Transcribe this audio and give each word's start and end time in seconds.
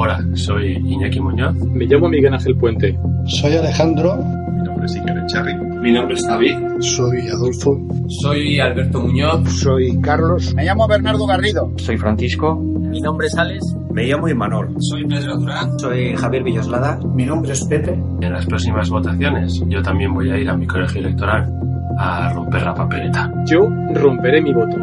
Hola, 0.00 0.24
soy 0.34 0.76
Iñaki 0.76 1.18
Muñoz. 1.18 1.56
Me 1.56 1.84
llamo 1.84 2.08
Miguel 2.08 2.32
Ángel 2.32 2.56
Puente. 2.56 2.96
Soy 3.26 3.56
Alejandro. 3.56 4.16
Mi 4.16 4.62
nombre 4.62 4.86
es 4.86 4.94
Iker 4.94 5.18
Echarri. 5.18 5.54
Mi 5.56 5.90
nombre 5.90 6.14
es 6.14 6.24
David. 6.24 6.54
Soy 6.78 7.26
Adolfo. 7.26 7.76
Soy 8.22 8.60
Alberto 8.60 9.00
Muñoz. 9.00 9.50
Soy 9.50 10.00
Carlos. 10.00 10.54
Me 10.54 10.66
llamo 10.66 10.86
Bernardo 10.86 11.26
Garrido. 11.26 11.72
Soy 11.78 11.96
Francisco. 11.96 12.54
Mi 12.54 13.00
nombre 13.00 13.26
es 13.26 13.36
Alex. 13.36 13.76
Me 13.90 14.04
llamo 14.04 14.28
Imanol. 14.28 14.72
Soy 14.78 15.04
Pedro 15.04 15.36
Durán. 15.36 15.76
Soy 15.80 16.14
Javier 16.14 16.44
Villoslada. 16.44 17.00
Mi 17.16 17.26
nombre 17.26 17.50
es 17.50 17.64
Pepe. 17.64 17.94
En 18.20 18.32
las 18.32 18.46
próximas 18.46 18.88
votaciones 18.90 19.60
yo 19.66 19.82
también 19.82 20.14
voy 20.14 20.30
a 20.30 20.38
ir 20.38 20.48
a 20.48 20.56
mi 20.56 20.68
colegio 20.68 21.00
electoral 21.00 21.52
a 21.98 22.32
romper 22.34 22.62
la 22.62 22.72
papeleta. 22.72 23.32
Yo 23.46 23.68
romperé 23.94 24.40
mi 24.42 24.54
voto. 24.54 24.76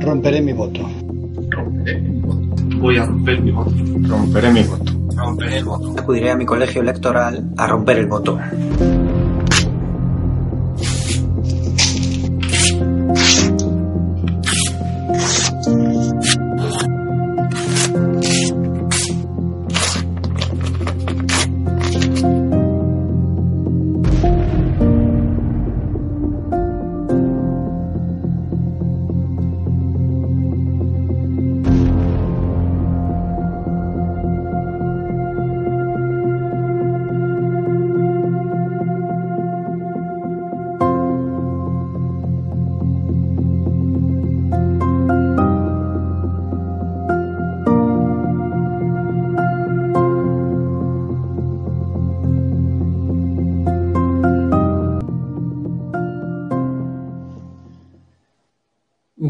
Romperé 0.00 0.42
mi 0.42 0.52
voto. 0.52 0.82
Romperé 1.48 1.98
mi 1.98 2.08
voto. 2.08 2.09
Voy 2.80 2.96
a 2.96 3.04
romper 3.04 3.42
mi 3.42 3.50
voto. 3.50 3.70
Romperé 4.08 4.50
mi 4.50 4.62
voto. 4.62 4.92
Romperé 5.14 5.58
el 5.58 5.64
voto. 5.64 5.94
Acudiré 5.98 6.30
a 6.30 6.36
mi 6.36 6.46
colegio 6.46 6.80
electoral 6.80 7.52
a 7.58 7.66
romper 7.66 7.98
el 7.98 8.06
voto. 8.06 8.38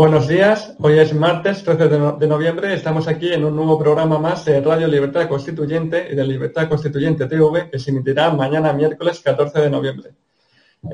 Buenos 0.01 0.29
días, 0.29 0.75
hoy 0.79 0.99
es 0.99 1.13
martes 1.13 1.63
13 1.63 1.89
de, 1.89 1.99
no 1.99 2.13
de, 2.13 2.27
noviembre, 2.27 2.73
estamos 2.73 3.07
aquí 3.07 3.35
en 3.35 3.45
un 3.45 3.55
nuevo 3.55 3.79
programa 3.79 4.19
más 4.19 4.47
de 4.47 4.59
Radio 4.63 4.89
Libertad 4.89 5.29
Constituyente 5.29 6.09
y 6.11 6.15
de 6.17 6.25
Libertad 6.25 6.71
Constituyente 6.71 7.27
TV 7.27 7.69
que 7.71 7.79
se 7.79 7.91
emitirá 7.91 8.31
mañana 8.31 8.73
miércoles 8.73 9.21
14 9.21 9.61
de 9.61 9.69
noviembre. 9.69 10.15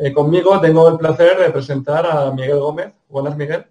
Eh, 0.03 0.13
conmigo 0.13 0.61
tengo 0.61 0.89
el 0.89 0.99
placer 0.99 1.39
de 1.39 1.51
presentar 1.51 2.05
a 2.05 2.33
Miguel 2.33 2.59
Gómez. 2.59 2.95
Buenas, 3.09 3.37
Miguel. 3.37 3.67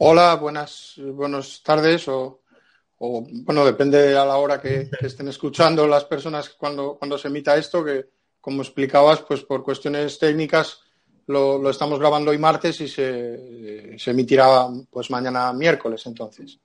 Hola, 0.00 0.34
buenas, 0.34 0.94
buenas 0.98 1.62
tardes 1.62 2.08
o, 2.08 2.40
o 2.98 3.24
bueno, 3.44 3.64
depende 3.64 4.18
a 4.18 4.24
la 4.24 4.36
hora 4.38 4.60
que, 4.60 4.90
que, 4.98 5.06
estén 5.06 5.28
escuchando 5.28 5.86
las 5.86 6.04
personas 6.06 6.48
cuando, 6.48 6.96
cuando 6.98 7.16
se 7.16 7.28
emita 7.28 7.56
esto, 7.56 7.84
que 7.84 8.10
como 8.40 8.62
explicabas, 8.62 9.20
pues 9.20 9.44
por 9.44 9.62
cuestiones 9.62 10.18
técnicas 10.18 10.85
lo, 11.26 11.58
lo, 11.58 11.70
estamos 11.70 11.98
grabando 11.98 12.30
hoy 12.30 12.38
martes 12.38 12.80
y 12.80 12.88
se, 12.88 13.98
se, 13.98 14.10
emitirá 14.10 14.66
pues 14.90 15.10
mañana 15.10 15.52
miércoles 15.52 16.04
entonces. 16.06 16.58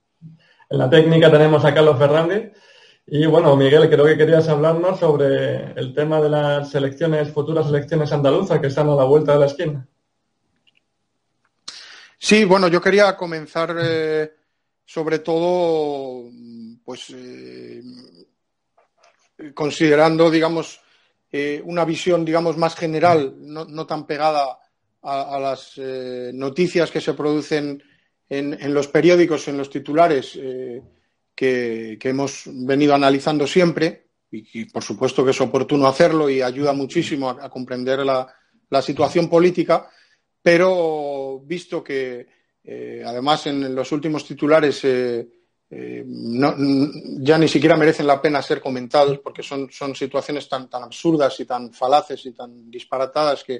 En 0.70 0.78
la 0.78 0.90
técnica 0.90 1.32
tenemos 1.32 1.66
a 1.66 1.74
Carlos 1.74 1.98
Fernández. 1.98 2.54
Y 3.08 3.26
bueno, 3.26 3.56
Miguel, 3.58 3.90
creo 3.90 4.06
que 4.06 4.18
querías 4.18 4.48
hablarnos 4.48 5.00
sobre 5.00 5.74
el 5.74 5.94
tema 5.94 6.22
de 6.22 6.30
las 6.30 6.74
elecciones, 6.76 7.32
futuras 7.32 7.68
elecciones 7.68 8.12
andaluzas 8.12 8.60
que 8.60 8.68
están 8.68 8.88
a 8.90 8.96
la 8.96 9.04
vuelta 9.04 9.34
de 9.34 9.40
la 9.40 9.48
esquina. 9.48 9.88
Sí, 12.18 12.46
bueno, 12.46 12.68
yo 12.68 12.80
quería 12.80 13.18
comenzar 13.18 13.76
eh, 13.82 14.32
sobre 14.86 15.20
todo, 15.20 16.30
pues, 16.86 17.08
eh, 17.16 17.82
considerando, 19.54 20.30
digamos, 20.30 20.80
eh, 21.32 21.62
una 21.64 21.86
visión, 21.86 22.26
digamos, 22.26 22.58
más 22.58 22.76
general, 22.76 23.36
no, 23.40 23.88
tan 23.88 24.06
pegada 24.06 24.60
a, 25.02 25.40
las 25.40 25.74
eh, 25.78 26.32
noticias 26.34 26.92
que 26.92 27.00
se 27.00 27.14
producen 27.14 27.82
en, 28.28 28.74
los 28.74 28.88
periódicos, 28.88 29.48
en 29.48 29.58
los 29.58 29.70
titulares 29.70 30.36
eh, 30.36 30.82
que, 31.34 31.98
hemos 32.02 32.44
venido 32.46 32.94
analizando 32.94 33.48
siempre, 33.48 34.08
y, 34.30 34.66
por 34.66 34.84
supuesto 34.84 35.24
que 35.24 35.32
es 35.32 35.42
oportuno 35.42 35.88
hacerlo 35.88 36.30
y 36.30 36.42
ayuda 36.42 36.74
muchísimo 36.74 37.30
a, 37.30 37.50
comprender 37.50 38.00
la, 38.00 38.28
situación 38.82 39.30
política, 39.30 39.90
pero 40.42 41.42
visto 41.46 41.84
que 41.84 42.28
además 43.06 43.48
en 43.48 43.76
los 43.76 43.92
últimos 43.92 44.26
titulares 44.26 44.86
eh, 45.74 46.04
no, 46.06 46.54
ya 47.20 47.38
ni 47.38 47.48
siquiera 47.48 47.78
merecen 47.78 48.06
la 48.06 48.22
pena 48.22 48.42
ser 48.42 48.60
comentados 48.60 49.20
porque 49.20 49.42
son, 49.42 49.70
son 49.72 49.96
situaciones 49.96 50.50
tan, 50.50 50.70
tan, 50.70 50.84
absurdas 50.84 51.40
y 51.40 51.46
tan 51.46 51.72
falaces 51.72 52.26
y 52.26 52.34
tan 52.34 52.70
disparatadas 52.70 53.46
que, 53.46 53.58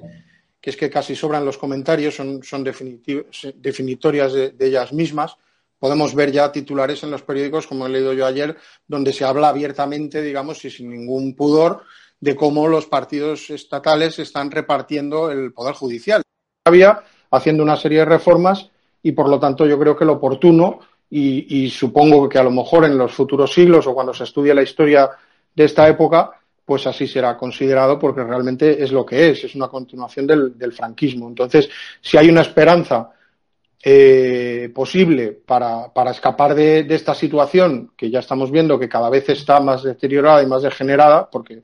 que 0.60 0.70
es 0.70 0.76
que 0.76 0.90
casi 0.90 1.16
sobran 1.16 1.46
los 1.46 1.56
comentarios, 1.56 2.14
son, 2.14 2.42
son 2.42 2.62
definitorias 2.64 4.34
de, 4.34 4.50
de, 4.50 4.66
ellas 4.66 4.92
mismas. 4.92 5.38
Podemos 5.78 6.14
ver 6.14 6.30
ya 6.30 6.52
titulares 6.52 7.02
en 7.02 7.10
los 7.10 7.22
periódicos, 7.22 7.66
como 7.66 7.86
he 7.86 7.88
leído 7.88 8.12
yo 8.12 8.26
ayer, 8.26 8.58
donde 8.86 9.14
se 9.14 9.24
habla 9.24 9.48
abiertamente, 9.48 10.20
digamos, 10.20 10.62
y 10.66 10.70
sin 10.70 10.90
ningún 10.90 11.34
pudor, 11.34 11.82
de 12.20 12.36
cómo 12.36 12.68
los 12.68 12.84
partidos 12.84 13.48
estatales 13.48 14.18
están 14.18 14.50
repartiendo 14.50 15.30
el 15.30 15.54
poder 15.54 15.74
judicial. 15.74 16.22
Todavía 16.62 17.02
haciendo 17.30 17.62
una 17.62 17.78
serie 17.78 18.00
de 18.00 18.04
reformas 18.04 18.70
y, 19.02 19.12
por 19.12 19.30
lo 19.30 19.40
tanto, 19.40 19.66
yo 19.66 19.78
creo 19.78 19.96
que 19.96 20.04
lo 20.04 20.12
oportuno 20.12 20.80
y, 21.14 21.68
supongo 21.68 22.26
que 22.26 22.38
a 22.38 22.42
lo 22.42 22.50
mejor 22.50 22.86
en 22.86 22.96
los 22.96 23.12
futuros 23.12 23.52
siglos 23.52 23.86
o 23.86 23.92
cuando 23.92 24.14
se 24.14 24.24
estudie 24.24 24.54
la 24.54 24.62
historia 24.62 25.10
de 25.54 25.64
esta 25.64 25.86
época, 25.86 26.30
pues 26.64 26.86
así 26.86 27.06
será 27.06 27.36
considerado 27.36 27.98
porque 27.98 28.24
realmente 28.24 28.82
es 28.82 28.92
lo 28.92 29.04
que 29.04 29.28
es, 29.28 29.44
es 29.44 29.54
una 29.54 29.68
continuación 29.68 30.26
del, 30.26 30.72
franquismo. 30.72 31.28
Entonces, 31.28 31.68
si 32.00 32.16
hay 32.16 32.30
una 32.30 32.40
esperanza 32.40 33.10
eh, 33.84 34.70
posible 34.74 35.32
para, 35.44 35.90
escapar 36.10 36.54
de, 36.54 36.84
de, 36.84 36.94
esta 36.94 37.14
situación 37.14 37.92
que 37.94 38.08
ya 38.08 38.20
estamos 38.20 38.50
viendo 38.50 38.78
que 38.78 38.88
cada 38.88 39.10
vez 39.10 39.28
está 39.28 39.60
más 39.60 39.82
deteriorada 39.82 40.42
y 40.42 40.46
más 40.46 40.62
degenerada, 40.62 41.28
porque, 41.28 41.62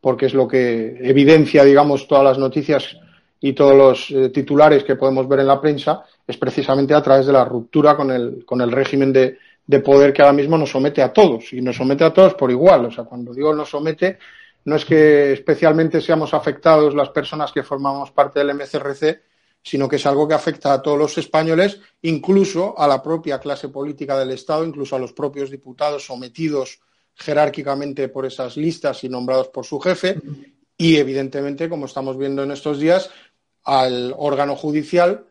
porque 0.00 0.26
es 0.26 0.34
lo 0.34 0.46
que 0.46 0.98
evidencia, 1.00 1.64
digamos, 1.64 2.06
todas 2.06 2.22
las 2.22 2.38
noticias 2.38 2.96
y 3.40 3.54
todos 3.54 3.74
los 3.74 4.10
eh, 4.12 4.28
titulares 4.28 4.84
que 4.84 4.94
podemos 4.94 5.26
ver 5.26 5.40
en 5.40 5.48
la 5.48 5.60
prensa, 5.60 6.04
es 6.26 6.36
precisamente 6.36 6.94
a 6.94 7.02
través 7.02 7.26
de 7.26 7.32
la 7.32 7.44
ruptura 7.44 7.96
con 7.96 8.10
el, 8.10 8.44
con 8.44 8.60
el 8.60 8.72
régimen 8.72 9.12
de, 9.12 9.38
de, 9.66 9.80
poder 9.80 10.12
que 10.12 10.22
ahora 10.22 10.32
mismo 10.32 10.56
nos 10.56 10.70
somete 10.70 11.02
a 11.02 11.12
todos 11.12 11.52
y 11.52 11.60
nos 11.60 11.76
somete 11.76 12.04
a 12.04 12.12
todos 12.12 12.34
por 12.34 12.50
igual. 12.50 12.86
O 12.86 12.90
sea, 12.90 13.04
cuando 13.04 13.34
digo 13.34 13.54
nos 13.54 13.70
somete, 13.70 14.18
no 14.64 14.76
es 14.76 14.84
que 14.84 15.32
especialmente 15.32 16.00
seamos 16.00 16.32
afectados 16.32 16.94
las 16.94 17.10
personas 17.10 17.52
que 17.52 17.62
formamos 17.62 18.10
parte 18.10 18.40
del 18.40 18.54
MCRC, 18.54 19.22
sino 19.62 19.88
que 19.88 19.96
es 19.96 20.06
algo 20.06 20.26
que 20.26 20.34
afecta 20.34 20.72
a 20.72 20.82
todos 20.82 20.98
los 20.98 21.18
españoles, 21.18 21.80
incluso 22.02 22.78
a 22.78 22.86
la 22.86 23.02
propia 23.02 23.38
clase 23.38 23.68
política 23.68 24.18
del 24.18 24.30
Estado, 24.30 24.64
incluso 24.64 24.96
a 24.96 24.98
los 24.98 25.12
propios 25.12 25.50
diputados 25.50 26.04
sometidos 26.04 26.80
jerárquicamente 27.14 28.08
por 28.08 28.26
esas 28.26 28.56
listas 28.56 29.04
y 29.04 29.08
nombrados 29.08 29.48
por 29.48 29.64
su 29.64 29.78
jefe, 29.78 30.20
y 30.76 30.96
evidentemente, 30.96 31.68
como 31.68 31.86
estamos 31.86 32.18
viendo 32.18 32.42
en 32.42 32.50
estos 32.50 32.78
días, 32.78 33.10
al 33.62 34.14
órgano 34.18 34.56
judicial 34.56 35.26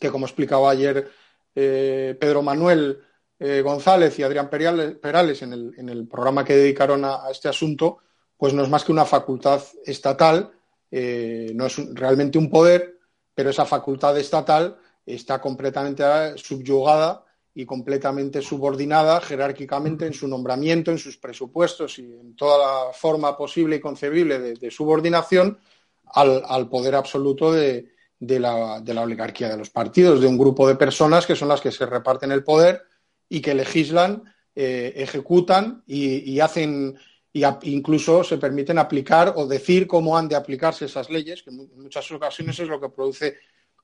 que, 0.00 0.10
como 0.10 0.26
explicaba 0.26 0.70
ayer 0.70 1.08
eh, 1.54 2.16
Pedro 2.18 2.42
Manuel 2.42 3.00
eh, 3.38 3.62
González 3.62 4.18
y 4.18 4.22
Adrián 4.22 4.50
Perales 4.50 5.42
en 5.42 5.52
el, 5.52 5.74
en 5.76 5.88
el 5.88 6.08
programa 6.08 6.44
que 6.44 6.56
dedicaron 6.56 7.04
a, 7.04 7.22
este 7.30 7.48
asunto, 7.48 7.98
pues 8.36 8.52
no 8.54 8.62
es 8.62 8.68
más 8.68 8.84
que 8.84 8.92
una 8.92 9.04
facultad 9.04 9.62
estatal, 9.84 10.52
eh, 10.90 11.52
no 11.54 11.66
es 11.66 11.76
realmente 11.94 12.38
un 12.38 12.50
poder, 12.50 12.98
pero 13.34 13.50
esa 13.50 13.66
facultad 13.66 14.18
estatal 14.18 14.76
está 15.06 15.40
completamente 15.40 16.04
subyugada 16.36 17.24
y 17.54 17.66
completamente 17.66 18.42
subordinada 18.42 19.20
jerárquicamente 19.20 20.06
en 20.06 20.14
su 20.14 20.28
nombramiento, 20.28 20.90
en 20.90 20.98
sus 20.98 21.16
presupuestos 21.16 21.98
y 21.98 22.02
en 22.02 22.36
toda 22.36 22.86
la 22.86 22.92
forma 22.92 23.36
posible 23.36 23.76
y 23.76 23.80
concebible 23.80 24.38
de, 24.38 24.70
subordinación 24.70 25.58
al, 26.04 26.68
poder 26.68 26.94
absoluto 26.94 27.52
de, 27.52 27.92
la, 28.20 29.02
oligarquía 29.02 29.48
de 29.48 29.56
los 29.56 29.70
partidos, 29.70 30.20
de 30.20 30.26
un 30.26 30.38
grupo 30.38 30.68
de 30.68 30.76
personas 30.76 31.26
que 31.26 31.36
son 31.36 31.48
las 31.48 31.60
que 31.60 31.72
se 31.72 31.86
reparten 31.86 32.32
el 32.32 32.44
poder 32.44 32.82
y 33.28 33.40
que 33.40 33.54
legislan, 33.54 34.24
eh, 34.54 34.92
ejecutan 34.96 35.82
y, 35.86 36.38
hacen 36.40 36.96
y 37.32 37.44
incluso 37.62 38.24
se 38.24 38.38
permiten 38.38 38.78
aplicar 38.78 39.32
o 39.36 39.46
decir 39.46 39.86
cómo 39.86 40.16
han 40.18 40.28
de 40.28 40.36
aplicarse 40.36 40.86
esas 40.86 41.08
leyes, 41.08 41.42
que 41.42 41.50
en 41.50 41.68
muchas 41.80 42.10
ocasiones 42.10 42.58
es 42.58 42.68
lo 42.68 42.80
que 42.80 42.88
produce 42.88 43.36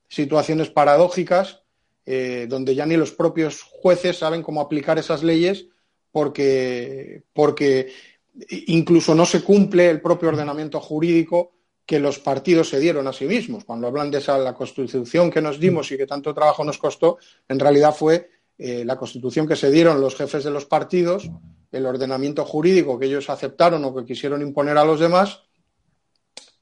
situaciones 0.07 0.69
paradójicas 0.69 1.61
eh, 2.09 2.45
donde 2.47 2.73
ya 2.73 2.85
ni 2.85 2.95
los 2.95 3.11
propios 3.11 3.61
jueces 3.61 4.17
saben 4.17 4.41
cómo 4.41 4.61
aplicar 4.61 4.97
esas 4.97 5.23
leyes 5.23 5.65
porque, 6.09 7.23
porque 7.33 7.91
incluso 8.67 9.13
no 9.13 9.25
se 9.25 9.43
cumple 9.43 9.89
el 9.89 9.99
propio 9.99 10.29
ordenamiento 10.29 10.79
jurídico 10.79 11.56
que 11.87 11.99
los 11.99 12.19
partidos 12.19 12.69
se 12.69 12.81
dieron 12.81 13.07
a 13.07 13.13
sí 13.13 13.25
mismos. 13.25 13.63
Cuando 13.63 13.87
hablan 13.87 14.11
de 14.11 14.17
esa 14.17 14.37
la 14.37 14.53
constitución 14.53 15.31
que 15.31 15.41
nos 15.41 15.57
dimos 15.57 15.89
y 15.91 15.97
que 15.97 16.05
tanto 16.05 16.33
trabajo 16.33 16.65
nos 16.65 16.77
costó, 16.77 17.17
en 17.47 17.57
realidad 17.57 17.95
fue 17.95 18.29
eh, 18.57 18.83
la 18.83 18.97
constitución 18.97 19.47
que 19.47 19.55
se 19.55 19.71
dieron 19.71 20.01
los 20.01 20.15
jefes 20.15 20.43
de 20.43 20.51
los 20.51 20.65
partidos, 20.65 21.29
el 21.71 21.85
ordenamiento 21.85 22.43
jurídico 22.43 22.99
que 22.99 23.05
ellos 23.05 23.29
aceptaron 23.29 23.85
o 23.85 23.95
que 23.95 24.03
quisieron 24.03 24.41
imponer 24.41 24.77
a 24.77 24.83
los 24.83 24.99
demás, 24.99 25.43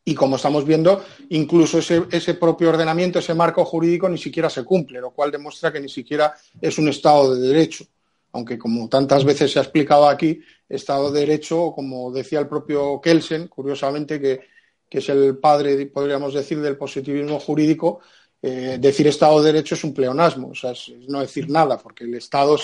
y 0.07 0.13
como 0.13 0.36
estamos 0.36 0.63
viendo, 0.63 1.04
incluso 1.30 1.80
ese, 1.80 2.33
propio 2.36 2.69
ordenamiento, 2.69 3.18
ese 3.18 3.33
marco 3.33 3.66
jurídico 3.66 4.07
ni 4.07 4.19
siquiera 4.19 4.51
se 4.51 4.63
cumple, 4.63 5.01
lo 5.01 5.10
cual 5.10 5.31
demuestra 5.31 5.74
que 5.74 5.80
ni 5.80 5.89
siquiera 5.89 6.36
es 6.62 6.78
un 6.78 6.88
Estado 6.89 7.33
de 7.33 7.48
Derecho. 7.48 7.86
Aunque, 8.31 8.60
como 8.60 8.88
tantas 8.88 9.24
veces 9.24 9.51
se 9.51 9.57
ha 9.57 9.63
explicado 9.63 10.07
aquí, 10.07 10.39
Estado 10.69 11.12
de 11.12 11.21
Derecho, 11.21 11.71
como 11.74 12.12
decía 12.12 12.39
el 12.39 12.48
propio 12.48 13.01
Kelsen, 13.01 13.48
curiosamente, 13.48 14.21
que, 14.21 14.42
que 14.89 14.99
es 14.99 15.09
el 15.09 15.37
padre, 15.37 15.85
podríamos 15.87 16.33
decir, 16.33 16.61
del 16.61 16.77
positivismo 16.77 17.39
jurídico, 17.39 18.01
eh, 18.47 18.77
decir 18.79 19.07
Estado 19.07 19.41
de 19.41 19.51
Derecho 19.51 19.73
es 19.73 19.83
un 19.83 19.91
pleonasmo, 19.91 20.49
o 20.49 20.53
sea, 20.53 20.69
es, 20.71 20.91
no 21.07 21.21
decir 21.21 21.49
nada, 21.49 21.79
porque 21.79 22.03
el 22.03 22.13
Estado 22.13 22.55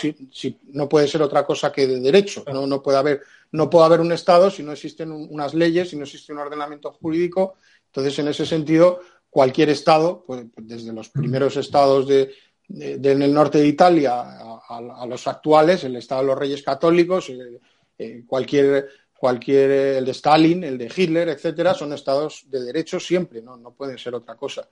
no 0.73 0.87
puede 0.87 1.07
ser 1.07 1.23
otra 1.23 1.43
cosa 1.43 1.71
que 1.71 1.87
de 1.87 1.99
derecho. 1.99 2.43
No, 2.53 2.67
no, 2.67 2.83
puede 2.83 2.99
haber, 2.99 3.21
no 3.51 3.67
puede 3.67 3.85
haber 3.85 3.99
un 3.99 4.11
Estado 4.11 4.51
si 4.51 4.61
no 4.61 4.73
existen 4.73 5.11
unas 5.11 5.55
leyes, 5.55 5.89
si 5.89 5.95
no 5.95 6.03
existe 6.03 6.33
un 6.33 6.37
ordenamiento 6.37 6.91
jurídico. 6.91 7.55
Entonces, 7.87 8.19
en 8.19 8.27
ese 8.27 8.45
sentido, 8.45 8.99
cualquier 9.27 9.69
Estado, 9.69 10.23
pues, 10.27 10.45
desde 10.55 10.93
los 10.93 11.09
primeros 11.09 11.57
estados 11.57 12.07
de, 12.07 12.31
en 12.69 13.21
el 13.23 13.33
norte 13.33 13.57
de 13.57 13.67
Italia 13.67 14.21
a, 14.21 15.05
los 15.07 15.25
actuales, 15.25 15.83
el 15.83 15.95
Estado 15.95 16.21
de 16.21 16.27
los 16.27 16.37
Reyes 16.37 16.61
Católicos, 16.61 17.27
eh, 17.29 17.59
eh, 17.97 18.23
cualquier 18.27 18.87
cualquier 19.21 19.69
el 19.69 20.05
de 20.05 20.11
Stalin, 20.13 20.63
el 20.63 20.79
de 20.79 20.91
Hitler, 20.95 21.29
etcétera, 21.29 21.75
son 21.75 21.93
estados 21.93 22.45
de 22.49 22.59
derecho 22.59 22.99
siempre, 22.99 23.39
no, 23.39 23.55
no 23.55 23.71
pueden 23.71 23.95
ser 23.99 24.15
otra 24.15 24.35
cosa. 24.35 24.67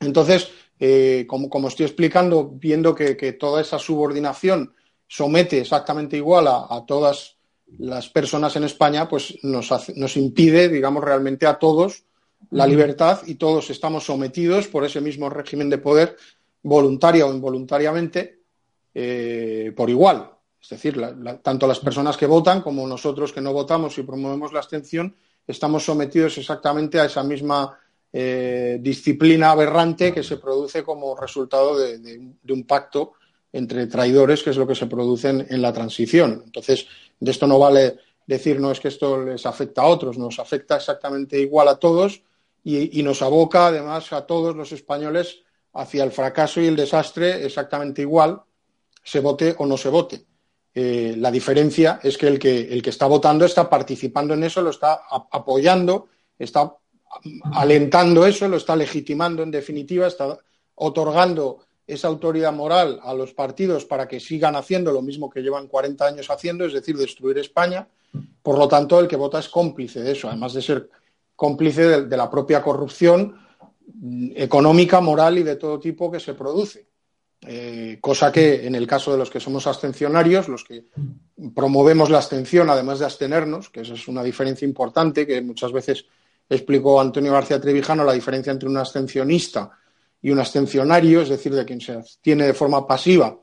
Entonces, 0.00 0.50
eh, 0.80 1.26
como, 1.28 1.68
estoy 1.68 1.86
explicando, 1.86 2.48
viendo 2.48 2.92
que, 2.92 3.14
toda 3.38 3.60
esa 3.60 3.78
subordinación 3.78 4.74
somete 5.06 5.60
exactamente 5.60 6.16
igual 6.16 6.48
a, 6.48 6.84
todas 6.88 7.36
las 7.78 8.08
personas 8.08 8.56
en 8.56 8.64
España, 8.64 9.08
pues 9.08 9.38
nos, 9.44 10.16
impide, 10.16 10.68
digamos, 10.68 11.04
realmente 11.04 11.46
a 11.46 11.56
todos 11.56 12.02
la 12.50 12.66
libertad 12.66 13.20
y 13.28 13.36
todos 13.36 13.70
estamos 13.70 14.06
sometidos 14.06 14.66
por 14.66 14.84
ese 14.84 15.00
mismo 15.00 15.30
régimen 15.30 15.70
de 15.70 15.78
poder, 15.78 16.16
voluntaria 16.64 17.26
o 17.26 17.32
involuntariamente, 17.32 18.40
eh, 18.92 19.72
por 19.76 19.88
igual. 19.88 20.32
Es 20.60 20.68
decir, 20.68 21.00
tanto 21.42 21.66
las 21.66 21.80
personas 21.80 22.16
que 22.16 22.26
votan 22.26 22.60
como 22.60 22.86
nosotros 22.86 23.32
que 23.32 23.40
no 23.40 23.52
votamos 23.52 23.96
y 23.98 24.02
promovemos 24.02 24.52
la 24.52 24.60
abstención, 24.60 25.16
estamos 25.46 25.84
sometidos 25.84 26.36
exactamente 26.38 27.00
a 27.00 27.06
esa 27.06 27.24
misma 27.24 27.78
eh, 28.12 28.78
disciplina 28.80 29.52
aberrante 29.52 30.12
que 30.12 30.22
se 30.22 30.36
produce 30.36 30.82
como 30.82 31.14
resultado 31.14 31.78
de, 31.78 32.34
un 32.48 32.64
pacto 32.64 33.12
entre 33.52 33.86
traidores, 33.86 34.42
que 34.42 34.50
es 34.50 34.56
lo 34.56 34.66
que 34.66 34.74
se 34.74 34.86
produce 34.86 35.28
en, 35.28 35.62
la 35.62 35.72
transición. 35.72 36.42
Entonces, 36.44 36.86
de 37.18 37.30
esto 37.30 37.46
no 37.46 37.58
vale 37.58 37.98
decir 38.26 38.60
no 38.60 38.70
es 38.70 38.80
que 38.80 38.88
esto 38.88 39.24
les 39.24 39.46
afecta 39.46 39.82
a 39.82 39.86
otros, 39.86 40.18
nos 40.18 40.38
afecta 40.38 40.76
exactamente 40.76 41.38
igual 41.38 41.68
a 41.68 41.76
todos 41.76 42.22
y, 42.62 43.02
nos 43.02 43.22
aboca 43.22 43.68
además 43.68 44.12
a 44.12 44.26
todos 44.26 44.54
los 44.54 44.72
españoles 44.72 45.42
hacia 45.72 46.04
el 46.04 46.12
fracaso 46.12 46.60
y 46.60 46.66
el 46.66 46.76
desastre 46.76 47.44
exactamente 47.44 48.02
igual, 48.02 48.42
se 49.02 49.20
vote 49.20 49.54
o 49.58 49.66
no 49.66 49.76
se 49.76 49.88
vote. 49.88 50.26
Eh, 50.74 51.14
la 51.18 51.30
diferencia 51.30 51.98
es 52.02 52.16
que 52.16 52.28
el, 52.28 52.38
que 52.38 52.72
el 52.72 52.82
que 52.82 52.90
está 52.90 53.06
votando 53.06 53.44
está 53.44 53.68
participando 53.68 54.34
en 54.34 54.44
eso, 54.44 54.62
lo 54.62 54.70
está 54.70 55.02
apoyando, 55.30 56.08
está 56.38 56.74
alentando 57.52 58.24
eso, 58.24 58.48
lo 58.48 58.56
está 58.56 58.76
legitimando 58.76 59.42
en 59.42 59.50
definitiva, 59.50 60.06
está 60.06 60.38
otorgando 60.76 61.64
esa 61.86 62.08
autoridad 62.08 62.52
moral 62.52 63.00
a 63.02 63.12
los 63.12 63.32
partidos 63.34 63.84
para 63.84 64.06
que 64.06 64.20
sigan 64.20 64.54
haciendo 64.54 64.92
lo 64.92 65.02
mismo 65.02 65.28
que 65.28 65.42
llevan 65.42 65.66
40 65.66 66.06
años 66.06 66.30
haciendo, 66.30 66.64
es 66.64 66.72
decir, 66.72 66.96
destruir 66.96 67.38
España. 67.38 67.88
Por 68.42 68.58
lo 68.58 68.68
tanto, 68.68 69.00
el 69.00 69.08
que 69.08 69.16
vota 69.16 69.40
es 69.40 69.48
cómplice 69.48 70.00
de 70.00 70.12
eso, 70.12 70.28
además 70.28 70.54
de 70.54 70.62
ser 70.62 70.88
cómplice 71.34 72.02
de, 72.02 72.16
la 72.16 72.30
propia 72.30 72.62
corrupción 72.62 73.34
mm, 73.94 74.32
económica, 74.36 75.00
moral 75.00 75.38
y 75.38 75.42
de 75.42 75.56
todo 75.56 75.80
tipo 75.80 76.10
que 76.10 76.20
se 76.20 76.34
produce. 76.34 76.86
Eh, 77.46 77.98
cosa 78.02 78.30
que 78.30 78.66
en 78.66 78.74
el 78.74 78.86
caso 78.86 79.12
de 79.12 79.18
los 79.18 79.30
que 79.30 79.40
somos 79.40 79.66
abstencionarios, 79.66 80.48
los 80.48 80.62
que 80.62 80.84
promovemos 81.54 82.10
la 82.10 82.18
abstención, 82.18 82.68
además 82.68 82.98
de 82.98 83.06
abstenernos, 83.06 83.70
que 83.70 83.80
esa 83.80 83.94
es 83.94 84.08
una 84.08 84.22
diferencia 84.22 84.66
importante 84.66 85.26
que 85.26 85.40
muchas 85.40 85.72
veces 85.72 86.04
explicó 86.48 87.00
Antonio 87.00 87.32
García 87.32 87.60
Trevijano 87.60 88.04
la 88.04 88.12
diferencia 88.12 88.52
entre 88.52 88.68
un 88.68 88.76
abstencionista 88.76 89.70
y 90.20 90.30
un 90.30 90.38
abstencionario, 90.38 91.22
es 91.22 91.30
decir, 91.30 91.54
de 91.54 91.64
quien 91.64 91.80
se 91.80 91.92
abstiene 91.92 92.44
de 92.46 92.54
forma 92.54 92.86
pasiva, 92.86 93.38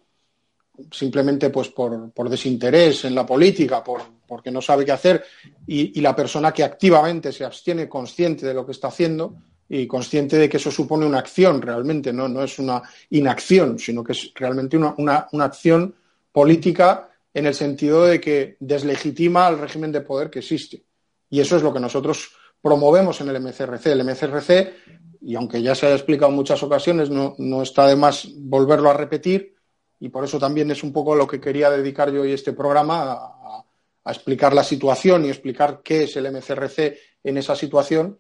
simplemente 0.92 1.50
pues 1.50 1.70
por, 1.70 2.30
desinterés 2.30 3.06
en 3.06 3.16
la 3.16 3.26
política, 3.26 3.84
por, 3.84 4.02
porque 4.28 4.52
no 4.52 4.62
sabe 4.62 4.86
qué 4.86 4.92
hacer, 4.92 5.24
y, 5.66 6.00
la 6.02 6.16
persona 6.16 6.52
que 6.52 6.64
activamente 6.64 7.32
se 7.32 7.46
abstiene 7.46 7.90
consciente 7.90 8.46
de 8.46 8.54
lo 8.54 8.66
que 8.66 8.74
está 8.74 8.90
haciendo 8.90 9.36
y 9.70 9.88
consciente 9.88 10.38
de 10.38 10.48
que 10.48 10.58
eso 10.58 10.72
supone 10.72 11.06
una 11.06 11.20
acción 11.20 11.62
realmente, 11.62 12.14
no, 12.14 12.28
no 12.28 12.44
es 12.44 12.58
una 12.60 12.82
inacción, 13.10 13.78
sino 13.80 14.04
que 14.04 14.14
es 14.14 14.32
realmente 14.36 14.78
una, 14.78 15.28
una 15.32 15.46
acción 15.46 15.94
política 16.32 17.10
en 17.34 17.46
el 17.46 17.54
sentido 17.54 18.06
de 18.06 18.20
que 18.20 18.58
deslegitima 18.60 19.48
al 19.48 19.60
régimen 19.60 19.92
de 19.92 20.02
poder 20.02 20.30
que 20.30 20.40
existe. 20.40 20.84
Y 21.30 21.40
eso 21.40 21.58
es 21.58 21.64
lo 21.64 21.74
que 21.74 21.80
nosotros 21.80 22.32
promovemos 22.62 23.22
en 23.22 23.30
el 23.30 23.40
MCRC. 23.40 23.88
El 23.88 24.04
MCRC, 24.04 24.74
y 25.22 25.36
aunque 25.36 25.62
ya 25.62 25.76
se 25.76 25.86
haya 25.86 25.96
explicado 25.96 26.30
en 26.32 26.36
muchas 26.36 26.62
ocasiones, 26.64 27.10
no, 27.10 27.62
está 27.62 27.88
de 27.88 27.96
más 27.96 28.28
volverlo 28.36 28.90
a 28.90 28.94
repetir, 28.94 29.56
y 30.00 30.10
por 30.10 30.24
eso 30.24 30.38
también 30.38 30.70
es 30.72 30.84
un 30.84 30.94
poco 30.94 31.16
lo 31.16 31.28
que 31.28 31.40
quería 31.42 31.70
dedicar 31.70 32.12
yo 32.12 32.22
hoy 32.22 32.34
este 32.34 32.54
programa, 32.54 33.14
a, 33.14 33.64
explicar 34.06 34.54
la 34.54 34.64
situación 34.64 35.26
y 35.26 35.30
explicar 35.30 35.82
qué 35.84 36.04
es 36.04 36.16
el 36.16 36.32
MCRC 36.32 36.98
en 37.24 37.38
esa 37.38 37.58
situación. 37.58 38.18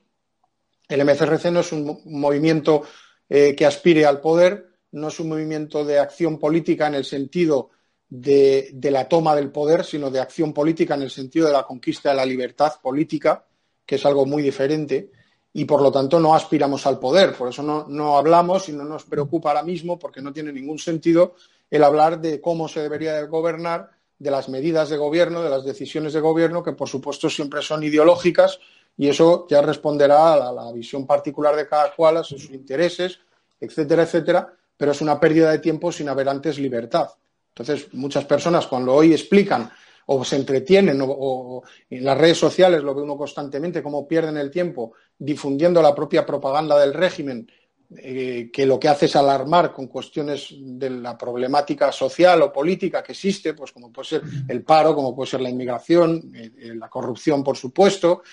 El 0.87 1.03
MCRC 1.03 1.51
no 1.51 1.59
es 1.59 1.71
un 1.71 2.01
movimiento 2.05 2.83
eh, 3.29 3.55
que 3.55 3.65
aspire 3.65 4.05
al 4.05 4.21
poder, 4.21 4.67
no 4.91 5.09
es 5.09 5.19
un 5.19 5.29
movimiento 5.29 5.83
de 5.83 5.99
acción 5.99 6.39
política 6.39 6.87
en 6.87 6.95
el 6.95 7.05
sentido 7.05 7.71
de, 8.09 8.71
la 8.83 9.07
toma 9.09 9.35
del 9.35 9.51
poder, 9.51 9.83
sino 9.83 10.09
de 10.09 10.19
acción 10.19 10.53
política 10.53 10.95
en 10.95 11.01
el 11.01 11.11
sentido 11.11 11.47
de 11.47 11.53
la 11.53 11.63
conquista 11.63 12.09
de 12.09 12.15
la 12.15 12.25
libertad 12.25 12.73
política 12.81 13.45
que 13.87 13.95
es 13.95 14.05
algo 14.05 14.25
muy 14.25 14.43
diferente, 14.43 15.11
y 15.53 15.63
por 15.65 15.81
lo 15.81 15.91
tanto 15.91 16.19
no 16.19 16.35
aspiramos 16.35 16.85
al 16.85 16.99
poder. 16.99 17.33
Por 17.33 17.47
eso 17.47 17.63
no, 17.63 18.17
hablamos 18.17 18.67
y 18.67 18.73
no 18.73 18.83
nos 18.83 19.05
preocupa 19.05 19.49
ahora 19.49 19.63
mismo, 19.63 19.97
porque 19.97 20.21
no 20.21 20.33
tiene 20.33 20.51
ningún 20.51 20.77
sentido 20.77 21.35
el 21.71 21.83
hablar 21.83 22.19
de 22.19 22.41
cómo 22.41 22.67
se 22.67 22.81
debería 22.81 23.23
gobernar, 23.23 23.89
de 24.19 24.31
las 24.31 24.49
medidas 24.49 24.89
de 24.89 24.97
gobierno, 24.97 25.41
de 25.41 25.49
las 25.49 25.63
decisiones 25.63 26.11
de 26.11 26.19
gobierno, 26.19 26.63
que 26.63 26.73
por 26.73 26.89
supuesto 26.89 27.29
siempre 27.29 27.61
son 27.61 27.83
ideológicas, 27.83 28.59
y 28.97 29.07
eso 29.07 29.45
ya 29.47 29.61
responderá 29.61 30.33
a 30.33 30.51
la, 30.51 30.71
visión 30.71 31.05
particular 31.05 31.55
de 31.55 31.67
cada 31.67 31.93
cual, 31.93 32.17
a 32.17 32.23
sus 32.23 32.49
intereses, 32.49 33.19
etcétera, 33.59 34.03
etcétera, 34.03 34.53
pero 34.75 34.91
es 34.91 35.01
una 35.01 35.19
pérdida 35.19 35.51
de 35.51 35.59
tiempo 35.59 35.91
sin 35.91 36.09
haber 36.09 36.27
antes 36.27 36.57
libertad. 36.57 37.09
Entonces, 37.49 37.93
muchas 37.93 38.25
personas 38.25 38.65
cuando 38.67 38.93
hoy 38.93 39.13
explican 39.13 39.69
o 40.07 40.23
se 40.23 40.35
entretienen 40.35 40.99
o, 41.01 41.63
en 41.89 42.03
las 42.03 42.17
redes 42.17 42.37
sociales 42.37 42.81
lo 42.81 42.95
ve 42.95 43.01
uno 43.01 43.17
constantemente, 43.17 43.83
cómo 43.83 44.07
pierden 44.07 44.37
el 44.37 44.49
tiempo 44.49 44.93
difundiendo 45.17 45.81
la 45.81 45.93
propia 45.93 46.25
propaganda 46.25 46.79
del 46.79 46.93
régimen, 46.93 47.49
eh, 47.95 48.49
que 48.51 48.65
lo 48.65 48.79
que 48.79 48.89
hace 48.89 49.05
es 49.05 49.15
alarmar 49.15 49.71
con 49.71 49.87
cuestiones 49.87 50.53
de 50.57 50.89
la 50.89 51.17
problemática 51.17 51.91
social 51.91 52.41
o 52.41 52.51
política 52.51 53.01
que 53.01 53.13
existe, 53.13 53.53
pues 53.53 53.71
como 53.71 53.91
puede 53.91 54.07
ser 54.07 54.21
el 54.47 54.63
paro, 54.63 54.93
como 54.93 55.15
puede 55.15 55.31
ser 55.31 55.41
la 55.41 55.49
inmigración, 55.49 56.31
eh, 56.35 56.51
eh, 56.57 56.75
la 56.75 56.89
corrupción, 56.89 57.43
por 57.43 57.55
supuesto, 57.55 58.23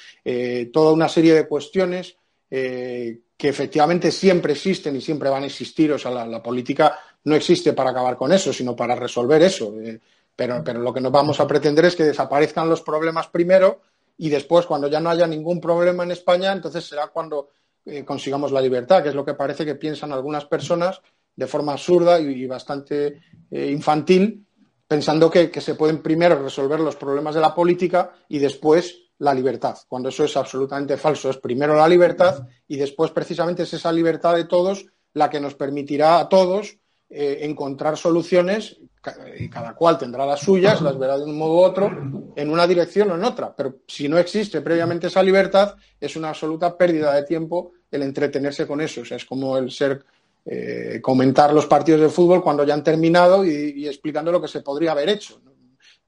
toda 0.72 0.92
una 0.92 1.08
serie 1.08 1.34
de 1.34 1.46
cuestiones 1.46 2.16
que 2.48 3.48
efectivamente 3.48 4.12
siempre 4.12 4.52
existen 4.52 4.94
y 4.96 5.00
siempre 5.00 5.28
van 5.28 5.42
a 5.42 5.46
existir. 5.46 5.92
O 5.92 5.98
sea, 5.98 6.10
la 6.24 6.42
política 6.42 6.98
no 7.24 7.34
existe 7.34 7.72
para 7.72 7.90
acabar 7.90 8.16
con 8.16 8.32
eso, 8.32 8.52
sino 8.52 8.76
para 8.76 8.94
resolver 8.94 9.42
eso. 9.42 9.74
Eh, 9.80 9.98
pero, 10.36 10.62
pero 10.64 10.80
lo 10.80 10.92
que 10.92 11.00
nos 11.00 11.12
vamos 11.12 11.40
a 11.40 11.46
pretender 11.46 11.86
es 11.86 11.96
que 11.96 12.04
desaparezcan 12.04 12.68
los 12.68 12.82
problemas 12.82 13.28
primero 13.28 13.80
y 14.16 14.28
después, 14.28 14.66
cuando 14.66 14.88
ya 14.88 15.00
no 15.00 15.10
haya 15.10 15.26
ningún 15.26 15.60
problema 15.60 16.04
en 16.04 16.12
España, 16.12 16.52
entonces 16.52 16.84
será 16.84 17.08
cuando 17.08 17.48
eh, 17.84 18.04
consigamos 18.04 18.52
la 18.52 18.60
libertad, 18.60 19.02
que 19.02 19.10
es 19.10 19.14
lo 19.14 19.24
que 19.24 19.34
parece 19.34 19.64
que 19.64 19.74
piensan 19.74 20.12
algunas 20.12 20.44
personas 20.46 21.00
de 21.36 21.46
forma 21.46 21.72
absurda 21.72 22.20
y, 22.20 22.46
bastante 22.46 23.20
eh, 23.50 23.70
infantil, 23.70 24.46
pensando 24.86 25.30
que, 25.30 25.50
que, 25.50 25.60
se 25.60 25.74
pueden 25.74 26.02
primero 26.02 26.40
resolver 26.40 26.80
los 26.80 26.96
problemas 26.96 27.34
de 27.34 27.40
la 27.40 27.54
política 27.54 28.12
y 28.28 28.38
después 28.38 29.04
la 29.18 29.34
libertad, 29.34 29.76
cuando 29.88 30.08
eso 30.08 30.24
es 30.24 30.36
absolutamente 30.36 30.96
falso. 30.96 31.30
Es 31.30 31.38
primero 31.38 31.74
la 31.74 31.88
libertad 31.88 32.46
y 32.68 32.76
después 32.76 33.10
precisamente 33.10 33.64
es 33.64 33.74
esa 33.74 33.92
libertad 33.92 34.34
de 34.34 34.44
todos 34.44 34.86
la 35.12 35.30
que 35.30 35.40
nos 35.40 35.54
permitirá 35.54 36.18
a 36.18 36.28
todos 36.28 36.78
eh, 37.10 37.38
encontrar 37.42 37.96
soluciones 37.96 38.78
y 39.38 39.48
cada 39.48 39.74
cual 39.74 39.98
tendrá 39.98 40.24
las 40.24 40.40
suyas, 40.40 40.80
las 40.80 40.98
verá 40.98 41.18
de 41.18 41.24
un 41.24 41.36
modo 41.36 41.54
u 41.54 41.58
otro, 41.58 41.90
en 42.34 42.50
una 42.50 42.66
dirección 42.66 43.10
o 43.10 43.14
en 43.14 43.24
otra. 43.24 43.54
Pero 43.54 43.76
si 43.86 44.08
no 44.08 44.18
existe 44.18 44.60
previamente 44.62 45.08
esa 45.08 45.22
libertad, 45.22 45.76
es 46.00 46.16
una 46.16 46.30
absoluta 46.30 46.76
pérdida 46.76 47.14
de 47.14 47.24
tiempo 47.24 47.72
el 47.90 48.02
entretenerse 48.02 48.66
con 48.66 48.80
eso. 48.80 49.02
O 49.02 49.04
sea, 49.04 49.16
es 49.16 49.24
como 49.24 49.58
el 49.58 49.70
ser 49.70 50.04
eh, 50.46 51.00
comentar 51.02 51.54
los 51.54 51.66
partidos 51.66 52.02
de 52.02 52.08
fútbol 52.08 52.42
cuando 52.42 52.64
ya 52.64 52.74
han 52.74 52.84
terminado 52.84 53.44
y, 53.44 53.86
explicando 53.86 54.30
lo 54.30 54.40
que 54.40 54.48
se 54.48 54.60
podría 54.60 54.92
haber 54.92 55.08
hecho. 55.08 55.40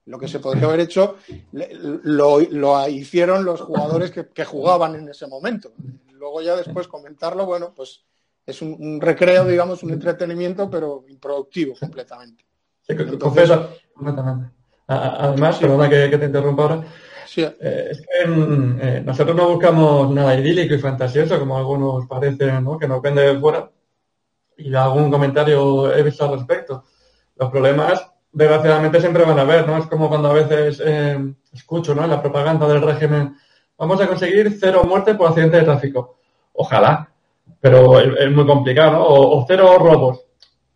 Lo 0.04 0.18
que 0.18 0.28
se 0.28 0.38
podría 0.38 0.66
haber 0.66 0.80
hecho 0.80 1.16
lo, 1.52 2.88
hicieron 2.88 3.44
los 3.44 3.60
jugadores 3.60 4.12
que, 4.12 4.44
jugaban 4.44 4.94
en 4.94 5.08
ese 5.08 5.26
momento. 5.26 5.72
Luego 6.12 6.42
ya 6.42 6.54
después 6.54 6.86
comentarlo, 6.86 7.44
bueno, 7.44 7.72
pues 7.74 8.04
es 8.46 8.62
un 8.62 9.00
recreo, 9.00 9.44
digamos, 9.44 9.82
un 9.82 9.90
entretenimiento, 9.90 10.70
pero 10.70 11.04
improductivo 11.08 11.74
completamente. 11.78 12.44
Además, 14.86 15.58
perdona 15.58 15.90
que, 15.90 16.16
te 16.16 16.26
interrumpa 16.26 16.62
ahora. 16.62 16.84
Eh, 17.36 17.88
es 17.90 18.00
que 18.00 18.26
mm, 18.26 18.78
eh, 18.80 19.02
nosotros 19.04 19.36
no 19.36 19.48
buscamos 19.48 20.10
nada 20.14 20.38
idílico 20.38 20.74
y 20.74 20.78
fantasioso, 20.78 21.38
como 21.38 21.58
algunos 21.58 22.06
parecen, 22.06 22.62
¿no? 22.64 22.78
que 22.78 22.86
nos 22.86 23.02
vende 23.02 23.22
de 23.22 23.40
fuera. 23.40 23.68
Y 24.56 24.74
algún 24.74 25.10
comentario 25.10 25.92
he 25.92 26.02
visto 26.02 26.24
al 26.24 26.38
respecto. 26.38 26.84
Los 27.34 27.50
problemas, 27.50 28.10
desgraciadamente, 28.32 29.00
siempre 29.00 29.24
van 29.24 29.38
a 29.38 29.42
haber, 29.42 29.66
¿no? 29.66 29.76
Es 29.76 29.86
como 29.86 30.08
cuando 30.08 30.30
a 30.30 30.32
veces 30.32 30.80
eh, 30.82 31.34
escucho, 31.52 31.94
¿no? 31.94 32.04
En 32.04 32.10
la 32.10 32.22
propaganda 32.22 32.66
del 32.66 32.80
régimen, 32.80 33.36
vamos 33.76 34.00
a 34.00 34.06
conseguir 34.06 34.56
cero 34.58 34.84
muertes 34.84 35.14
por 35.16 35.28
accidente 35.28 35.58
de 35.58 35.64
tráfico. 35.64 36.20
Ojalá, 36.54 37.10
pero 37.60 37.98
es, 38.00 38.30
muy 38.30 38.46
complicado, 38.46 38.92
¿no? 38.92 39.04
o 39.04 39.44
cero 39.46 39.76
robos 39.78 40.26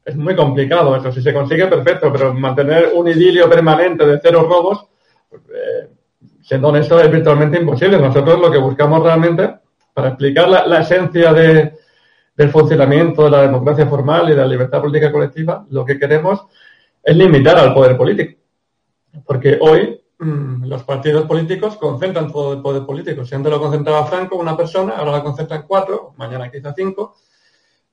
es 0.04 0.16
muy 0.16 0.34
complicado 0.34 0.96
eso. 0.96 1.12
Si 1.12 1.22
se 1.22 1.32
consigue, 1.32 1.66
perfecto, 1.66 2.12
pero 2.12 2.34
mantener 2.34 2.90
un 2.94 3.08
idilio 3.08 3.48
permanente 3.48 4.06
de 4.06 4.18
cero 4.22 4.46
robos, 4.48 4.86
eh, 5.32 5.88
siendo 6.42 6.68
honesto, 6.68 7.00
es 7.00 7.10
virtualmente 7.10 7.58
imposible. 7.58 7.98
Nosotros 7.98 8.40
lo 8.40 8.50
que 8.50 8.58
buscamos 8.58 9.02
realmente, 9.02 9.54
para 9.92 10.08
explicar 10.08 10.48
la, 10.48 10.80
esencia 10.80 11.32
de, 11.32 11.74
del 12.34 12.50
funcionamiento 12.50 13.24
de 13.24 13.30
la 13.30 13.42
democracia 13.42 13.86
formal 13.86 14.26
y 14.26 14.30
de 14.30 14.36
la 14.36 14.46
libertad 14.46 14.80
política 14.80 15.12
colectiva, 15.12 15.64
lo 15.70 15.84
que 15.84 15.98
queremos 15.98 16.46
es 17.02 17.16
limitar 17.16 17.58
al 17.58 17.74
poder 17.74 17.96
político. 17.96 18.40
Porque 19.24 19.58
hoy 19.60 19.99
los 20.20 20.82
partidos 20.84 21.26
políticos 21.26 21.76
concentran 21.76 22.30
todo 22.30 22.52
el 22.52 22.60
poder 22.60 22.84
político. 22.84 23.24
Si 23.24 23.34
antes 23.34 23.50
lo 23.50 23.60
concentraba 23.60 24.06
Franco, 24.06 24.36
una 24.36 24.56
persona, 24.56 24.94
ahora 24.96 25.12
la 25.12 25.22
concentran 25.22 25.64
cuatro, 25.66 26.12
mañana 26.16 26.50
quizá 26.50 26.74
cinco 26.74 27.16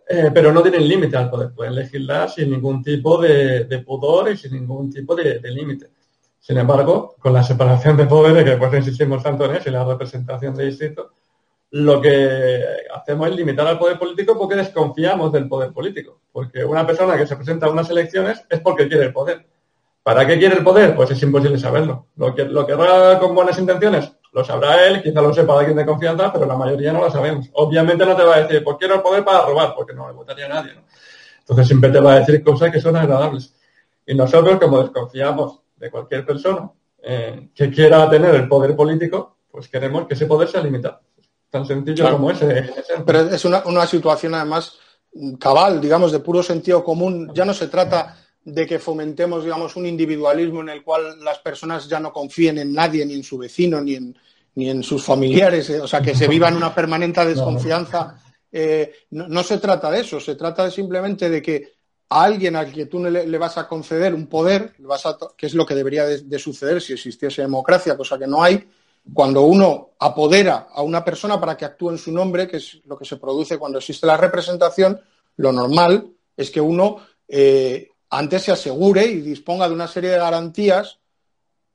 eh, 0.09 0.31
pero 0.33 0.53
no 0.53 0.61
tienen 0.61 0.87
límite 0.87 1.17
al 1.17 1.29
poder. 1.29 1.51
Pueden 1.51 1.75
legislar 1.75 2.29
sin 2.29 2.49
ningún 2.49 2.81
tipo 2.81 3.21
de, 3.21 3.83
pudor 3.85 4.31
y 4.31 4.37
sin 4.37 4.53
ningún 4.53 4.89
tipo 4.89 5.15
de, 5.15 5.39
límite. 5.51 5.89
Sin 6.39 6.57
embargo, 6.57 7.15
con 7.19 7.33
la 7.33 7.43
separación 7.43 7.97
de 7.97 8.05
poderes, 8.05 8.43
que 8.45 8.51
después 8.51 8.73
insistimos 8.73 9.21
tanto 9.21 9.45
en 9.45 9.57
eso, 9.57 9.69
y 9.69 9.73
la 9.73 9.83
representación 9.83 10.55
de 10.55 10.65
distritos, 10.65 11.07
lo 11.71 11.99
que 11.99 12.63
hacemos 12.93 13.27
es 13.27 13.35
limitar 13.35 13.67
al 13.67 13.77
poder 13.77 13.99
político 13.99 14.37
porque 14.37 14.55
desconfiamos 14.55 15.33
del 15.33 15.49
poder 15.49 15.73
político. 15.73 16.21
Porque 16.31 16.63
una 16.63 16.87
persona 16.87 17.17
que 17.17 17.27
se 17.27 17.35
presenta 17.35 17.65
a 17.65 17.71
unas 17.71 17.89
elecciones 17.89 18.45
es 18.49 18.61
porque 18.61 18.87
quiere 18.87 19.07
el 19.07 19.13
poder. 19.13 19.45
¿Para 20.07 20.25
qué 20.25 20.39
quiere 20.39 20.55
el 20.55 20.63
poder? 20.63 20.95
Pues 20.95 21.11
es 21.11 21.21
imposible 21.21 21.59
saberlo. 21.59 22.07
Lo 22.15 22.33
que 22.33 22.45
lo 22.45 22.65
querrá 22.65 23.19
con 23.19 23.35
buenas 23.35 23.59
intenciones, 23.59 24.09
lo 24.31 24.41
sabrá 24.41 24.87
él, 24.87 25.03
quizá 25.03 25.21
lo 25.21 25.33
sepa 25.33 25.59
alguien 25.59 25.75
de 25.75 25.85
confianza, 25.85 26.31
pero 26.31 26.45
la 26.45 26.55
mayoría 26.55 26.93
no 26.93 27.01
lo 27.01 27.11
sabemos. 27.11 27.49
Obviamente 27.55 28.05
no 28.05 28.15
te 28.15 28.23
va 28.23 28.35
a 28.35 28.43
decir, 28.43 28.63
pues 28.63 28.77
quiero 28.79 28.95
el 28.95 29.01
poder 29.01 29.25
para 29.25 29.45
robar, 29.45 29.75
porque 29.75 29.93
no 29.93 30.07
le 30.07 30.13
votaría 30.13 30.45
a 30.45 30.47
nadie. 30.47 30.71
Entonces 31.39 31.67
siempre 31.67 31.89
te 31.89 31.99
va 31.99 32.13
a 32.13 32.19
decir 32.19 32.41
cosas 32.41 32.71
que 32.71 32.79
son 32.79 32.95
agradables. 32.95 33.53
Y 34.05 34.15
nosotros, 34.15 34.57
como 34.61 34.81
desconfiamos 34.81 35.59
de 35.75 35.91
cualquier 35.91 36.25
persona 36.25 36.71
eh, 37.03 37.49
que 37.53 37.69
quiera 37.69 38.09
tener 38.09 38.33
el 38.33 38.47
poder 38.47 38.77
político, 38.77 39.39
pues 39.51 39.67
queremos 39.67 40.07
que 40.07 40.13
ese 40.13 40.25
poder 40.25 40.47
sea 40.47 40.63
limitado. 40.63 41.01
Tan 41.49 41.65
sencillo 41.65 42.09
como 42.11 42.31
ese. 42.31 42.71
Pero 43.05 43.19
es 43.19 43.43
una, 43.43 43.61
una 43.65 43.85
situación 43.85 44.35
además 44.35 44.79
cabal, 45.37 45.81
digamos, 45.81 46.13
de 46.13 46.19
puro 46.19 46.41
sentido 46.41 46.81
común. 46.81 47.29
Ya 47.33 47.43
no 47.43 47.53
se 47.53 47.67
trata 47.67 48.15
de 48.47 48.65
que 48.65 48.79
fomentemos, 48.79 49.43
digamos, 49.43 49.75
un 49.75 49.85
individualismo 49.85 50.61
en 50.61 50.69
el 50.69 50.81
cual 50.81 51.19
las 51.21 51.39
personas 51.39 51.89
ya 51.89 51.99
no 51.99 52.13
confíen 52.13 52.57
en 52.59 52.71
nadie, 52.71 53.05
ni 53.05 53.15
en 53.15 53.23
su 53.23 53.37
vecino, 53.37 53.81
ni 53.81 53.95
en, 53.95 54.17
ni 54.55 54.69
en 54.69 54.83
sus 54.83 55.03
familiares, 55.03 55.69
eh, 55.69 55.81
o 55.81 55.87
sea, 55.87 56.01
que 56.01 56.15
se 56.15 56.27
viva 56.29 56.47
en 56.47 56.55
una 56.55 56.73
permanente 56.73 57.25
desconfianza. 57.25 58.17
Eh, 58.49 58.93
no, 59.09 59.43
se 59.43 59.57
trata 59.57 59.91
de 59.91 59.99
eso, 59.99 60.21
se 60.21 60.35
trata 60.35 60.71
simplemente 60.71 61.29
de 61.29 61.41
que 61.41 61.73
a 62.07 62.23
alguien 62.23 62.55
al 62.55 62.71
que 62.71 62.85
tú 62.85 63.03
le, 63.03 63.37
vas 63.37 63.57
a 63.57 63.67
conceder 63.67 64.13
un 64.13 64.27
poder, 64.27 64.75
vas 64.79 65.03
que 65.35 65.47
es 65.47 65.53
lo 65.53 65.65
que 65.65 65.75
debería 65.75 66.05
de, 66.05 66.39
suceder 66.39 66.81
si 66.81 66.93
existiese 66.93 67.41
democracia, 67.41 67.97
cosa 67.97 68.17
que 68.17 68.27
no 68.27 68.41
hay, 68.41 68.65
cuando 69.13 69.41
uno 69.41 69.89
apodera 69.99 70.69
a 70.71 70.83
una 70.83 71.03
persona 71.03 71.37
para 71.37 71.57
que 71.57 71.65
actúe 71.65 71.89
en 71.89 71.97
su 71.97 72.13
nombre, 72.13 72.47
que 72.47 72.57
es 72.57 72.79
lo 72.85 72.97
que 72.97 73.03
se 73.03 73.17
produce 73.17 73.57
cuando 73.57 73.79
existe 73.79 74.07
la 74.07 74.15
representación, 74.15 75.01
lo 75.35 75.51
normal 75.51 76.13
es 76.37 76.49
que 76.49 76.61
uno 76.61 77.01
eh, 77.27 77.89
antes 78.09 78.43
se 78.43 78.51
asegure 78.51 79.05
y 79.05 79.21
disponga 79.21 79.67
de 79.67 79.75
una 79.75 79.87
serie 79.87 80.11
de 80.11 80.17
garantías 80.17 80.99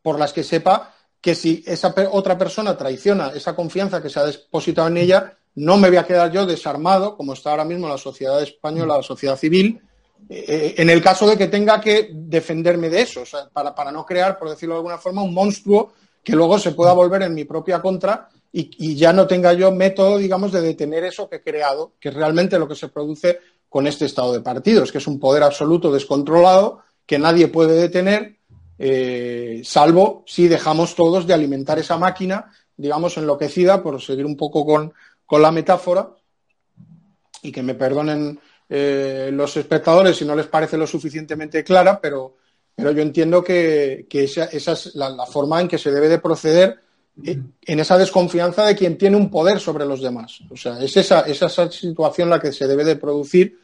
por 0.02 0.18
las 0.18 0.32
que 0.32 0.42
sepa 0.42 0.94
que 1.20 1.34
si 1.34 1.62
esa 1.66 1.94
otra 2.10 2.36
persona 2.36 2.76
traiciona 2.76 3.32
esa 3.34 3.54
confianza 3.54 4.02
que 4.02 4.10
se 4.10 4.18
ha 4.18 4.24
depositado 4.24 4.88
en 4.88 4.96
ella, 4.96 5.38
no 5.54 5.76
me 5.76 5.88
voy 5.88 5.98
a 5.98 6.06
quedar 6.06 6.32
yo 6.32 6.44
desarmado, 6.44 7.16
como 7.16 7.34
está 7.34 7.50
ahora 7.50 7.64
mismo 7.64 7.88
la 7.88 7.98
sociedad 7.98 8.42
española, 8.42 8.96
la 8.96 9.02
sociedad 9.02 9.36
civil, 9.36 9.80
eh, 10.28 10.44
eh, 10.48 10.74
en 10.78 10.90
el 10.90 11.00
caso 11.02 11.28
de 11.28 11.36
que 11.36 11.46
tenga 11.46 11.80
que 11.80 12.10
defenderme 12.12 12.88
de 12.88 13.02
eso, 13.02 13.22
para, 13.52 13.74
para, 13.74 13.92
no 13.92 14.04
crear, 14.04 14.38
por 14.38 14.50
decirlo 14.50 14.74
de 14.74 14.78
alguna 14.78 14.98
forma, 14.98 15.22
un 15.22 15.34
monstruo 15.34 15.92
que 16.24 16.34
luego 16.34 16.58
se 16.58 16.72
pueda 16.72 16.92
volver 16.92 17.22
en 17.22 17.34
mi 17.34 17.44
propia 17.44 17.80
contra 17.80 18.28
y, 18.52 18.70
y 18.78 18.96
ya 18.96 19.12
no 19.12 19.26
tenga 19.26 19.52
yo 19.52 19.70
método, 19.70 20.18
digamos, 20.18 20.50
de 20.52 20.60
detener 20.60 21.04
eso 21.04 21.28
que 21.28 21.36
he 21.36 21.42
creado, 21.42 21.92
que 22.00 22.08
es 22.08 22.14
realmente 22.14 22.58
lo 22.58 22.66
que 22.66 22.74
se 22.74 22.88
produce 22.88 23.38
con 23.72 23.86
este 23.86 24.04
estado 24.04 24.34
de 24.34 24.42
partidos, 24.42 24.92
que 24.92 24.98
es 24.98 25.06
un 25.06 25.18
poder 25.18 25.42
absoluto 25.42 25.90
descontrolado 25.90 26.82
que 27.06 27.18
nadie 27.18 27.48
puede 27.48 27.72
detener, 27.80 28.36
eh, 28.78 29.62
salvo 29.64 30.24
si 30.26 30.46
dejamos 30.46 30.94
todos 30.94 31.26
de 31.26 31.32
alimentar 31.32 31.78
esa 31.78 31.96
máquina, 31.96 32.52
digamos, 32.76 33.16
enloquecida, 33.16 33.82
por 33.82 33.98
seguir 34.02 34.26
un 34.26 34.36
poco 34.36 34.66
con, 34.66 34.92
la 35.40 35.50
metáfora, 35.50 36.10
y 37.40 37.50
que 37.50 37.62
me 37.62 37.74
perdonen 37.74 38.38
eh, 38.68 39.30
los 39.32 39.56
espectadores 39.56 40.18
si 40.18 40.26
no 40.26 40.36
les 40.36 40.48
parece 40.48 40.76
lo 40.76 40.86
suficientemente 40.86 41.64
clara, 41.64 41.98
pero, 41.98 42.36
pero 42.74 42.90
yo 42.90 43.00
entiendo 43.00 43.42
que, 43.42 44.06
esa, 44.10 44.44
es 44.44 44.94
la, 44.94 45.24
forma 45.24 45.62
en 45.62 45.68
que 45.68 45.78
se 45.78 45.90
debe 45.90 46.10
de 46.10 46.18
proceder 46.18 46.78
eh, 47.24 47.40
en 47.62 47.80
esa 47.80 47.96
desconfianza 47.96 48.66
de 48.66 48.76
quien 48.76 48.98
tiene 48.98 49.16
un 49.16 49.30
poder 49.30 49.60
sobre 49.60 49.86
los 49.86 50.02
demás. 50.02 50.40
O 50.50 50.56
sea, 50.58 50.78
es 50.78 50.94
esa, 50.98 51.20
esa 51.22 51.48
situación 51.70 52.28
la 52.28 52.38
que 52.38 52.52
se 52.52 52.66
debe 52.66 52.84
de 52.84 52.96
producir 52.96 53.61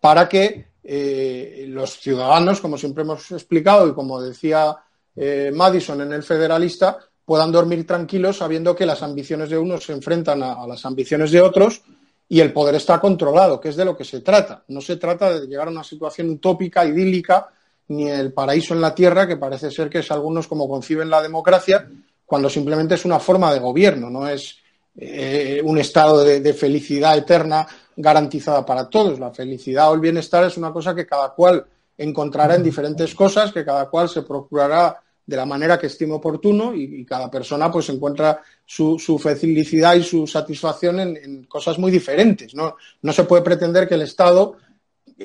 para 0.00 0.28
que 0.28 0.68
eh, 0.82 1.66
los 1.68 1.98
ciudadanos, 2.00 2.60
como 2.60 2.78
siempre 2.78 3.02
hemos 3.02 3.30
explicado 3.30 3.88
y 3.88 3.92
como 3.92 4.20
decía 4.22 4.76
eh, 5.14 5.50
Madison 5.54 6.00
en 6.00 6.12
el 6.12 6.22
Federalista, 6.22 6.98
puedan 7.24 7.52
dormir 7.52 7.86
tranquilos 7.86 8.38
sabiendo 8.38 8.74
que 8.74 8.86
las 8.86 9.02
ambiciones 9.02 9.50
de 9.50 9.58
unos 9.58 9.84
se 9.84 9.92
enfrentan 9.92 10.42
a, 10.42 10.66
las 10.66 10.86
ambiciones 10.86 11.30
de 11.30 11.42
otros 11.42 11.82
y 12.26 12.40
el 12.40 12.52
poder 12.52 12.76
está 12.76 13.00
controlado, 13.00 13.60
que 13.60 13.68
es 13.68 13.76
de 13.76 13.84
lo 13.84 13.96
que 13.96 14.04
se 14.04 14.20
trata. 14.20 14.64
No 14.68 14.80
se 14.80 14.96
trata 14.96 15.38
de 15.38 15.46
llegar 15.46 15.68
a 15.68 15.70
una 15.70 15.84
situación 15.84 16.30
utópica, 16.30 16.86
idílica, 16.86 17.48
ni 17.88 18.08
el 18.08 18.32
paraíso 18.32 18.74
en 18.74 18.80
la 18.80 18.94
tierra, 18.94 19.26
que 19.26 19.36
parece 19.36 19.70
ser 19.70 19.90
que 19.90 19.98
es 19.98 20.10
algunos 20.10 20.46
como 20.46 20.68
conciben 20.68 21.10
la 21.10 21.22
democracia, 21.22 21.86
cuando 22.24 22.48
simplemente 22.48 22.94
es 22.94 23.04
una 23.04 23.18
forma 23.18 23.52
de 23.52 23.60
gobierno, 23.60 24.10
no 24.10 24.28
es 24.28 24.58
eh, 25.00 25.60
un 25.64 25.78
estado 25.78 26.24
de, 26.24 26.54
felicidad 26.54 27.16
eterna 27.16 27.64
garantizada 27.96 28.66
para 28.66 28.88
todos. 28.90 29.20
La 29.20 29.30
felicidad 29.30 29.90
o 29.90 29.94
el 29.94 30.00
bienestar 30.00 30.44
es 30.44 30.56
una 30.56 30.72
cosa 30.72 30.92
que 30.92 31.06
cada 31.06 31.30
cual 31.34 31.64
encontrará 31.96 32.56
en 32.56 32.64
diferentes 32.64 33.14
cosas, 33.14 33.52
que 33.52 33.64
cada 33.64 33.88
cual 33.88 34.08
se 34.08 34.22
procurará 34.22 35.00
de 35.24 35.36
la 35.36 35.46
manera 35.46 35.78
que 35.78 35.86
estime 35.86 36.14
oportuno 36.14 36.74
y, 36.74 37.04
cada 37.04 37.30
persona 37.30 37.70
pues 37.70 37.88
encuentra 37.90 38.42
su, 38.64 38.98
felicidad 39.22 39.94
y 39.94 40.02
su 40.02 40.26
satisfacción 40.26 40.98
en, 40.98 41.44
cosas 41.44 41.78
muy 41.78 41.92
diferentes. 41.92 42.54
¿no? 42.54 42.76
no 43.02 43.12
se 43.12 43.24
puede 43.24 43.42
pretender 43.42 43.86
que 43.86 43.94
el 43.94 44.02
Estado 44.02 44.56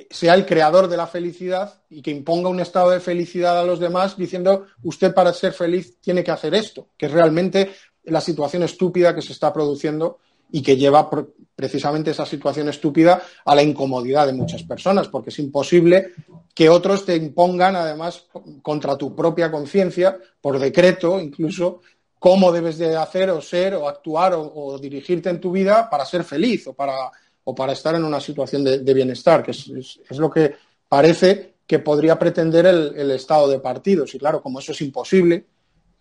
sea 0.09 0.33
el 0.33 0.45
creador 0.45 0.87
de 0.87 0.97
la 0.97 1.07
felicidad 1.07 1.81
y 1.89 2.01
que 2.01 2.11
imponga 2.11 2.49
un 2.49 2.59
estado 2.59 2.89
de 2.89 2.99
felicidad 2.99 3.59
a 3.59 3.63
los 3.63 3.79
demás 3.79 4.17
diciendo 4.17 4.65
usted 4.81 5.13
para 5.13 5.33
ser 5.33 5.53
feliz 5.53 5.99
tiene 6.01 6.23
que 6.23 6.31
hacer 6.31 6.55
esto, 6.55 6.89
que 6.97 7.05
es 7.05 7.11
realmente 7.11 7.71
la 8.05 8.21
situación 8.21 8.63
estúpida 8.63 9.15
que 9.15 9.21
se 9.21 9.33
está 9.33 9.53
produciendo 9.53 10.19
y 10.51 10.61
que 10.61 10.77
lleva 10.77 11.09
precisamente 11.55 12.11
esa 12.11 12.25
situación 12.25 12.69
estúpida 12.69 13.21
a 13.45 13.55
la 13.55 13.63
incomodidad 13.63 14.27
de 14.27 14.33
muchas 14.33 14.63
personas, 14.63 15.07
porque 15.07 15.29
es 15.29 15.39
imposible 15.39 16.11
que 16.53 16.69
otros 16.69 17.05
te 17.05 17.15
impongan, 17.15 17.75
además, 17.75 18.25
contra 18.61 18.97
tu 18.97 19.15
propia 19.15 19.51
conciencia, 19.51 20.17
por 20.41 20.59
decreto 20.59 21.19
incluso, 21.19 21.81
cómo 22.19 22.51
debes 22.51 22.77
de 22.77 22.95
hacer 22.95 23.29
o 23.31 23.41
ser 23.41 23.73
o 23.75 23.87
actuar 23.87 24.33
o, 24.35 24.77
dirigirte 24.79 25.29
en 25.29 25.41
tu 25.41 25.51
vida 25.51 25.89
para 25.89 26.05
ser 26.05 26.23
feliz 26.23 26.67
o 26.67 26.73
para, 26.73 27.11
o 27.43 27.55
para 27.55 27.73
estar 27.73 27.95
en 27.95 28.03
una 28.03 28.19
situación 28.19 28.63
de, 28.63 28.93
bienestar, 28.93 29.43
que 29.43 29.51
es, 29.51 29.99
lo 30.17 30.29
que 30.29 30.53
parece 30.87 31.55
que 31.65 31.79
podría 31.79 32.17
pretender 32.19 32.65
el, 32.65 32.93
el 32.95 33.11
estado 33.11 33.47
de 33.47 33.59
partidos. 33.59 34.13
Y 34.13 34.19
claro, 34.19 34.41
como 34.41 34.59
eso 34.59 34.71
es 34.71 34.81
imposible, 34.81 35.45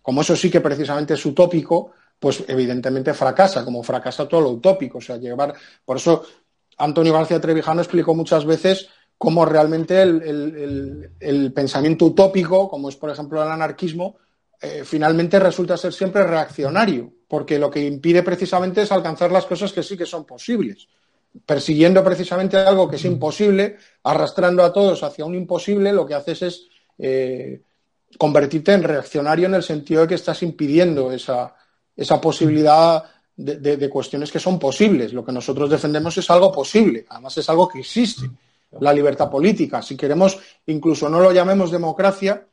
como 0.03 0.21
eso 0.21 0.35
sí 0.35 0.51
que 0.51 0.61
precisamente 0.61 1.15
es 1.15 1.25
utópico, 1.25 1.93
pues 2.19 2.43
evidentemente 2.47 3.13
fracasa, 3.13 3.65
como 3.65 3.81
fracasa 3.81 4.27
todo 4.27 4.41
lo 4.41 4.49
utópico. 4.49 4.99
O 4.99 5.01
sea, 5.01 5.17
llevar. 5.17 5.55
Por 5.83 5.97
eso 5.97 6.23
Antonio 6.77 7.13
García 7.13 7.41
Trevijano 7.41 7.81
explicó 7.81 8.13
muchas 8.13 8.45
veces 8.45 8.89
cómo 9.17 9.45
realmente 9.45 10.01
el, 10.01 11.51
pensamiento 11.55 12.05
utópico, 12.05 12.69
como 12.69 12.89
es 12.89 12.95
por 12.97 13.09
ejemplo 13.09 13.41
el 13.41 13.49
anarquismo, 13.49 14.17
eh, 14.61 14.83
finalmente 14.85 15.39
resulta 15.39 15.77
ser 15.77 15.93
siempre 15.93 16.23
reaccionario, 16.23 17.11
porque 17.27 17.57
lo 17.57 17.71
que 17.71 17.85
impide 17.85 18.23
precisamente 18.23 18.81
es 18.81 18.91
alcanzar 18.91 19.31
las 19.31 19.45
cosas 19.45 19.71
que 19.71 19.83
sí 19.83 19.97
que 19.97 20.05
son 20.05 20.25
posibles. 20.25 20.87
Persiguiendo 21.45 22.03
precisamente 22.03 22.57
algo 22.57 22.89
que 22.89 22.97
es 22.97 23.05
imposible, 23.05 23.77
arrastrando 24.03 24.63
a 24.63 24.73
todos 24.73 25.01
hacia 25.03 25.25
un 25.25 25.35
imposible, 25.35 25.93
lo 25.93 26.05
que 26.05 26.13
haces 26.13 26.41
es 26.41 26.67
eh, 26.99 27.61
convertirte 28.17 28.73
en 28.73 28.83
reaccionario 28.83 29.47
en 29.47 29.55
el 29.55 29.63
sentido 29.63 30.01
de 30.01 30.07
que 30.07 30.15
estás 30.15 30.43
impidiendo 30.43 31.11
esa, 31.11 31.55
esa 31.95 32.19
posibilidad 32.19 33.03
de, 33.35 33.89
cuestiones 33.89 34.31
que 34.31 34.39
son 34.39 34.59
posibles. 34.59 35.13
Lo 35.13 35.25
que 35.25 35.31
nosotros 35.31 35.69
defendemos 35.69 36.17
es 36.17 36.29
algo 36.29 36.51
posible, 36.51 37.05
además 37.09 37.37
es 37.37 37.49
algo 37.49 37.67
que 37.67 37.79
existe, 37.79 38.29
la 38.79 38.93
libertad 38.93 39.29
política. 39.29 39.81
Si 39.81 39.97
queremos, 39.97 40.37
incluso 40.67 41.09
no 41.09 41.19
lo 41.19 41.31
llamemos 41.31 41.71
democracia, 41.71 42.47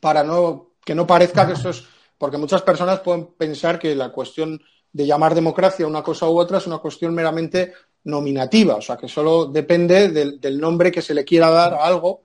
para 0.00 0.24
no, 0.24 0.70
que 0.84 0.94
no 0.94 1.06
parezca 1.06 1.46
que 1.46 1.52
esto 1.52 1.70
es, 1.70 1.84
porque 2.16 2.38
muchas 2.38 2.62
personas 2.62 3.00
pueden 3.00 3.26
pensar 3.26 3.78
que 3.78 3.94
la 3.94 4.10
cuestión 4.10 4.60
de 4.92 5.06
llamar 5.06 5.34
democracia 5.34 5.86
una 5.86 6.02
cosa 6.02 6.28
u 6.28 6.38
otra 6.38 6.58
es 6.58 6.66
una 6.66 6.78
cuestión 6.78 7.14
meramente 7.14 7.72
nominativa, 8.04 8.76
o 8.76 8.80
sea, 8.80 8.96
que 8.96 9.08
solo 9.08 9.46
depende 9.46 10.08
del 10.08 10.58
nombre 10.58 10.90
que 10.90 11.02
se 11.02 11.14
le 11.14 11.24
quiera 11.24 11.50
dar 11.50 11.74
a 11.74 11.84
algo 11.84 12.22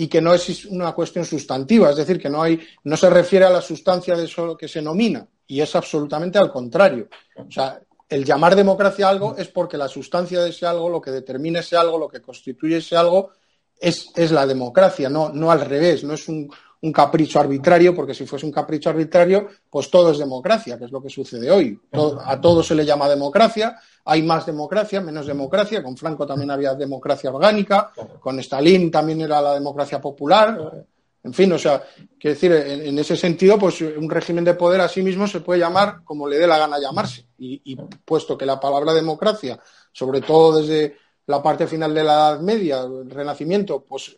y 0.00 0.06
que 0.06 0.20
no 0.20 0.32
es 0.32 0.64
una 0.66 0.92
cuestión 0.92 1.24
sustantiva, 1.24 1.90
es 1.90 1.96
decir, 1.96 2.20
que 2.20 2.30
no, 2.30 2.40
hay, 2.40 2.60
no 2.84 2.96
se 2.96 3.10
refiere 3.10 3.46
a 3.46 3.50
la 3.50 3.60
sustancia 3.60 4.16
de 4.16 4.26
eso 4.26 4.56
que 4.56 4.68
se 4.68 4.80
nomina, 4.80 5.26
y 5.44 5.60
es 5.60 5.74
absolutamente 5.74 6.38
al 6.38 6.52
contrario. 6.52 7.08
O 7.34 7.50
sea, 7.50 7.80
el 8.08 8.24
llamar 8.24 8.54
democracia 8.54 9.08
algo 9.08 9.34
es 9.36 9.48
porque 9.48 9.76
la 9.76 9.88
sustancia 9.88 10.40
de 10.40 10.50
ese 10.50 10.66
algo, 10.66 10.88
lo 10.88 11.00
que 11.00 11.10
determina 11.10 11.58
ese 11.58 11.76
algo, 11.76 11.98
lo 11.98 12.08
que 12.08 12.22
constituye 12.22 12.76
ese 12.76 12.96
algo, 12.96 13.32
es, 13.76 14.12
es 14.14 14.30
la 14.30 14.46
democracia, 14.46 15.08
no, 15.08 15.30
no 15.30 15.50
al 15.50 15.62
revés, 15.62 16.04
no 16.04 16.14
es 16.14 16.28
un, 16.28 16.48
un, 16.80 16.92
capricho 16.92 17.40
arbitrario, 17.40 17.94
porque 17.94 18.14
si 18.14 18.26
fuese 18.26 18.46
un 18.46 18.52
capricho 18.52 18.90
arbitrario, 18.90 19.48
pues 19.70 19.90
todo 19.90 20.12
es 20.12 20.18
democracia, 20.18 20.78
que 20.78 20.84
es 20.84 20.90
lo 20.90 21.02
que 21.02 21.10
sucede 21.10 21.50
hoy. 21.50 21.80
a 22.24 22.40
todo 22.40 22.62
se 22.62 22.74
le 22.74 22.84
llama 22.84 23.08
democracia, 23.08 23.76
hay 24.04 24.22
más 24.22 24.46
democracia, 24.46 25.00
menos 25.00 25.26
democracia. 25.26 25.82
Con 25.82 25.96
Franco 25.96 26.26
también 26.26 26.50
había 26.50 26.74
democracia 26.74 27.30
orgánica, 27.30 27.92
con 28.20 28.38
Stalin 28.40 28.90
también 28.90 29.20
era 29.20 29.40
la 29.40 29.54
democracia 29.54 30.00
popular. 30.00 30.86
En 31.22 31.34
fin, 31.34 31.52
o 31.52 31.58
sea, 31.58 31.82
quiero 32.18 32.34
decir, 32.34 32.52
en, 32.52 32.98
ese 32.98 33.16
sentido, 33.16 33.58
pues 33.58 33.80
un 33.82 34.08
régimen 34.08 34.44
de 34.44 34.54
poder 34.54 34.80
a 34.80 34.88
sí 34.88 35.02
mismo 35.02 35.26
se 35.26 35.40
puede 35.40 35.60
llamar 35.60 36.02
como 36.04 36.26
le 36.26 36.38
dé 36.38 36.46
la 36.46 36.58
gana 36.58 36.78
llamarse. 36.78 37.26
Y, 37.38 37.76
puesto 38.04 38.38
que 38.38 38.46
la 38.46 38.58
palabra 38.58 38.94
democracia, 38.94 39.60
sobre 39.92 40.20
todo 40.20 40.60
desde 40.60 40.96
la 41.26 41.42
parte 41.42 41.66
final 41.66 41.92
de 41.92 42.04
la 42.04 42.12
Edad 42.12 42.40
Media, 42.40 42.80
el 42.80 43.10
Renacimiento, 43.10 43.84
pues 43.84 44.16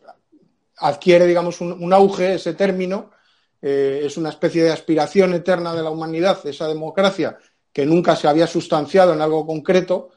adquiere, 0.80 1.26
digamos, 1.26 1.60
un, 1.60 1.92
auge 1.92 2.34
ese 2.34 2.54
término, 2.54 3.10
eh, 3.62 4.02
es 4.04 4.16
una 4.16 4.30
especie 4.30 4.64
de 4.64 4.72
aspiración 4.72 5.34
eterna 5.34 5.74
de 5.74 5.82
la 5.82 5.90
humanidad, 5.90 6.38
esa 6.46 6.66
democracia, 6.66 7.38
que 7.72 7.86
nunca 7.86 8.16
se 8.16 8.28
había 8.28 8.46
sustanciado 8.46 9.12
en 9.12 9.20
algo 9.20 9.46
concreto, 9.46 10.10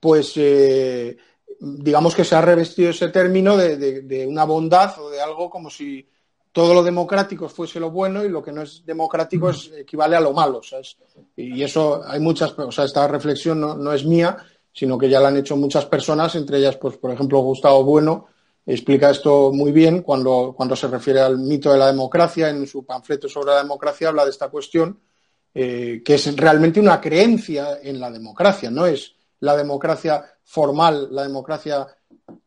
pues 0.00 0.32
eh, 0.36 1.16
digamos 1.60 2.14
que 2.14 2.24
se 2.24 2.34
ha 2.34 2.40
revestido 2.40 2.90
ese 2.90 3.08
término 3.08 3.56
de, 3.56 4.26
una 4.28 4.44
bondad 4.44 4.98
o 4.98 5.08
de 5.10 5.20
algo 5.20 5.48
como 5.48 5.70
si 5.70 6.06
todo 6.52 6.74
lo 6.74 6.82
democrático 6.82 7.48
fuese 7.48 7.80
lo 7.80 7.90
bueno 7.90 8.24
y 8.24 8.28
lo 8.28 8.42
que 8.42 8.52
no 8.52 8.62
es 8.62 8.84
democrático 8.84 9.50
es, 9.50 9.72
equivale 9.76 10.16
a 10.16 10.20
lo 10.20 10.32
malo. 10.32 10.60
Y 11.36 11.62
eso 11.62 12.02
hay 12.06 12.20
muchas, 12.20 12.56
o 12.58 12.70
sea, 12.70 12.84
esta 12.84 13.08
reflexión 13.08 13.60
no, 13.60 13.92
es 13.92 14.04
mía, 14.04 14.36
sino 14.72 14.98
que 14.98 15.08
ya 15.08 15.20
la 15.20 15.28
han 15.28 15.36
hecho 15.36 15.56
muchas 15.56 15.86
personas, 15.86 16.34
entre 16.34 16.58
ellas, 16.58 16.76
pues, 16.76 16.96
por 16.96 17.10
ejemplo, 17.10 17.40
Gustavo 17.40 17.82
Bueno, 17.82 18.26
explica 18.66 19.10
esto 19.10 19.52
muy 19.52 19.72
bien 19.72 20.02
cuando, 20.02 20.54
cuando 20.56 20.74
se 20.76 20.88
refiere 20.88 21.20
al 21.20 21.38
mito 21.38 21.72
de 21.72 21.78
la 21.78 21.88
democracia, 21.88 22.48
en 22.48 22.66
su 22.66 22.84
panfleto 22.84 23.28
sobre 23.28 23.52
la 23.52 23.62
democracia 23.62 24.08
habla 24.08 24.24
de 24.24 24.30
esta 24.30 24.48
cuestión 24.48 24.98
eh, 25.56 26.02
que 26.04 26.14
es 26.14 26.36
realmente 26.36 26.80
una 26.80 27.00
creencia 27.00 27.78
en 27.80 28.00
la 28.00 28.10
democracia, 28.10 28.72
no 28.72 28.86
es 28.86 29.14
la 29.38 29.56
democracia 29.56 30.24
formal, 30.42 31.08
la 31.12 31.22
democracia 31.22 31.86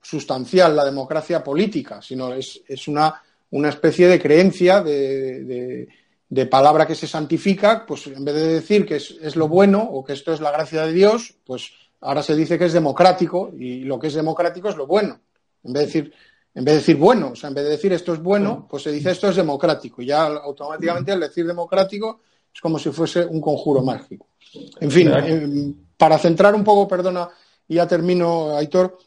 sustancial, 0.01 0.75
la 0.75 0.83
democracia 0.83 1.41
política, 1.41 2.01
sino 2.01 2.33
es, 2.33 2.59
una, 2.89 3.21
una, 3.51 3.69
especie 3.69 4.09
de 4.09 4.19
creencia, 4.19 4.81
de, 4.81 5.87
palabra 6.51 6.85
que 6.85 6.95
se 6.95 7.07
santifica, 7.07 7.85
pues 7.85 8.07
en 8.07 8.25
vez 8.25 8.35
de 8.35 8.53
decir 8.55 8.85
que 8.85 8.97
es, 8.97 9.15
es, 9.21 9.37
lo 9.37 9.47
bueno 9.47 9.81
o 9.81 10.03
que 10.03 10.11
esto 10.11 10.33
es 10.33 10.41
la 10.41 10.51
gracia 10.51 10.85
de 10.85 10.91
Dios, 10.91 11.33
pues 11.45 11.71
ahora 12.01 12.21
se 12.21 12.35
dice 12.35 12.59
que 12.59 12.65
es 12.65 12.73
democrático 12.73 13.53
y 13.57 13.85
lo 13.85 13.97
que 13.99 14.07
es 14.07 14.15
democrático 14.15 14.67
es 14.67 14.75
lo 14.75 14.85
bueno. 14.85 15.21
En 15.67 15.73
vez 15.73 15.81
de 15.81 15.85
decir, 15.85 16.13
en 16.55 16.65
vez 16.65 16.73
de 16.73 16.79
decir 16.79 16.95
bueno, 16.97 17.31
o 17.33 17.35
sea, 17.35 17.49
en 17.49 17.55
vez 17.55 17.65
de 17.65 17.69
decir 17.71 17.93
esto 17.93 18.13
es 18.13 18.19
bueno, 18.19 18.67
pues 18.69 18.83
se 18.83 18.91
dice 18.91 19.11
esto 19.11 19.29
es 19.29 19.35
democrático. 19.35 20.01
Y 20.01 20.07
ya 20.07 20.25
automáticamente 20.25 21.11
al 21.11 21.19
decir 21.19 21.45
democrático 21.45 22.21
es 22.53 22.59
como 22.59 22.79
si 22.79 22.89
fuese 22.89 23.25
un 23.25 23.39
conjuro 23.39 23.83
mágico. 23.83 24.27
En 24.79 24.89
fin, 24.89 25.11
eh, 25.13 25.73
para 25.95 26.17
centrar 26.17 26.55
un 26.55 26.63
poco, 26.63 26.87
perdona, 26.87 27.29
y 27.67 27.75
ya 27.75 27.87
termino, 27.87 28.55
Aitor, 28.55 28.97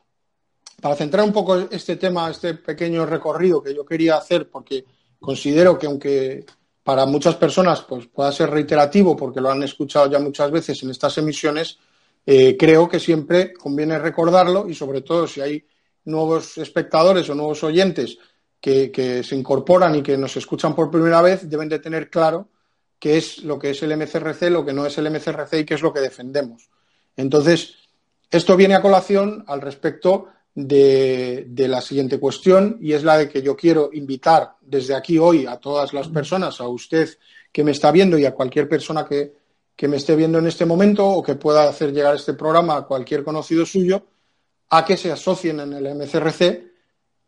para 0.81 0.95
centrar 0.95 1.25
un 1.25 1.33
poco 1.33 1.59
este 1.71 1.97
tema, 1.97 2.31
este 2.31 2.55
pequeño 2.55 3.05
recorrido 3.07 3.63
que 3.63 3.75
yo 3.75 3.85
quería 3.85 4.17
hacer, 4.17 4.49
porque 4.49 4.85
considero 5.19 5.79
que 5.79 5.87
aunque 5.87 6.45
para 6.83 7.07
muchas 7.07 7.37
personas 7.37 7.83
pues, 7.83 8.07
pueda 8.07 8.33
ser 8.33 8.51
reiterativo, 8.51 9.17
porque 9.17 9.41
lo 9.41 9.51
han 9.51 9.63
escuchado 9.63 10.11
ya 10.11 10.19
muchas 10.19 10.51
veces 10.51 10.83
en 10.83 10.91
estas 10.91 11.17
emisiones, 11.19 11.79
eh, 12.25 12.57
creo 12.59 12.89
que 12.89 13.01
siempre 13.01 13.53
conviene 13.53 13.99
recordarlo 13.99 14.69
y 14.69 14.75
sobre 14.75 15.03
todo 15.03 15.27
si 15.27 15.41
hay 15.41 15.65
nuevos 16.05 16.59
espectadores 16.59 17.29
o 17.31 17.35
nuevos 17.35 17.63
oyentes 17.65 18.19
que 18.61 19.23
se 19.25 19.37
incorporan 19.37 19.95
y 19.95 20.03
que 20.03 20.19
nos 20.19 20.37
escuchan 20.37 20.75
por 20.75 20.91
primera 20.91 21.23
vez, 21.23 21.49
deben 21.49 21.69
de 21.69 21.79
tener 21.79 22.11
claro 22.11 22.49
qué 23.01 23.17
es 23.17 23.43
lo 23.43 23.59
que 23.59 23.71
es 23.71 23.83
el 23.83 23.97
MCRC, 23.97 24.43
lo 24.51 24.65
que 24.65 24.75
no 24.75 24.87
es 24.87 24.97
el 24.99 25.11
MCRC 25.11 25.55
y 25.55 25.65
qué 25.65 25.75
es 25.75 25.83
lo 25.83 25.93
que 25.93 26.01
defendemos. 26.01 26.69
Entonces, 27.17 27.75
esto 28.31 28.57
viene 28.57 28.75
a 28.75 28.83
colación 28.83 29.43
al 29.49 29.61
respecto 29.63 30.29
de, 30.55 31.49
la 31.57 31.81
siguiente 31.81 32.21
cuestión 32.21 32.79
y 32.81 32.93
es 32.93 33.03
la 33.03 33.17
de 33.17 33.29
que 33.29 33.43
yo 33.43 33.57
quiero 33.57 33.91
invitar 33.93 34.57
desde 34.61 34.95
aquí 34.95 35.19
hoy 35.19 35.47
a 35.47 35.57
todas 35.57 35.93
las 35.95 36.09
personas, 36.09 36.61
a 36.61 36.69
usted 36.69 37.09
que 37.51 37.65
me 37.65 37.71
está 37.71 37.91
viendo 37.91 38.19
y 38.19 38.27
a 38.27 38.35
cualquier 38.35 38.69
persona 38.69 39.07
que, 39.07 39.41
me 39.89 39.97
esté 39.97 40.15
viendo 40.15 40.39
en 40.39 40.47
este 40.47 40.67
momento 40.67 41.09
o 41.09 41.23
que 41.23 41.37
pueda 41.37 41.67
hacer 41.67 41.91
llegar 41.91 42.15
este 42.15 42.35
programa 42.35 42.77
a 42.77 42.83
cualquier 42.83 43.25
conocido 43.25 43.65
suyo, 43.65 44.05
a 44.71 44.85
que 44.85 44.97
se 44.97 45.13
asocien 45.13 45.61
en 45.61 45.73
el 45.73 45.95
MCRC, 45.95 46.71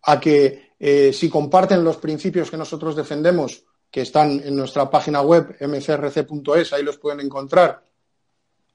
a 0.03 0.19
que 0.19 0.73
eh, 0.79 1.13
si 1.13 1.29
comparten 1.29 1.85
los 1.85 1.97
principios 1.99 2.51
que 2.51 2.57
nosotros 2.57 2.97
defendemos, 2.97 3.65
que 3.91 4.01
están 4.01 4.41
en 4.45 4.57
nuestra 4.57 4.91
página 4.91 5.21
web 5.21 5.57
mcrc.es, 5.61 6.73
ahí 6.73 6.83
los 6.83 6.99
pueden 6.99 7.21
encontrar. 7.21 7.85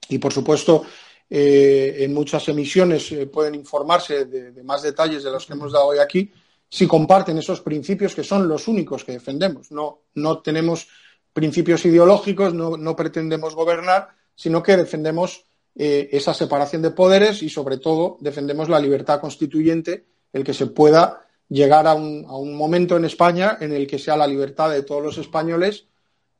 Y 0.08 0.18
por 0.18 0.32
supuesto, 0.32 0.84
eh, 1.28 1.96
en 1.98 2.14
muchas 2.14 2.48
emisiones 2.48 3.12
eh, 3.12 3.26
pueden 3.26 3.54
informarse 3.54 4.24
de, 4.24 4.62
más 4.62 4.82
detalles 4.82 5.22
de 5.24 5.30
los 5.30 5.44
que 5.44 5.52
hemos 5.52 5.72
dado 5.72 5.86
hoy 5.86 5.98
aquí, 5.98 6.32
si 6.68 6.86
comparten 6.86 7.36
esos 7.38 7.60
principios 7.60 8.14
que 8.14 8.24
son 8.24 8.46
los 8.46 8.68
únicos 8.68 9.04
que 9.04 9.12
defendemos. 9.12 9.70
No, 9.70 10.04
no 10.14 10.40
tenemos 10.40 10.88
principios 11.32 11.84
ideológicos, 11.84 12.54
no, 12.54 12.96
pretendemos 12.96 13.54
gobernar, 13.54 14.08
sino 14.34 14.62
que 14.62 14.76
defendemos 14.76 15.44
eh, 15.80 16.08
esa 16.12 16.34
separación 16.34 16.82
de 16.82 16.90
poderes 16.90 17.42
y, 17.42 17.48
sobre 17.48 17.78
todo, 17.78 18.18
defendemos 18.20 18.68
la 18.68 18.80
libertad 18.80 19.20
constituyente, 19.20 20.06
el 20.32 20.42
que 20.42 20.52
se 20.52 20.66
pueda 20.66 21.20
llegar 21.48 21.86
a 21.86 21.94
un, 21.94 22.26
a 22.28 22.36
un, 22.36 22.54
momento 22.54 22.96
en 22.96 23.04
España 23.04 23.56
en 23.60 23.72
el 23.72 23.86
que 23.86 23.98
sea 23.98 24.16
la 24.16 24.26
libertad 24.26 24.70
de 24.70 24.82
todos 24.82 25.02
los 25.02 25.18
españoles 25.18 25.86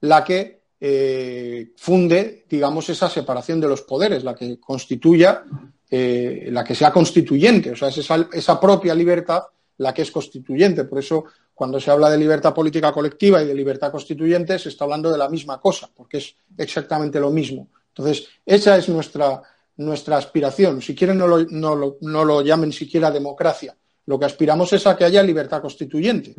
la 0.00 0.24
que 0.24 0.62
eh, 0.80 1.72
funde, 1.76 2.44
digamos, 2.48 2.88
esa 2.88 3.08
separación 3.08 3.60
de 3.60 3.68
los 3.68 3.82
poderes, 3.82 4.24
la 4.24 4.34
que 4.34 4.58
constituya 4.60 5.44
eh, 5.90 6.48
la 6.50 6.62
que 6.64 6.74
sea 6.74 6.92
constituyente, 6.92 7.70
o 7.70 7.76
sea, 7.76 7.88
es 7.88 7.98
esa, 7.98 8.28
esa 8.32 8.60
propia 8.60 8.94
libertad 8.94 9.44
la 9.78 9.94
que 9.94 10.02
es 10.02 10.10
constituyente. 10.10 10.84
Por 10.84 10.98
eso, 10.98 11.24
cuando 11.54 11.80
se 11.80 11.90
habla 11.90 12.10
de 12.10 12.18
libertad 12.18 12.52
política 12.52 12.92
colectiva 12.92 13.42
y 13.42 13.46
de 13.46 13.54
libertad 13.54 13.90
constituyente, 13.90 14.58
se 14.58 14.68
está 14.68 14.84
hablando 14.84 15.10
de 15.10 15.18
la 15.18 15.28
misma 15.28 15.60
cosa, 15.60 15.88
porque 15.94 16.18
es 16.18 16.34
exactamente 16.56 17.20
lo 17.20 17.30
mismo. 17.30 17.68
Entonces, 17.98 18.28
esa 18.46 18.76
es 18.76 18.88
nuestra, 18.88 19.42
nuestra 19.76 20.16
aspiración. 20.16 20.80
Si 20.80 20.94
quieren, 20.94 21.18
no 21.18 21.26
lo, 21.26 21.44
no, 21.44 21.74
lo, 21.74 21.96
no 22.00 22.24
lo, 22.24 22.42
llamen 22.42 22.72
siquiera 22.72 23.10
democracia. 23.10 23.76
Lo 24.06 24.18
que 24.18 24.26
aspiramos 24.26 24.72
es 24.72 24.86
a 24.86 24.96
que 24.96 25.04
haya 25.04 25.22
libertad 25.22 25.60
constituyente. 25.60 26.34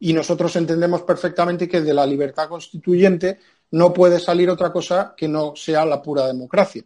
Y 0.00 0.12
nosotros 0.12 0.54
entendemos 0.56 1.02
perfectamente 1.02 1.68
que 1.68 1.80
de 1.80 1.94
la 1.94 2.04
libertad 2.04 2.48
constituyente 2.48 3.38
no 3.70 3.92
puede 3.92 4.20
salir 4.20 4.50
otra 4.50 4.72
cosa 4.72 5.14
que 5.16 5.28
no 5.28 5.54
sea 5.56 5.86
la 5.86 6.02
pura 6.02 6.26
democracia 6.26 6.84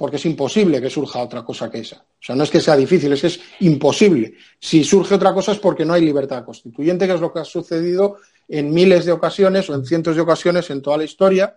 porque 0.00 0.16
es 0.16 0.24
imposible 0.24 0.80
que 0.80 0.88
surja 0.88 1.22
otra 1.22 1.44
cosa 1.44 1.70
que 1.70 1.80
esa. 1.80 1.96
O 1.96 2.22
sea, 2.22 2.34
no 2.34 2.44
es 2.44 2.48
que 2.48 2.62
sea 2.62 2.74
difícil, 2.74 3.12
es 3.12 3.20
que 3.20 3.26
es 3.26 3.38
imposible. 3.60 4.32
Si 4.58 4.82
surge 4.82 5.14
otra 5.14 5.34
cosa 5.34 5.52
es 5.52 5.58
porque 5.58 5.84
no 5.84 5.92
hay 5.92 6.00
libertad 6.00 6.42
constituyente, 6.42 7.06
que 7.06 7.12
es 7.12 7.20
lo 7.20 7.30
que 7.30 7.40
ha 7.40 7.44
sucedido 7.44 8.16
en 8.48 8.72
miles 8.72 9.04
de 9.04 9.12
ocasiones 9.12 9.68
o 9.68 9.74
en 9.74 9.84
cientos 9.84 10.16
de 10.16 10.22
ocasiones 10.22 10.70
en 10.70 10.80
toda 10.80 10.96
la 10.96 11.04
historia, 11.04 11.54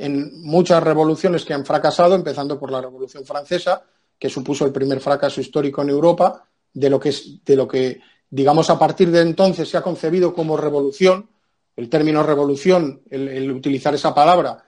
en 0.00 0.42
muchas 0.42 0.82
revoluciones 0.82 1.44
que 1.44 1.54
han 1.54 1.64
fracasado, 1.64 2.14
empezando 2.14 2.58
por 2.58 2.70
la 2.70 2.80
Revolución 2.80 3.24
Francesa, 3.24 3.82
que 4.18 4.30
supuso 4.30 4.64
el 4.64 4.72
primer 4.72 5.00
fracaso 5.00 5.40
histórico 5.40 5.82
en 5.82 5.90
Europa, 5.90 6.46
de 6.72 6.90
lo 6.90 6.98
que, 6.98 7.14
de 7.44 7.56
lo 7.56 7.68
que 7.68 8.00
digamos, 8.30 8.70
a 8.70 8.78
partir 8.78 9.10
de 9.10 9.20
entonces 9.20 9.68
se 9.68 9.76
ha 9.76 9.82
concebido 9.82 10.32
como 10.32 10.56
revolución, 10.56 11.28
el 11.76 11.88
término 11.88 12.22
revolución, 12.22 13.02
el, 13.10 13.50
utilizar 13.50 13.94
esa 13.94 14.14
palabra, 14.14 14.64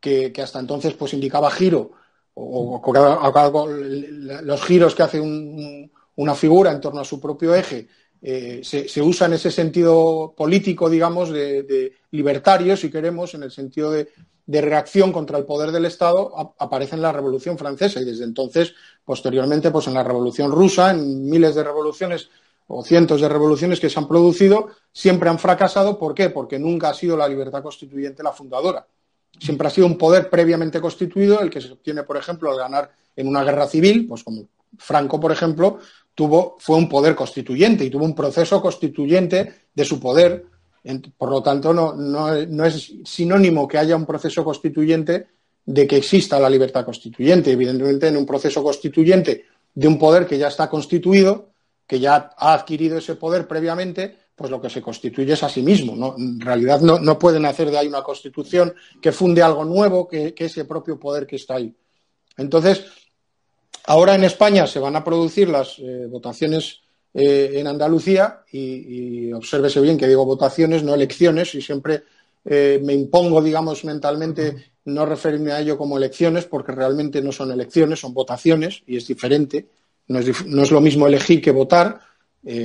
que, 0.00 0.32
que, 0.32 0.42
hasta 0.42 0.60
entonces 0.60 0.94
pues 0.94 1.14
indicaba 1.14 1.50
giro, 1.50 1.92
o, 2.34 2.82
los 4.42 4.62
giros 4.64 4.94
que 4.94 5.02
hace 5.02 5.20
una 5.20 6.34
figura 6.34 6.70
en 6.70 6.80
torno 6.80 7.00
a 7.00 7.04
su 7.04 7.18
propio 7.18 7.54
eje 7.54 7.88
eh, 8.20 8.60
se, 8.62 9.02
usa 9.02 9.26
en 9.26 9.34
ese 9.34 9.50
sentido 9.50 10.34
político, 10.36 10.90
digamos, 10.90 11.30
de, 11.30 11.92
libertario, 12.10 12.76
si 12.76 12.90
queremos, 12.90 13.34
en 13.34 13.44
el 13.44 13.50
sentido 13.50 13.90
de, 13.90 14.08
reacción 14.46 15.12
contra 15.12 15.38
el 15.38 15.44
poder 15.44 15.72
del 15.72 15.86
Estado, 15.86 16.54
aparece 16.58 16.94
en 16.94 17.02
la 17.02 17.12
Revolución 17.12 17.58
Francesa 17.58 18.00
y 18.00 18.04
desde 18.04 18.24
entonces, 18.24 18.74
posteriormente, 19.04 19.70
pues 19.70 19.86
en 19.88 19.94
la 19.94 20.04
Revolución 20.04 20.52
Rusa, 20.52 20.90
en 20.90 21.28
miles 21.28 21.54
de 21.54 21.64
revoluciones 21.64 22.30
o 22.68 22.82
cientos 22.84 23.20
de 23.20 23.28
revoluciones 23.28 23.80
que 23.80 23.90
se 23.90 23.98
han 23.98 24.08
producido, 24.08 24.68
siempre 24.92 25.28
han 25.28 25.38
fracasado. 25.38 25.98
¿Por 25.98 26.14
qué? 26.14 26.30
Porque 26.30 26.58
nunca 26.58 26.90
ha 26.90 26.94
sido 26.94 27.16
la 27.16 27.28
libertad 27.28 27.62
constituyente 27.62 28.22
la 28.22 28.32
fundadora 28.32 28.86
siempre 29.38 29.68
ha 29.68 29.70
sido 29.70 29.86
un 29.86 29.98
poder 29.98 30.30
previamente 30.30 30.80
constituido, 30.80 31.40
el 31.40 31.50
que 31.50 31.60
se 31.60 31.72
obtiene, 31.72 32.02
por 32.02 32.16
ejemplo, 32.16 32.50
al 32.50 32.58
ganar 32.58 32.90
en 33.14 33.28
una 33.28 33.44
guerra 33.44 33.66
civil, 33.66 34.06
pues 34.06 34.24
como 34.24 34.48
Franco, 34.78 35.20
por 35.20 35.32
ejemplo, 35.32 35.78
tuvo, 36.14 36.56
fue 36.58 36.76
un 36.76 36.88
poder 36.88 37.14
constituyente 37.14 37.84
y 37.84 37.90
tuvo 37.90 38.04
un 38.04 38.14
proceso 38.14 38.60
constituyente 38.60 39.66
de 39.74 39.84
su 39.84 40.00
poder. 40.00 40.46
Por 41.16 41.30
lo 41.30 41.42
tanto, 41.42 41.72
no, 41.72 41.94
no, 41.94 42.64
es 42.64 42.94
sinónimo 43.04 43.66
que 43.66 43.78
haya 43.78 43.96
un 43.96 44.06
proceso 44.06 44.44
constituyente 44.44 45.26
de 45.64 45.86
que 45.86 45.96
exista 45.96 46.38
la 46.38 46.48
libertad 46.48 46.84
constituyente. 46.84 47.50
Evidentemente, 47.50 48.08
en 48.08 48.16
un 48.16 48.26
proceso 48.26 48.62
constituyente 48.62 49.46
de 49.74 49.88
un 49.88 49.98
poder 49.98 50.26
que 50.26 50.38
ya 50.38 50.48
está 50.48 50.70
constituido, 50.70 51.50
que 51.86 51.98
ya 51.98 52.30
ha 52.36 52.54
adquirido 52.54 52.98
ese 52.98 53.16
poder 53.16 53.48
previamente, 53.48 54.16
pues 54.36 54.50
lo 54.50 54.60
que 54.60 54.70
se 54.70 54.82
constituye 54.82 55.32
es 55.32 55.42
a 55.42 55.48
sí 55.48 55.62
mismo. 55.62 55.96
¿no? 55.96 56.14
En 56.16 56.40
realidad 56.40 56.80
no, 56.80 57.18
pueden 57.18 57.46
hacer 57.46 57.70
de 57.70 57.78
ahí 57.78 57.88
una 57.88 58.02
constitución 58.02 58.74
que 59.00 59.10
funde 59.10 59.42
algo 59.42 59.64
nuevo 59.64 60.06
que, 60.06 60.34
ese 60.36 60.66
propio 60.66 61.00
poder 61.00 61.26
que 61.26 61.36
está 61.36 61.56
ahí. 61.56 61.74
Entonces, 62.36 62.84
ahora 63.86 64.14
en 64.14 64.24
España 64.24 64.66
se 64.66 64.78
van 64.78 64.94
a 64.94 65.02
producir 65.02 65.48
las 65.48 65.78
eh, 65.78 66.06
votaciones 66.08 66.82
eh, 67.18 67.52
en 67.54 67.66
Andalucía 67.66 68.42
y, 68.52 69.28
y, 69.28 69.32
obsérvese 69.32 69.80
bien 69.80 69.96
que 69.96 70.06
digo 70.06 70.26
votaciones, 70.26 70.82
no 70.82 70.94
elecciones, 70.94 71.54
y 71.54 71.62
siempre 71.62 72.02
eh, 72.44 72.78
me 72.84 72.92
impongo, 72.92 73.40
digamos, 73.40 73.84
mentalmente 73.84 74.72
no 74.84 75.06
referirme 75.06 75.52
a 75.52 75.60
ello 75.60 75.78
como 75.78 75.96
elecciones 75.96 76.44
porque 76.44 76.72
realmente 76.72 77.22
no 77.22 77.32
son 77.32 77.50
elecciones, 77.50 78.00
son 78.00 78.12
votaciones 78.12 78.82
y 78.86 78.96
es 78.96 79.06
diferente. 79.06 79.66
No 80.08 80.18
es, 80.18 80.46
no 80.46 80.62
es 80.62 80.70
lo 80.70 80.80
mismo 80.80 81.06
elegir 81.06 81.40
que 81.40 81.50
votar. 81.50 81.98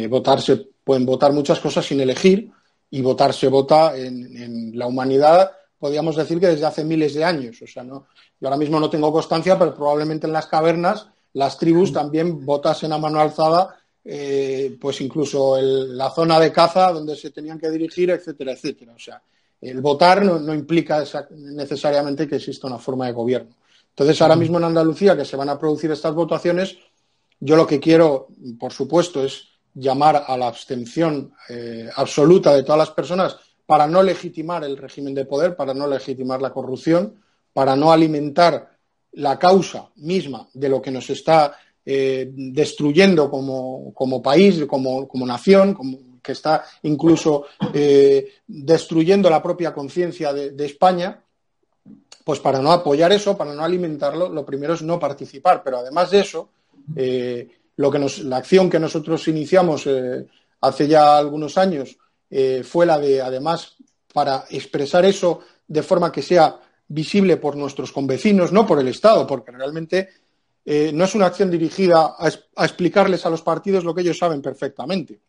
votarse 0.10 0.68
pueden 0.84 1.06
votar 1.06 1.34
muchas 1.34 1.60
cosas 1.60 1.86
sin 1.86 2.00
elegir 2.00 2.52
y 2.92 3.02
votar 3.02 3.34
se 3.34 3.48
vota 3.48 3.98
en, 3.98 4.78
la 4.78 4.86
humanidad, 4.86 5.52
podríamos 5.80 6.16
decir 6.16 6.40
que 6.40 6.48
desde 6.48 6.66
hace 6.66 6.84
miles 6.84 7.14
de 7.14 7.24
años. 7.24 7.62
O 7.62 7.68
sea, 7.68 7.84
no, 7.84 8.06
yo 8.40 8.48
ahora 8.48 8.58
mismo 8.58 8.80
no 8.80 8.90
tengo 8.90 9.12
constancia, 9.12 9.58
pero 9.58 9.74
probablemente 9.74 10.28
en 10.28 10.34
las 10.34 10.48
cavernas 10.48 11.08
las 11.34 11.58
tribus 11.58 11.94
también 11.94 12.46
votasen 12.46 12.92
a 12.92 12.98
mano 12.98 13.22
alzada, 13.22 13.78
eh, 14.04 14.78
pues 14.80 15.00
incluso 15.02 15.60
la 15.62 16.10
zona 16.10 16.40
de 16.40 16.52
caza 16.52 16.92
donde 16.92 17.16
se 17.16 17.32
tenían 17.32 17.60
que 17.60 17.70
dirigir, 17.70 18.10
etcétera, 18.10 18.54
etcétera. 18.54 18.94
O 18.96 19.00
sea, 19.00 19.22
el 19.62 19.80
votar 19.82 20.24
no, 20.24 20.54
implica 20.54 21.04
necesariamente 21.32 22.28
que 22.28 22.38
exista 22.38 22.68
una 22.68 22.80
forma 22.80 23.06
de 23.06 23.14
gobierno. 23.14 23.56
Entonces, 23.90 24.22
ahora 24.22 24.36
mismo 24.36 24.58
en 24.58 24.64
Andalucía, 24.64 25.16
que 25.16 25.26
se 25.26 25.38
van 25.38 25.50
a 25.50 25.60
producir 25.60 25.92
estas 25.92 26.16
votaciones, 26.16 26.78
yo 27.40 27.56
lo 27.56 27.68
que 27.68 27.80
quiero, 27.80 28.30
por 28.60 28.74
supuesto, 28.74 29.24
es 29.24 29.50
llamar 29.74 30.24
a 30.28 30.36
la 30.38 30.48
abstención 30.48 31.34
eh, 31.50 31.90
absoluta 31.96 32.54
de 32.56 32.64
todas 32.64 32.80
las 32.80 32.92
personas 32.92 33.38
para 33.66 33.88
no 33.88 34.02
legitimar 34.02 34.64
el 34.64 34.78
régimen 34.78 35.14
de 35.14 35.26
poder, 35.26 35.56
para 35.56 35.74
no 35.74 35.88
legitimar 35.88 36.42
la 36.42 36.52
corrupción, 36.52 37.22
para 37.54 37.76
no 37.76 37.92
alimentar 37.92 38.78
la 39.14 39.38
causa 39.38 39.90
misma 39.98 40.48
de 40.54 40.70
lo 40.70 40.82
que 40.82 40.92
nos 40.92 41.10
está 41.10 41.56
eh, 41.86 42.30
destruyendo 42.34 43.30
como, 43.30 44.22
país, 44.22 44.63
como, 44.67 45.26
nación, 45.26 45.78
que 46.22 46.32
está 46.34 46.63
incluso 46.84 47.46
eh, 47.74 48.28
destruyendo 48.48 49.30
la 49.30 49.41
propia 49.41 49.74
conciencia 49.74 50.34
de, 50.34 50.65
España, 50.65 51.24
pues 52.24 52.39
para 52.39 52.62
no 52.62 52.72
apoyar 52.72 53.12
eso, 53.12 53.36
para 53.38 53.54
no 53.54 53.63
alimentarlo, 53.63 54.30
lo 54.30 54.46
primero 54.46 54.76
es 54.76 54.82
no 54.82 55.00
participar. 55.00 55.63
Pero 55.63 55.80
además 55.80 56.12
de 56.12 56.20
eso, 56.20 56.50
lo 57.78 57.89
que 57.91 58.00
la 58.24 58.38
acción 58.38 58.70
que 58.70 58.80
nosotros 58.80 59.28
iniciamos 59.28 59.88
eh, 59.88 60.28
hace 60.62 60.88
ya 60.88 61.17
algunos 61.17 61.58
años 61.58 61.98
eh, 62.30 62.63
fue 62.63 62.86
la 62.86 63.00
de, 63.00 63.22
además, 63.22 63.76
para 64.13 64.46
expresar 64.50 65.04
eso 65.06 65.39
de 65.67 65.82
forma 65.82 66.12
que 66.12 66.22
sea 66.22 66.60
visible 66.88 67.38
por 67.38 67.56
nuestros 67.56 67.91
convecinos, 67.91 68.52
no 68.52 68.67
por 68.67 68.80
el 68.80 68.88
Estado, 68.88 69.26
porque 69.26 69.52
realmente 69.52 70.10
eh, 70.63 70.91
no 70.93 71.06
es 71.06 71.15
una 71.15 71.26
acción 71.26 71.50
dirigida 71.50 72.15
a, 72.17 72.28
explicarles 72.63 73.26
a 73.26 73.30
los 73.30 73.41
partidos 73.41 73.84
lo 73.84 73.95
que 73.95 74.02
ellos 74.02 74.17
saben 74.17 74.41
perfectamente. 74.41 75.19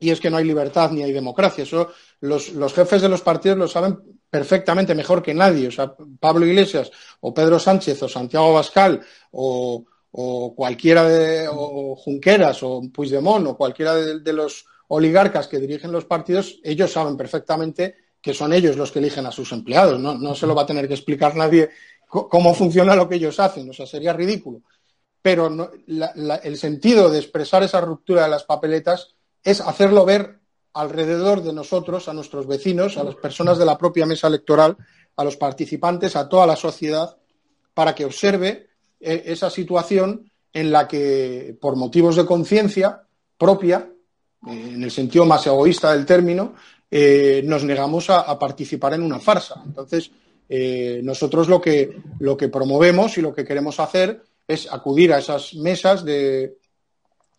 Y 0.00 0.10
es 0.10 0.18
que 0.18 0.30
no 0.30 0.38
hay 0.38 0.44
libertad 0.44 0.90
ni 0.90 1.02
hay 1.02 1.12
democracia. 1.12 1.62
Eso 1.62 1.92
los, 2.20 2.50
jefes 2.74 3.02
de 3.02 3.08
los 3.08 3.20
partidos 3.20 3.58
lo 3.58 3.68
saben 3.68 3.98
perfectamente 4.28 4.94
mejor 4.94 5.22
que 5.22 5.34
nadie. 5.34 5.68
O 5.68 5.70
sea, 5.70 5.94
Pablo 6.18 6.46
Iglesias 6.46 6.90
o 7.20 7.34
Pedro 7.34 7.58
Sánchez 7.58 8.02
o 8.02 8.08
Santiago 8.08 8.54
Bascal 8.54 9.00
o, 9.32 9.84
cualquiera 10.56 11.04
de 11.04 11.46
o 11.48 11.94
Junqueras 11.94 12.62
o 12.62 12.82
Puigdemont 12.92 13.46
o 13.46 13.56
cualquiera 13.56 13.94
de, 13.94 14.32
los 14.32 14.64
oligarcas 14.88 15.46
que 15.46 15.60
dirigen 15.60 15.92
los 15.92 16.04
partidos, 16.04 16.58
ellos 16.64 16.90
saben 16.90 17.16
perfectamente 17.16 17.94
que 18.20 18.34
son 18.34 18.52
ellos 18.52 18.76
los 18.76 18.90
que 18.90 18.98
eligen 18.98 19.26
a 19.26 19.32
sus 19.32 19.52
empleados. 19.52 20.00
No, 20.00 20.34
se 20.34 20.46
lo 20.46 20.54
va 20.54 20.62
a 20.62 20.66
tener 20.66 20.88
que 20.88 20.94
explicar 20.94 21.36
nadie 21.36 21.70
cómo 22.10 22.54
funciona 22.54 22.96
lo 22.96 23.08
que 23.08 23.14
ellos 23.14 23.38
hacen. 23.38 23.70
O 23.70 23.72
sea, 23.72 23.86
sería 23.86 24.12
ridículo. 24.12 24.62
Pero 25.22 25.70
el 25.86 26.56
sentido 26.56 27.10
de 27.10 27.18
expresar 27.18 27.62
esa 27.62 27.80
ruptura 27.80 28.24
de 28.24 28.30
las 28.30 28.44
papeletas 28.44 29.14
es 29.44 29.60
hacerlo 29.60 30.04
ver 30.04 30.40
alrededor 30.72 31.42
de 31.42 31.52
nosotros, 31.52 32.08
a 32.08 32.14
nuestros 32.14 32.46
vecinos, 32.46 32.96
a 32.96 33.04
las 33.04 33.16
personas 33.16 33.58
de 33.58 33.66
la 33.66 33.76
propia 33.76 34.06
mesa 34.06 34.28
electoral, 34.28 34.76
a 35.16 35.24
los 35.24 35.36
participantes, 35.36 36.16
a 36.16 36.28
toda 36.28 36.46
la 36.46 36.56
sociedad, 36.56 37.16
para 37.74 37.94
que 37.94 38.04
observe 38.04 38.68
e, 38.98 39.22
esa 39.26 39.50
situación 39.50 40.30
en 40.52 40.70
la 40.70 40.88
que, 40.88 41.56
por 41.60 41.76
motivos 41.76 42.16
de 42.16 42.26
conciencia 42.26 43.02
propia, 43.36 43.90
eh, 44.46 44.70
en 44.74 44.82
el 44.82 44.90
sentido 44.90 45.24
más 45.26 45.46
egoísta 45.46 45.92
del 45.92 46.06
término, 46.06 46.54
eh, 46.90 47.42
nos 47.44 47.62
negamos 47.62 48.10
a, 48.10 48.36
participar 48.38 48.94
en 48.94 49.02
una 49.02 49.20
farsa. 49.20 49.62
Entonces, 49.64 50.10
eh, 50.52 51.00
nosotros 51.04 51.48
lo 51.48 51.60
que, 51.60 51.94
promovemos 52.52 53.16
y 53.16 53.22
lo 53.22 53.32
que 53.32 53.44
queremos 53.44 53.78
hacer 53.78 54.20
es 54.48 54.70
acudir 54.70 55.12
a 55.12 55.18
esas 55.18 55.54
mesas 55.54 56.04
de 56.04 56.56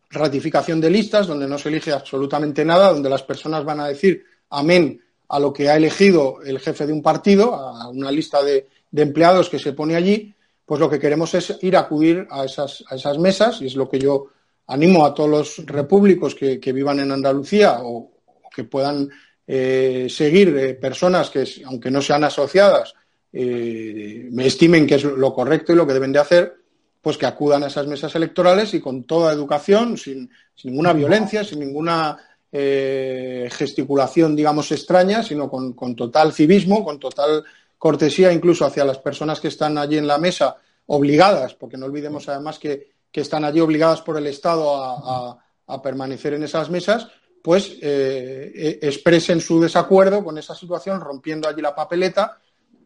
ratificación 0.09 0.79
de 0.79 0.89
listas, 0.89 1.27
donde 1.27 1.45
no 1.45 1.57
se 1.57 1.67
elige 1.67 1.91
absolutamente 1.91 2.63
nada, 2.63 2.93
donde 2.93 3.09
las 3.09 3.23
personas 3.23 3.65
van 3.65 3.81
a 3.81 3.87
decir 3.87 4.23
amén 4.49 5.01
a 5.27 5.39
lo 5.39 5.51
que 5.51 5.69
ha 5.69 5.75
elegido 5.75 6.41
el 6.41 6.59
jefe 6.59 6.87
de 6.87 6.93
un 6.93 7.01
partido, 7.01 7.53
a 7.53 7.89
una 7.89 8.11
lista 8.11 8.41
de 8.41 8.67
empleados 8.95 9.49
que 9.49 9.59
se 9.59 9.73
pone 9.73 9.97
allí, 9.97 10.33
pues 10.65 10.79
lo 10.79 10.89
que 10.89 10.99
queremos 10.99 11.33
es 11.33 11.57
ir 11.63 11.75
a 11.75 11.81
acudir 11.81 12.25
a 12.31 12.45
esas, 12.45 12.81
a 12.89 12.95
esas 12.95 13.17
mesas 13.17 13.61
y 13.61 13.65
es 13.65 13.75
lo 13.75 13.89
que 13.89 13.99
yo 13.99 14.27
animo 14.67 15.05
a 15.05 15.13
todos 15.13 15.29
los 15.29 15.65
repúblicos 15.65 16.33
que, 16.33 16.71
vivan 16.71 17.01
en 17.01 17.11
Andalucía 17.11 17.79
o, 17.81 18.09
que 18.55 18.63
puedan 18.63 19.09
eh, 19.45 20.07
seguir 20.09 20.55
eh, 20.57 20.73
personas 20.75 21.29
que, 21.29 21.45
aunque 21.65 21.91
no 21.91 22.01
sean 22.01 22.23
asociadas, 22.23 22.93
eh, 23.33 24.27
me 24.31 24.45
estimen 24.45 24.85
que 24.85 24.95
es 24.95 25.03
lo 25.03 25.33
correcto 25.33 25.71
y 25.71 25.75
lo 25.75 25.87
que 25.87 25.93
deben 25.93 26.11
de 26.11 26.19
hacer, 26.19 26.61
pues 27.01 27.17
que 27.17 27.25
acudan 27.25 27.63
a 27.63 27.67
esas 27.67 27.87
mesas 27.87 28.13
electorales 28.15 28.73
y 28.73 28.79
con 28.79 29.03
toda 29.03 29.33
educación, 29.33 29.97
sin, 29.97 30.29
ninguna 30.63 30.93
violencia, 30.93 31.43
sin 31.43 31.59
ninguna 31.59 32.17
eh, 32.51 33.49
gesticulación, 33.51 34.35
digamos, 34.35 34.71
extraña, 34.71 35.23
sino 35.23 35.49
con, 35.49 35.95
total 35.95 36.33
civismo, 36.33 36.83
con 36.83 36.99
total 36.99 37.43
cortesía 37.77 38.31
incluso 38.31 38.65
hacia 38.65 38.85
las 38.85 38.99
personas 38.99 39.39
que 39.39 39.47
están 39.47 39.77
allí 39.77 39.97
en 39.97 40.05
la 40.05 40.19
mesa, 40.19 40.57
obligadas, 40.85 41.55
porque 41.55 41.77
no 41.77 41.87
olvidemos 41.87 42.27
además 42.29 42.59
que, 42.59 42.91
están 43.13 43.43
allí 43.43 43.59
obligadas 43.59 44.01
por 44.01 44.17
el 44.17 44.27
Estado 44.27 44.73
a, 44.73 45.81
permanecer 45.81 46.33
en 46.33 46.43
esas 46.43 46.69
mesas, 46.69 47.07
pues 47.41 47.77
eh, 47.81 48.51
eh, 48.53 48.79
expresen 48.81 49.39
su 49.39 49.59
desacuerdo 49.61 50.23
con 50.23 50.37
esa 50.37 50.53
situación, 50.53 50.99
rompiendo 50.99 51.47
allí 51.47 51.61
la 51.61 51.73
papeleta 51.73 52.37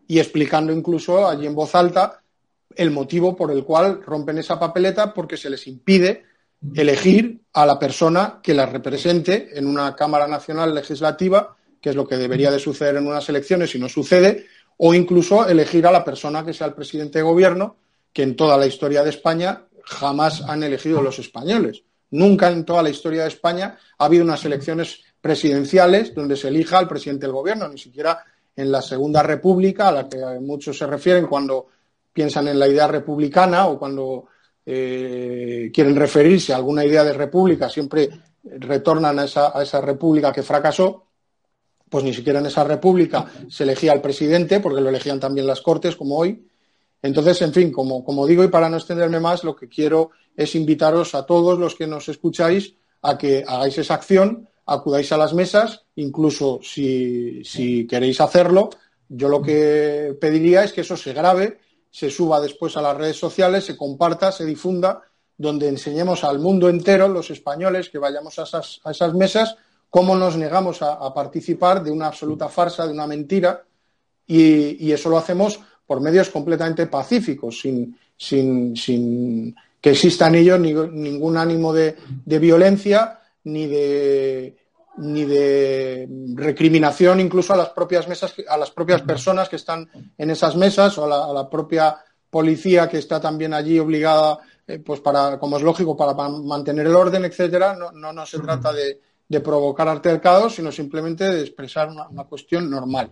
y 0.08 0.20
explicando 0.20 0.72
incluso 0.72 1.28
allí 1.28 1.46
en 1.46 1.56
voz 1.56 1.76
alta 1.76 2.22
el 2.76 2.92
motivo 2.92 3.36
por 3.36 3.52
el 3.52 3.64
cual 3.64 4.02
rompen 4.04 4.38
esa 4.38 4.60
papeleta 4.60 5.14
porque 5.14 5.38
se 5.38 5.50
les 5.50 5.66
impide 5.68 6.24
elegir 6.74 7.42
a 7.54 7.66
la 7.66 7.78
persona 7.78 8.40
que 8.42 8.54
la 8.54 8.66
represente 8.66 9.58
en 9.58 9.68
una 9.68 9.96
Cámara 9.96 10.28
Nacional 10.28 10.74
Legislativa, 10.74 11.56
que 11.80 11.90
es 11.90 11.96
lo 11.96 12.08
que 12.08 12.18
debería 12.18 12.52
de 12.52 12.60
suceder 12.60 12.96
en 12.98 13.08
unas 13.08 13.30
elecciones 13.30 13.76
y 13.76 13.80
no 13.80 13.88
sucede, 13.88 14.48
o 14.78 14.94
incluso 14.94 15.48
elegir 15.48 15.86
a 15.88 15.92
la 15.92 16.04
persona 16.04 16.44
que 16.44 16.54
sea 16.54 16.68
el 16.68 16.74
presidente 16.74 17.20
de 17.20 17.24
gobierno, 17.24 17.78
que 18.12 18.24
en 18.24 18.36
toda 18.36 18.58
la 18.58 18.66
historia 18.66 19.04
de 19.04 19.12
España 19.12 19.66
jamás 19.84 20.42
han 20.42 20.64
elegido 20.64 21.02
los 21.02 21.20
españoles. 21.20 21.84
Nunca 22.12 22.50
en 22.50 22.66
toda 22.66 22.82
la 22.82 22.90
historia 22.90 23.24
de 23.24 23.30
España 23.30 23.78
ha 23.98 24.06
habido 24.06 24.24
unas 24.24 24.44
elecciones 24.46 25.02
presidenciales 25.22 26.14
donde 26.14 26.38
se 26.38 26.48
elija 26.48 26.78
al 26.78 26.88
presidente 26.88 27.26
del 27.26 27.34
gobierno, 27.34 27.68
ni 27.68 27.78
siquiera 27.78 28.24
en 28.56 28.72
la 28.72 28.82
Segunda 28.82 29.22
República, 29.22 29.90
a 29.90 29.92
la 29.92 30.10
que 30.10 30.18
muchos 30.40 30.78
se 30.78 30.88
refieren 30.88 31.28
cuando 31.28 31.68
piensan 32.14 32.48
en 32.48 32.60
la 32.60 32.68
idea 32.68 32.88
republicana 32.88 33.68
o 33.68 33.78
cuando 33.78 34.28
eh, 34.66 35.70
quieren 35.74 35.96
referirse 35.96 36.54
a 36.54 36.56
alguna 36.56 36.86
idea 36.86 37.04
de 37.04 37.14
república, 37.14 37.70
siempre 37.70 38.10
retornan 38.44 39.20
a 39.20 39.26
esa, 39.26 39.58
a 39.58 39.64
esa 39.64 39.82
república 39.82 40.32
que 40.32 40.44
fracasó, 40.44 41.06
pues 41.90 42.04
ni 42.04 42.14
siquiera 42.14 42.40
en 42.40 42.46
esa 42.46 42.64
república 42.64 43.26
se 43.50 43.64
elegía 43.64 43.92
al 43.92 44.02
presidente, 44.02 44.60
porque 44.60 44.82
lo 44.82 44.90
elegían 44.90 45.20
también 45.20 45.48
las 45.48 45.62
Cortes, 45.62 45.96
como 45.96 46.18
hoy. 46.18 46.48
Entonces, 47.02 47.42
en 47.42 47.54
fin, 47.54 47.72
como, 47.72 48.04
como 48.04 48.26
digo, 48.26 48.44
y 48.44 48.48
para 48.48 48.70
no 48.70 48.78
extenderme 48.78 49.20
más, 49.20 49.44
lo 49.44 49.56
que 49.56 49.68
quiero 49.68 50.12
es 50.36 50.56
invitaros 50.56 51.14
a 51.16 51.26
todos 51.26 51.60
los 51.60 51.76
que 51.76 51.88
nos 51.88 52.10
escucháis 52.10 52.76
a 53.02 53.18
que 53.18 53.44
hagáis 53.48 53.78
esa 53.78 53.94
acción, 53.94 54.50
acudáis 54.66 55.12
a 55.12 55.18
las 55.18 55.34
mesas, 55.34 55.86
incluso 55.96 56.60
si, 56.64 57.44
si 57.44 57.86
queréis 57.88 58.20
hacerlo, 58.20 58.70
yo 59.10 59.30
lo 59.30 59.42
que 59.42 60.18
pediría 60.20 60.64
es 60.64 60.74
que 60.74 60.82
eso 60.82 60.98
se 60.98 61.14
grabe, 61.14 61.60
se 61.92 62.10
suba 62.10 62.42
después 62.42 62.76
a 62.76 62.82
las 62.82 62.98
redes 62.98 63.18
sociales, 63.18 63.66
se 63.66 63.78
comparta, 63.78 64.32
se 64.32 64.46
difunda, 64.46 65.04
donde 65.38 65.68
enseñemos 65.68 66.24
al 66.24 66.40
mundo 66.40 66.70
entero, 66.70 67.08
los 67.08 67.30
españoles, 67.30 67.90
que 67.90 68.00
vayamos 68.00 68.40
a 68.40 68.44
esas, 68.44 68.82
a 68.84 68.92
esas 68.92 69.14
mesas, 69.14 69.56
cómo 69.90 70.16
nos 70.16 70.38
negamos 70.38 70.82
a, 70.82 71.14
participar 71.14 71.84
de 71.84 71.92
una 71.92 72.08
absoluta 72.08 72.50
farsa, 72.50 72.86
de 72.86 72.94
una 72.94 73.08
mentira, 73.08 73.64
y, 74.28 74.92
eso 74.92 75.10
lo 75.10 75.18
hacemos 75.18 75.60
por 75.86 76.02
medios 76.02 76.30
completamente 76.30 76.88
pacíficos, 76.88 77.60
sin, 77.60 77.98
sin, 78.18 78.76
sin 78.76 79.56
que 79.80 79.92
exista 79.92 80.28
en 80.28 80.36
ello 80.36 80.58
ni, 80.58 80.74
ningún 80.74 81.38
ánimo 81.38 81.72
de, 81.72 81.96
de 82.26 82.40
violencia 82.40 83.20
ni 83.46 83.68
de, 83.68 84.56
ni 84.98 85.26
de 85.26 86.08
recriminación 86.36 87.20
incluso 87.20 87.54
a 87.54 87.58
las 87.58 87.70
propias 87.70 88.08
mesas, 88.08 88.34
a 88.48 88.58
las 88.58 88.72
propias 88.72 89.02
personas 89.02 89.50
que 89.50 89.56
están 89.56 89.90
en 90.18 90.30
esas 90.30 90.56
mesas 90.56 90.98
o 90.98 91.06
a 91.06 91.08
la, 91.08 91.26
a 91.26 91.34
la 91.34 91.50
propia 91.50 91.98
policía 92.30 92.90
que 92.90 92.98
está 92.98 93.20
también 93.20 93.54
allí 93.54 93.80
obligada, 93.80 94.40
eh, 94.68 94.80
pues 94.80 95.00
para, 95.00 95.40
como 95.40 95.58
es 95.58 95.64
lógico, 95.64 95.96
para 95.96 96.14
mantener 96.14 96.88
el 96.88 96.96
orden, 96.96 97.26
etcétera. 97.26 97.76
No, 97.76 97.92
no, 97.92 98.12
no 98.12 98.26
se 98.26 98.40
trata 98.40 98.74
de, 98.74 99.00
de, 99.28 99.40
provocar 99.40 99.88
altercados, 99.88 100.56
sino 100.56 100.72
simplemente 100.72 101.24
de 101.24 101.42
expresar 101.42 101.90
una, 101.90 102.08
una 102.10 102.24
cuestión 102.26 102.70
normal. 102.70 103.12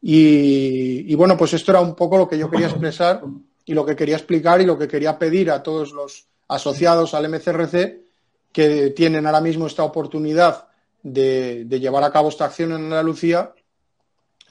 Y, 0.00 1.10
y, 1.10 1.14
bueno, 1.14 1.36
pues 1.36 1.54
esto 1.54 1.72
era 1.72 1.80
un 1.80 1.94
poco 1.94 2.18
lo 2.18 2.28
que 2.28 2.38
yo 2.38 2.50
quería 2.50 2.68
expresar 2.68 3.22
y 3.64 3.72
lo 3.72 3.86
que 3.86 3.96
quería 3.96 4.16
explicar 4.16 4.60
y 4.60 4.66
lo 4.66 4.78
que 4.78 4.88
quería 4.88 5.18
pedir 5.18 5.50
a 5.50 5.62
todos 5.62 5.92
los 5.92 6.26
asociados 6.48 7.14
al 7.14 7.28
MCRC 7.28 8.03
que 8.54 8.90
tienen 8.90 9.26
ahora 9.26 9.40
mismo 9.40 9.66
esta 9.66 9.82
oportunidad 9.82 10.68
de, 11.02 11.64
de 11.64 11.80
llevar 11.80 12.04
a 12.04 12.12
cabo 12.12 12.28
esta 12.28 12.44
acción 12.44 12.70
en 12.70 12.84
Andalucía, 12.84 13.52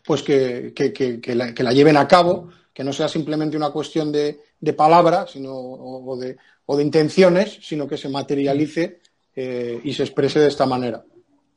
pues 0.05 0.21
que, 0.21 0.73
que, 0.75 0.91
que, 0.91 1.35
la, 1.35 1.53
que, 1.53 1.63
la, 1.63 1.71
lleven 1.71 1.95
a 1.95 2.05
cabo, 2.05 2.49
que 2.73 2.83
no 2.83 2.91
sea 2.91 3.07
simplemente 3.07 3.55
una 3.55 3.69
cuestión 3.69 4.11
de, 4.11 4.41
de 4.59 4.73
palabras 4.73 5.31
sino, 5.31 5.53
o, 5.55 6.17
de, 6.17 6.35
o, 6.65 6.75
de, 6.75 6.83
intenciones, 6.83 7.59
sino 7.61 7.87
que 7.87 7.97
se 7.97 8.09
materialice 8.09 8.99
eh, 9.33 9.79
y 9.81 9.93
se 9.93 10.03
exprese 10.03 10.41
de 10.41 10.49
esta 10.49 10.65
manera. 10.65 11.01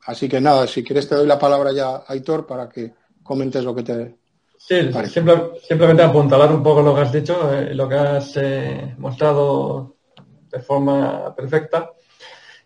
Así 0.05 0.29
que 0.29 0.39
nada, 0.39 0.67
si 0.67 0.85
quieres 0.85 1.09
te 1.09 1.15
doy 1.15 1.27
la 1.27 1.37
palabra 1.37 1.73
ya 1.73 1.97
a 1.97 2.05
Aitor 2.07 2.47
para 2.47 2.69
que 2.69 2.93
comentes 3.23 3.65
lo 3.65 3.75
que 3.75 3.83
te, 3.83 4.15
Sí, 4.57 4.75
simple, 5.05 5.51
simplemente 5.67 6.01
apuntalar 6.01 6.51
un 6.51 6.63
poco 6.63 6.81
lo 6.81 6.95
que 6.95 7.01
has 7.01 7.11
dicho, 7.11 7.53
eh, 7.53 7.75
lo 7.75 7.87
que 7.87 7.95
has 7.95 8.35
eh, 8.37 8.95
mostrado 8.97 9.97
de 10.49 10.59
forma 10.59 11.35
perfecta. 11.35 11.91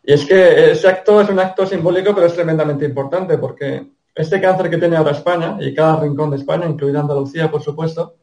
Y 0.04 0.14
es 0.14 0.26
que 0.26 0.72
ese 0.72 0.88
acto 0.88 1.22
es 1.22 1.30
un 1.30 1.40
acto 1.40 1.66
simbólico, 1.66 2.14
pero 2.16 2.28
es 2.28 2.34
tremendamente 2.34 2.86
importante, 2.86 3.38
porque 3.38 3.86
este 4.16 4.42
cáncer 4.42 4.70
que 4.70 4.78
tiene 4.78 4.98
ahora 4.98 5.12
España, 5.12 5.58
y 5.60 5.74
cada 5.74 6.02
rincón 6.02 6.32
de 6.32 6.38
España, 6.38 6.66
incluida 6.66 7.02
Andalucía, 7.02 7.52
por 7.52 7.62
supuesto, 7.62 8.16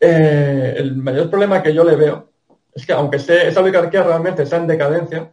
eh, 0.00 0.74
el 0.78 0.96
mayor 0.96 1.30
problema 1.30 1.62
que 1.62 1.72
yo 1.72 1.84
le 1.84 1.94
veo 1.94 2.32
es 2.74 2.86
que 2.86 2.92
aunque 2.92 3.18
esté, 3.18 3.46
esa 3.46 3.60
oligarquía 3.60 4.02
realmente 4.02 4.42
está 4.42 4.56
en 4.56 4.66
decadencia, 4.66 5.32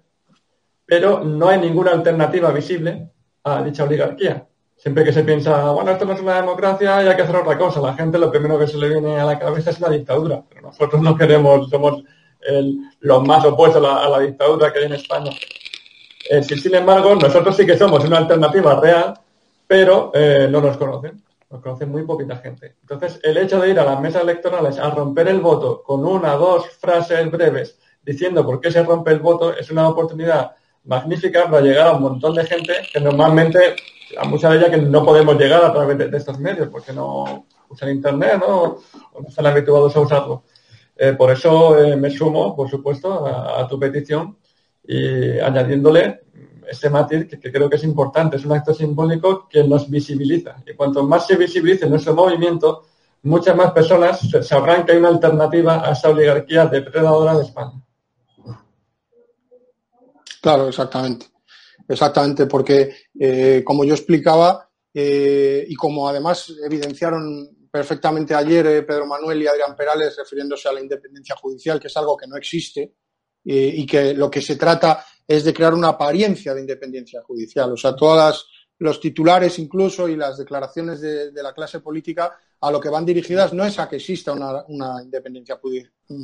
pero 0.85 1.23
no 1.23 1.49
hay 1.49 1.59
ninguna 1.59 1.91
alternativa 1.91 2.51
visible 2.51 3.09
a 3.43 3.63
dicha 3.63 3.85
oligarquía. 3.85 4.45
Siempre 4.75 5.03
que 5.03 5.11
se 5.11 5.23
piensa, 5.23 5.71
bueno, 5.71 5.91
esto 5.91 6.05
no 6.05 6.13
es 6.13 6.21
una 6.21 6.35
democracia 6.35 7.03
y 7.03 7.07
hay 7.07 7.15
que 7.15 7.23
hacer 7.23 7.35
otra 7.35 7.57
cosa, 7.57 7.81
la 7.81 7.95
gente 7.95 8.17
lo 8.17 8.31
primero 8.31 8.57
que 8.59 8.67
se 8.67 8.77
le 8.77 8.89
viene 8.89 9.19
a 9.19 9.25
la 9.25 9.39
cabeza 9.39 9.71
es 9.71 9.79
una 9.79 9.89
dictadura. 9.89 10.43
Pero 10.47 10.61
nosotros 10.61 11.01
no 11.01 11.17
queremos, 11.17 11.69
somos 11.69 12.03
el, 12.41 12.79
los 13.01 13.23
más 13.23 13.45
opuestos 13.45 13.83
a 13.85 14.09
la, 14.09 14.19
dictadura 14.19 14.71
que 14.71 14.79
hay 14.79 14.85
en 14.85 14.93
España. 14.93 15.31
Eh, 16.29 16.43
si, 16.43 16.57
sin 16.59 16.75
embargo, 16.75 17.15
nosotros 17.15 17.55
sí 17.55 17.65
que 17.65 17.77
somos 17.77 18.03
una 18.03 18.17
alternativa 18.17 18.79
real, 18.79 19.13
pero 19.67 20.11
eh, 20.13 20.47
no 20.49 20.61
nos 20.61 20.77
conocen. 20.77 21.23
Nos 21.49 21.61
conocen 21.61 21.89
muy 21.89 22.03
poquita 22.03 22.37
gente. 22.37 22.75
Entonces, 22.81 23.19
el 23.23 23.37
hecho 23.37 23.59
de 23.59 23.69
ir 23.71 23.79
a 23.79 23.85
las 23.85 23.99
mesas 23.99 24.21
electorales 24.21 24.77
a 24.77 24.91
romper 24.91 25.27
el 25.27 25.39
voto 25.39 25.81
con 25.81 26.05
una 26.05 26.35
o 26.35 26.39
dos 26.39 26.69
frases 26.79 27.29
breves 27.31 27.79
diciendo 28.03 28.45
por 28.45 28.61
qué 28.61 28.71
se 28.71 28.83
rompe 28.83 29.11
el 29.11 29.19
voto 29.19 29.55
es 29.55 29.69
una 29.71 29.87
oportunidad 29.87 30.51
magnífica 30.85 31.49
para 31.49 31.61
llegar 31.61 31.87
a 31.87 31.91
un 31.93 32.03
montón 32.03 32.35
de 32.35 32.45
gente 32.45 32.73
que 32.91 32.99
normalmente 32.99 33.75
a 34.17 34.25
mucha 34.25 34.49
de 34.49 34.57
ellas 34.57 34.69
que 34.69 34.77
no 34.77 35.03
podemos 35.03 35.37
llegar 35.37 35.63
a 35.63 35.73
través 35.73 35.97
de, 35.97 36.07
de 36.07 36.17
estos 36.17 36.39
medios 36.39 36.69
porque 36.69 36.93
no 36.93 37.45
usan 37.69 37.89
internet 37.89 38.37
¿no? 38.39 38.79
o 39.13 39.21
no 39.21 39.27
están 39.27 39.45
habituados 39.45 39.95
a 39.95 39.99
usarlo. 39.99 40.43
Eh, 41.01 41.13
por 41.13 41.31
eso 41.31 41.81
eh, 41.81 41.95
me 41.95 42.09
sumo, 42.09 42.53
por 42.53 42.69
supuesto, 42.69 43.25
a, 43.25 43.65
tu 43.69 43.79
petición 43.79 44.37
y 44.85 45.39
añadiéndole 45.39 46.23
este 46.67 46.89
matiz 46.89 47.29
que, 47.41 47.51
creo 47.53 47.69
que 47.69 47.77
es 47.77 47.85
importante. 47.85 48.35
Es 48.35 48.43
un 48.43 48.51
acto 48.51 48.73
simbólico 48.73 49.47
que 49.47 49.63
nos 49.63 49.89
visibiliza. 49.89 50.61
Y 50.67 50.75
cuanto 50.75 51.01
más 51.03 51.25
se 51.25 51.37
visibilice 51.37 51.89
nuestro 51.89 52.13
movimiento, 52.13 52.83
muchas 53.23 53.55
más 53.55 53.71
personas 53.71 54.19
sabrán 54.41 54.85
que 54.85 54.91
hay 54.91 54.97
una 54.97 55.07
alternativa 55.07 55.87
a 55.87 55.93
esa 55.93 56.09
oligarquía 56.09 56.65
depredadora 56.65 57.37
de 57.37 57.43
España. 57.45 57.81
Claro, 60.41 60.67
exactamente. 60.67 61.27
Exactamente, 61.87 62.45
porque 62.45 62.93
eh, 63.17 63.63
como 63.65 63.85
yo 63.85 63.93
explicaba 63.93 64.69
y 64.91 65.73
como 65.75 66.09
además 66.09 66.53
evidenciaron 66.65 67.58
perfectamente 67.71 68.33
ayer 68.33 68.65
eh, 68.67 68.83
Pedro 68.83 69.05
Manuel 69.05 69.41
y 69.41 69.47
Adrián 69.47 69.75
Perales 69.75 70.15
refiriéndose 70.17 70.67
a 70.67 70.73
la 70.73 70.81
independencia 70.81 71.35
judicial, 71.35 71.79
que 71.79 71.87
es 71.87 71.97
algo 71.97 72.17
que 72.17 72.27
no 72.27 72.35
existe 72.37 72.93
y 73.41 73.85
que 73.85 74.13
lo 74.13 74.29
que 74.29 74.41
se 74.41 74.57
trata 74.57 75.03
es 75.25 75.43
de 75.43 75.53
crear 75.53 75.73
una 75.73 75.89
apariencia 75.89 76.53
de 76.53 76.61
independencia 76.61 77.21
judicial. 77.21 77.71
O 77.71 77.77
sea, 77.77 77.95
todas 77.95 78.45
los 78.79 78.99
titulares 78.99 79.59
incluso 79.59 80.07
y 80.07 80.15
las 80.15 80.37
declaraciones 80.37 81.01
de, 81.01 81.31
la 81.33 81.53
clase 81.53 81.81
política 81.81 82.35
a 82.61 82.71
lo 82.71 82.79
que 82.79 82.89
van 82.89 83.05
dirigidas 83.05 83.53
no 83.53 83.63
es 83.63 83.77
a 83.77 83.87
que 83.87 83.97
exista 83.97 84.33
una, 84.33 85.03
independencia 85.03 85.59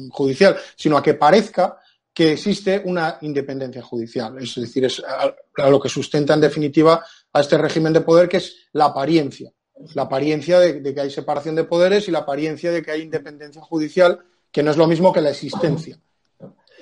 judicial, 0.09 0.57
sino 0.75 0.97
a 0.97 1.03
que 1.03 1.13
parezca 1.13 1.77
que 2.13 2.31
existe 2.31 2.81
una 2.85 3.17
independencia 3.21 3.81
judicial. 3.81 4.41
Es 4.41 4.55
decir, 4.55 4.85
es 4.85 5.03
a, 5.05 5.35
a, 5.57 5.69
lo 5.69 5.79
que 5.79 5.89
sustenta 5.89 6.33
en 6.33 6.41
definitiva 6.41 7.05
a 7.31 7.41
este 7.41 7.57
régimen 7.57 7.91
de 7.91 8.01
poder, 8.01 8.29
que 8.29 8.37
es 8.37 8.55
la 8.71 8.85
apariencia. 8.85 9.51
La 9.93 10.03
apariencia 10.03 10.59
de, 10.59 10.79
de, 10.79 10.93
que 10.93 11.01
hay 11.01 11.11
separación 11.11 11.55
de 11.55 11.65
poderes 11.65 12.07
y 12.07 12.11
la 12.11 12.19
apariencia 12.19 12.71
de 12.71 12.81
que 12.81 12.91
hay 12.91 13.01
independencia 13.01 13.61
judicial, 13.61 14.19
que 14.51 14.63
no 14.63 14.71
es 14.71 14.77
lo 14.77 14.87
mismo 14.87 15.11
que 15.11 15.21
la 15.21 15.31
existencia. 15.31 15.99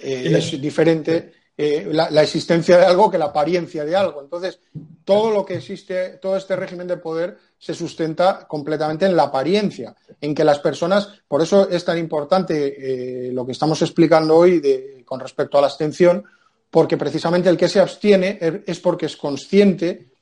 Eh, 0.04 0.38
es 0.38 0.62
diferente 0.62 1.34
eh, 1.56 1.88
la, 1.92 2.10
la, 2.12 2.24
existencia 2.24 2.78
de 2.78 2.86
algo 2.86 3.10
que 3.10 3.18
la 3.18 3.26
apariencia 3.26 3.86
de 3.86 3.96
algo. 3.96 4.22
Entonces, 4.22 4.60
todo 5.06 5.32
lo 5.32 5.46
que 5.46 5.56
existe, 5.56 6.18
todo 6.22 6.36
este 6.36 6.56
régimen 6.56 6.88
de 6.88 6.98
poder 6.98 7.38
se 7.58 7.74
sustenta 7.74 8.46
completamente 8.48 9.06
en 9.06 9.16
la 9.16 9.24
apariencia, 9.24 9.96
en 10.20 10.36
que 10.36 10.44
las 10.44 10.60
personas, 10.60 11.10
por 11.28 11.42
eso 11.42 11.70
es 11.70 11.86
tan 11.86 11.98
importante 11.98 13.28
eh, 13.28 13.32
lo 13.32 13.46
que 13.46 13.54
estamos 13.54 13.82
explicando 13.82 14.36
hoy 14.36 14.60
de, 14.60 15.04
con 15.06 15.20
respecto 15.20 15.58
a 15.58 15.62
la 15.62 15.68
abstención, 15.68 16.24
porque 16.70 16.98
precisamente 16.98 17.50
el 17.50 17.58
que 17.58 17.70
se 17.70 17.80
abstiene 17.80 18.40
es 18.66 18.80
porque 18.80 19.06
es 19.06 19.16
consciente 19.16 20.13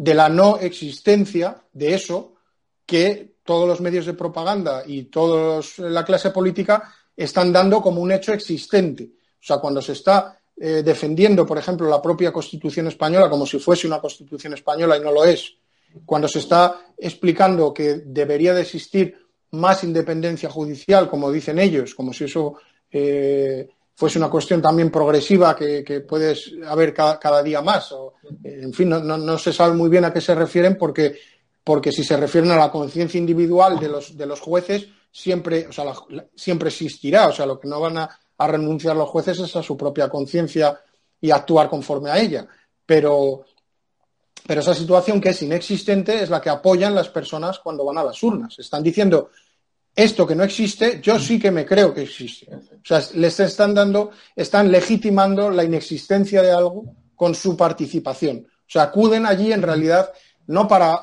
de 0.00 0.14
la 0.14 0.30
no 0.30 0.56
existencia 0.56 1.62
de 1.74 1.92
eso 1.92 2.32
que 2.86 3.34
todos 3.44 3.68
los 3.68 3.82
medios 3.82 4.06
de 4.06 4.14
propaganda 4.14 4.82
y 4.86 5.04
toda 5.04 5.60
la 5.76 6.06
clase 6.06 6.30
política 6.30 6.90
están 7.14 7.52
dando 7.52 7.82
como 7.82 8.00
un 8.00 8.10
hecho 8.10 8.32
existente. 8.32 9.04
O 9.04 9.42
sea, 9.42 9.58
cuando 9.58 9.82
se 9.82 9.92
está 9.92 10.40
eh, 10.56 10.82
defendiendo, 10.82 11.44
por 11.44 11.58
ejemplo, 11.58 11.86
la 11.86 12.00
propia 12.00 12.32
Constitución 12.32 12.86
española 12.86 13.28
como 13.28 13.44
si 13.44 13.58
fuese 13.58 13.86
una 13.86 14.00
Constitución 14.00 14.54
española 14.54 14.96
y 14.96 15.00
no 15.00 15.12
lo 15.12 15.22
es, 15.22 15.52
cuando 16.06 16.28
se 16.28 16.38
está 16.38 16.80
explicando 16.96 17.74
que 17.74 17.96
debería 17.96 18.54
de 18.54 18.62
existir 18.62 19.18
más 19.50 19.84
independencia 19.84 20.48
judicial, 20.48 21.10
como 21.10 21.30
dicen 21.30 21.58
ellos, 21.58 21.94
como 21.94 22.14
si 22.14 22.24
eso 22.24 22.54
eh, 22.90 23.68
fuese 24.00 24.16
una 24.16 24.30
cuestión 24.30 24.62
también 24.62 24.90
progresiva 24.90 25.54
que, 25.54 25.84
que 25.84 26.00
puede 26.00 26.34
haber 26.66 26.94
cada, 26.94 27.42
día 27.42 27.60
más. 27.60 27.92
O, 27.92 28.14
en 28.42 28.72
fin, 28.72 28.88
no, 28.88 28.98
no, 28.98 29.36
se 29.36 29.52
sabe 29.52 29.74
muy 29.74 29.90
bien 29.90 30.06
a 30.06 30.12
qué 30.12 30.22
se 30.22 30.34
refieren 30.34 30.78
porque, 30.78 31.18
porque 31.62 31.92
si 31.92 32.02
se 32.02 32.16
refieren 32.16 32.50
a 32.50 32.56
la 32.56 32.70
conciencia 32.70 33.18
individual 33.18 33.78
de 33.78 33.88
los, 33.88 34.16
de 34.16 34.24
los 34.24 34.40
jueces, 34.40 34.88
siempre, 35.12 35.66
o 35.68 35.72
sea, 35.72 35.92
siempre 36.34 36.70
existirá. 36.70 37.28
O 37.28 37.32
sea, 37.32 37.44
lo 37.44 37.60
que 37.60 37.68
no 37.68 37.78
van 37.78 37.98
a, 37.98 38.08
a 38.38 38.46
renunciar 38.46 38.96
los 38.96 39.10
jueces 39.10 39.38
es 39.38 39.54
a 39.54 39.62
su 39.62 39.76
propia 39.76 40.08
conciencia 40.08 40.80
y 41.20 41.30
actuar 41.30 41.68
conforme 41.68 42.08
a 42.08 42.18
ella. 42.18 42.48
Pero, 42.86 43.44
pero 44.46 44.62
esa 44.62 44.72
situación 44.72 45.20
que 45.20 45.28
es 45.28 45.42
inexistente 45.42 46.22
es 46.22 46.30
la 46.30 46.40
que 46.40 46.48
apoyan 46.48 46.94
las 46.94 47.10
personas 47.10 47.58
cuando 47.58 47.84
van 47.84 47.98
a 47.98 48.04
las 48.04 48.22
urnas. 48.22 48.58
Están 48.58 48.82
diciendo, 48.82 49.28
esto 49.94 50.26
que 50.26 50.34
no 50.34 50.44
existe, 50.44 51.00
yo 51.02 51.18
sí 51.18 51.38
que 51.38 51.50
me 51.50 51.66
creo 51.66 51.92
que 51.92 52.02
existe. 52.02 52.46
O 52.54 52.84
sea, 52.84 53.02
les 53.14 53.40
están 53.40 53.74
dando, 53.74 54.10
están 54.34 54.70
legitimando 54.70 55.50
la 55.50 55.64
inexistencia 55.64 56.42
de 56.42 56.52
algo 56.52 56.94
con 57.14 57.34
su 57.34 57.56
participación. 57.56 58.46
O 58.48 58.72
sea, 58.72 58.84
acuden 58.84 59.26
allí 59.26 59.52
en 59.52 59.62
realidad 59.62 60.10
no 60.46 60.66
para 60.66 61.00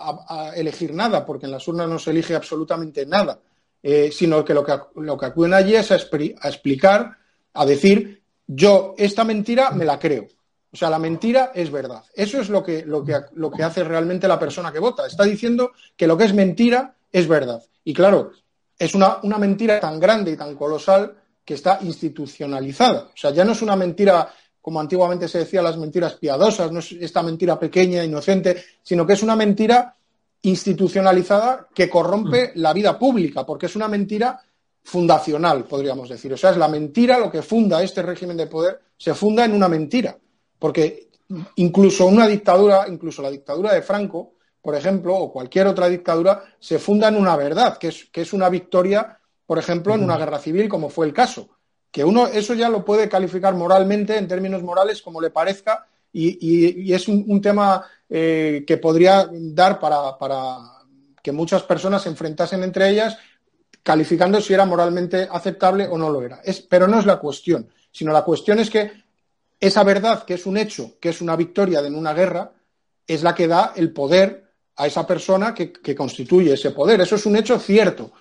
elegir 0.56 0.94
nada, 0.94 1.26
porque 1.26 1.46
en 1.46 1.52
las 1.52 1.68
urnas 1.68 1.88
no 1.88 2.00
se 2.00 2.12
elige 2.12 2.36
absolutamente 2.36 3.06
nada, 3.06 3.40
eh, 3.82 4.10
sino 4.12 4.44
que 4.44 4.54
lo, 4.54 4.64
que 4.64 4.74
lo 4.96 5.18
que 5.18 5.26
acuden 5.26 5.54
allí 5.54 5.76
es 5.76 5.92
a, 5.92 5.96
a 5.96 6.50
explicar 6.50 7.18
a 7.54 7.66
decir, 7.66 8.22
yo 8.46 8.94
esta 8.98 9.24
mentira 9.24 9.72
me 9.72 9.86
la 9.86 10.00
creo. 10.00 10.28
O 10.72 10.76
sea, 10.76 10.90
la 10.90 11.00
mentira 11.00 11.52
es 11.56 11.72
verdad. 11.72 12.04
Eso 12.14 12.40
es 12.40 12.50
lo 12.50 12.64
que, 12.64 12.86
lo 12.86 13.04
que, 13.04 13.16
lo 13.34 13.50
que 13.50 13.64
hace 13.64 13.84
realmente 13.84 14.28
la 14.28 14.40
persona 14.40 14.72
que 14.72 14.80
vota. 14.80 15.08
Está 15.08 15.24
diciendo 15.24 15.72
que 15.96 16.08
lo 16.08 16.18
que 16.18 16.26
es 16.26 16.34
mentira 16.34 16.96
es 17.12 17.28
verdad. 17.28 17.64
Y 17.84 17.94
claro, 17.94 18.32
es 18.78 18.94
una, 18.94 19.20
una 19.24 19.38
mentira 19.38 19.80
tan 19.80 20.00
grande 20.00 20.32
y 20.32 20.38
tan 20.38 20.56
colosal 20.56 21.16
que 21.44 21.54
está 21.54 21.80
institucionalizada. 21.82 23.10
O 23.14 23.18
sea, 23.18 23.32
ya 23.32 23.46
no 23.46 23.54
es 23.54 23.62
una 23.62 23.76
mentira 23.76 24.30
como 24.68 24.82
antiguamente 24.82 25.30
se 25.30 25.40
decía, 25.40 25.62
las 25.62 25.78
mentiras 25.78 26.16
piadosas, 26.16 26.74
no 26.74 26.80
es 26.80 26.92
esta 26.92 27.24
mentira 27.24 27.58
pequeña, 27.58 28.04
inocente, 28.04 28.66
sino 28.84 29.08
que 29.08 29.14
es 29.14 29.24
una 29.24 29.34
mentira 29.34 29.96
institucionalizada 30.42 31.70
que 31.74 31.90
corrompe 31.90 32.50
mm. 32.50 32.60
la 32.60 32.74
vida 32.74 33.00
pública, 33.00 33.46
porque 33.46 33.68
es 33.68 33.78
una 33.78 33.88
mentira 33.88 34.38
fundacional, 34.84 35.64
podríamos 35.64 36.10
decir. 36.10 36.34
O 36.34 36.38
sea, 36.38 36.50
es 36.50 36.58
la 36.58 36.68
mentira 36.68 37.18
lo 37.18 37.32
que 37.32 37.44
funda 37.44 37.82
este 37.82 38.02
régimen 38.02 38.36
de 38.36 38.48
poder, 38.48 38.82
se 38.98 39.14
funda 39.14 39.46
en 39.46 39.54
una 39.54 39.70
mentira. 39.70 40.18
Porque 40.60 41.12
incluso 41.56 42.06
una 42.06 42.28
dictadura, 42.28 42.88
incluso 42.90 43.22
la 43.22 43.32
dictadura 43.32 43.74
de 43.74 43.82
Franco, 43.82 44.34
por 44.68 44.76
ejemplo, 44.76 45.16
o 45.16 45.32
cualquier 45.32 45.66
otra 45.66 45.88
dictadura, 45.88 46.44
se 46.60 46.78
funda 46.78 47.08
en 47.08 47.16
una 47.16 47.38
verdad, 47.38 47.78
que 47.78 47.88
es, 47.88 48.10
que 48.12 48.20
es 48.20 48.34
una 48.34 48.50
victoria, 48.50 49.18
por 49.46 49.58
ejemplo, 49.58 49.96
en 49.96 50.04
una 50.04 50.18
guerra 50.18 50.40
civil, 50.40 50.68
como 50.68 50.90
fue 50.90 51.06
el 51.06 51.14
caso. 51.14 51.48
Que 51.90 52.04
uno 52.04 52.28
eso 52.28 52.54
ya 52.54 52.68
lo 52.68 52.84
puede 52.84 53.08
calificar 53.08 53.56
moralmente, 53.56 54.18
en 54.18 54.28
términos 54.28 54.62
morales, 54.64 55.02
como 55.02 55.22
le 55.22 55.30
parezca, 55.30 55.88
y, 56.12 56.92
es 56.92 57.08
un, 57.08 57.40
tema 57.40 57.86
eh, 58.10 58.66
que 58.68 58.76
podría 58.76 59.30
dar 59.32 59.80
para, 59.80 60.18
para 60.18 60.58
que 61.24 61.32
muchas 61.32 61.64
personas 61.64 62.02
se 62.02 62.10
enfrentasen 62.10 62.62
entre 62.62 62.90
ellas 62.90 63.18
calificando 63.82 64.42
si 64.42 64.54
era 64.54 64.66
moralmente 64.66 65.30
aceptable 65.32 65.88
o 65.88 65.98
no 65.98 66.10
lo 66.10 66.22
era. 66.22 66.42
pero 66.68 66.90
no 66.90 67.00
es 67.00 67.06
la 67.06 67.20
cuestión, 67.20 67.70
sino 67.90 68.12
la 68.12 68.26
cuestión 68.26 68.60
es 68.60 68.70
que 68.70 68.92
esa 69.62 69.86
verdad, 69.86 70.26
que 70.26 70.34
es 70.34 70.46
un 70.46 70.58
hecho, 70.58 71.00
que 71.00 71.08
es 71.08 71.22
una 71.22 71.38
victoria 71.38 71.80
en 71.80 71.96
una 71.96 72.14
guerra, 72.14 72.52
es 73.08 73.24
la 73.24 73.34
que 73.34 73.48
da 73.48 73.72
el 73.78 73.94
poder 73.94 74.47
a 74.78 74.88
esa 74.88 75.06
persona 75.06 75.54
que, 75.54 75.96
constituye 75.96 76.54
ese 76.54 76.72
poder. 76.72 77.02
Eso 77.02 77.16
es 77.16 77.26
un 77.26 77.36
hecho 77.36 77.60
cierto, 77.60 78.12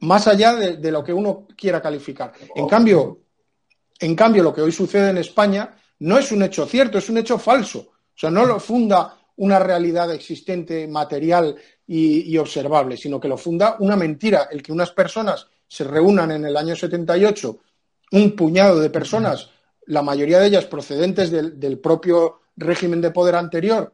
más 0.00 0.28
allá 0.28 0.54
de, 0.54 0.90
lo 0.90 1.02
que 1.02 1.12
uno 1.12 1.46
quiera 1.56 1.82
calificar. 1.82 2.32
En 2.54 2.68
cambio, 2.68 3.20
en 3.98 4.14
cambio, 4.14 4.42
lo 4.42 4.54
que 4.54 4.62
hoy 4.62 4.72
sucede 4.72 5.10
en 5.10 5.18
España 5.18 5.76
no 6.00 6.18
es 6.18 6.30
un 6.30 6.42
hecho 6.42 6.66
cierto, 6.66 6.98
es 6.98 7.08
un 7.08 7.18
hecho 7.18 7.38
falso. 7.38 7.78
O 7.80 8.20
sea, 8.20 8.30
no 8.30 8.44
lo 8.44 8.60
funda 8.60 9.16
una 9.36 9.58
realidad 9.58 10.12
existente, 10.12 10.86
material 10.86 11.56
y, 11.86 12.36
observable, 12.36 12.96
sino 12.96 13.18
que 13.18 13.28
lo 13.28 13.38
funda 13.38 13.76
una 13.78 13.96
mentira, 13.96 14.48
el 14.50 14.62
que 14.62 14.72
unas 14.72 14.90
personas 14.90 15.46
se 15.66 15.84
reúnan 15.84 16.30
en 16.30 16.44
el 16.44 16.56
año 16.56 16.76
78, 16.76 17.58
un 18.12 18.36
puñado 18.36 18.80
de 18.80 18.90
personas, 18.90 19.50
la 19.86 20.02
mayoría 20.02 20.38
de 20.38 20.48
ellas 20.48 20.66
procedentes 20.66 21.30
del, 21.30 21.78
propio 21.78 22.40
régimen 22.56 23.00
de 23.00 23.10
poder 23.10 23.36
anterior, 23.36 23.92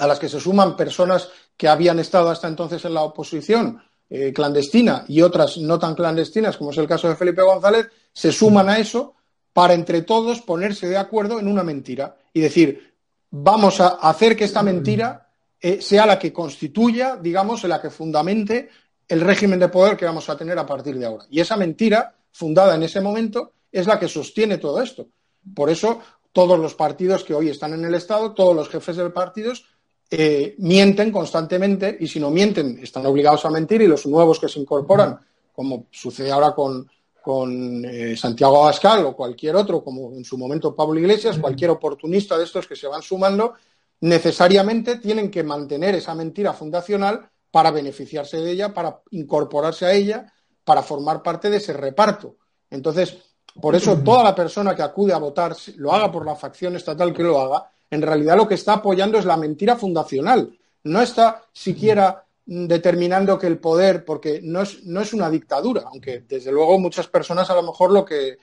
a 0.00 0.06
las 0.06 0.18
que 0.18 0.28
se 0.28 0.40
suman 0.40 0.76
personas 0.76 1.28
que 1.56 1.68
habían 1.68 1.98
estado 1.98 2.30
hasta 2.30 2.48
entonces 2.48 2.84
en 2.86 2.94
la 2.94 3.02
oposición 3.02 3.82
eh, 4.08 4.32
clandestina 4.32 5.04
y 5.06 5.20
otras 5.20 5.58
no 5.58 5.78
tan 5.78 5.94
clandestinas, 5.94 6.56
como 6.56 6.70
es 6.70 6.78
el 6.78 6.88
caso 6.88 7.08
de 7.08 7.16
Felipe 7.16 7.42
González, 7.42 7.88
se 8.12 8.32
suman 8.32 8.68
a 8.70 8.78
eso 8.78 9.14
para 9.52 9.74
entre 9.74 10.02
todos 10.02 10.40
ponerse 10.40 10.88
de 10.88 10.96
acuerdo 10.96 11.38
en 11.38 11.46
una 11.46 11.62
mentira 11.62 12.16
y 12.32 12.40
decir, 12.40 12.94
vamos 13.30 13.78
a 13.80 13.88
hacer 13.88 14.34
que 14.36 14.44
esta 14.44 14.62
mentira 14.62 15.28
eh, 15.60 15.82
sea 15.82 16.06
la 16.06 16.18
que 16.18 16.32
constituya, 16.32 17.16
digamos, 17.16 17.62
la 17.64 17.80
que 17.80 17.90
fundamente 17.90 18.70
el 19.06 19.20
régimen 19.20 19.58
de 19.58 19.68
poder 19.68 19.96
que 19.96 20.06
vamos 20.06 20.30
a 20.30 20.36
tener 20.36 20.58
a 20.58 20.64
partir 20.64 20.96
de 20.98 21.04
ahora. 21.04 21.26
Y 21.28 21.40
esa 21.40 21.56
mentira, 21.56 22.14
fundada 22.32 22.74
en 22.74 22.84
ese 22.84 23.02
momento, 23.02 23.52
es 23.70 23.86
la 23.86 23.98
que 23.98 24.08
sostiene 24.08 24.56
todo 24.56 24.80
esto. 24.80 25.08
Por 25.54 25.68
eso, 25.68 26.00
todos 26.32 26.58
los 26.58 26.74
partidos 26.74 27.22
que 27.22 27.34
hoy 27.34 27.48
están 27.48 27.74
en 27.74 27.84
el 27.84 27.94
Estado, 27.94 28.32
todos 28.32 28.56
los 28.56 28.68
jefes 28.68 28.96
de 28.96 29.10
partidos, 29.10 29.66
eh, 30.10 30.56
mienten 30.58 31.12
constantemente 31.12 31.96
y 32.00 32.08
si 32.08 32.18
no 32.18 32.30
mienten, 32.30 32.80
están 32.82 33.06
obligados 33.06 33.44
a 33.44 33.50
mentir 33.50 33.82
y 33.82 33.86
los 33.86 34.06
nuevos 34.06 34.40
que 34.40 34.48
se 34.48 34.58
incorporan, 34.58 35.18
como 35.52 35.86
sucede 35.90 36.32
ahora 36.32 36.52
con, 36.52 36.90
con 37.22 37.84
eh, 37.84 38.16
Santiago 38.16 38.62
Abascal 38.62 39.04
o 39.06 39.14
cualquier 39.14 39.54
otro, 39.54 39.84
como 39.84 40.12
en 40.12 40.24
su 40.24 40.36
momento 40.36 40.74
Pablo 40.74 40.98
Iglesias, 40.98 41.38
cualquier 41.38 41.70
oportunista 41.70 42.36
de 42.36 42.44
estos 42.44 42.66
que 42.66 42.74
se 42.74 42.88
van 42.88 43.02
sumando, 43.02 43.54
necesariamente 44.00 44.96
tienen 44.96 45.30
que 45.30 45.44
mantener 45.44 45.94
esa 45.94 46.14
mentira 46.14 46.54
fundacional 46.54 47.28
para 47.50 47.70
beneficiarse 47.70 48.38
de 48.38 48.50
ella, 48.50 48.74
para 48.74 49.02
incorporarse 49.10 49.86
a 49.86 49.92
ella, 49.92 50.32
para 50.64 50.82
formar 50.82 51.22
parte 51.22 51.50
de 51.50 51.58
ese 51.58 51.72
reparto. 51.72 52.36
Entonces, 52.70 53.16
por 53.60 53.74
eso 53.74 53.98
toda 53.98 54.22
la 54.22 54.34
persona 54.34 54.74
que 54.74 54.82
acude 54.82 55.12
a 55.12 55.18
votar, 55.18 55.56
lo 55.76 55.92
haga 55.92 56.10
por 56.10 56.24
la 56.24 56.36
facción 56.36 56.76
estatal 56.76 57.12
que 57.12 57.22
lo 57.22 57.40
haga, 57.40 57.70
en 57.90 58.02
realidad 58.02 58.36
lo 58.36 58.46
que 58.46 58.54
está 58.54 58.74
apoyando 58.74 59.18
es 59.18 59.24
la 59.24 59.36
mentira 59.36 59.76
fundacional. 59.76 60.56
No 60.84 61.02
está 61.02 61.42
siquiera 61.52 62.24
determinando 62.46 63.38
que 63.38 63.46
el 63.46 63.58
poder, 63.58 64.04
porque 64.04 64.40
no 64.42 64.62
es, 64.62 65.12
una 65.12 65.30
dictadura, 65.30 65.84
aunque 65.86 66.24
desde 66.28 66.50
luego 66.50 66.78
muchas 66.78 67.06
personas 67.06 67.48
a 67.50 67.54
lo 67.54 67.62
mejor 67.62 67.92
lo 67.92 68.04
que, 68.04 68.38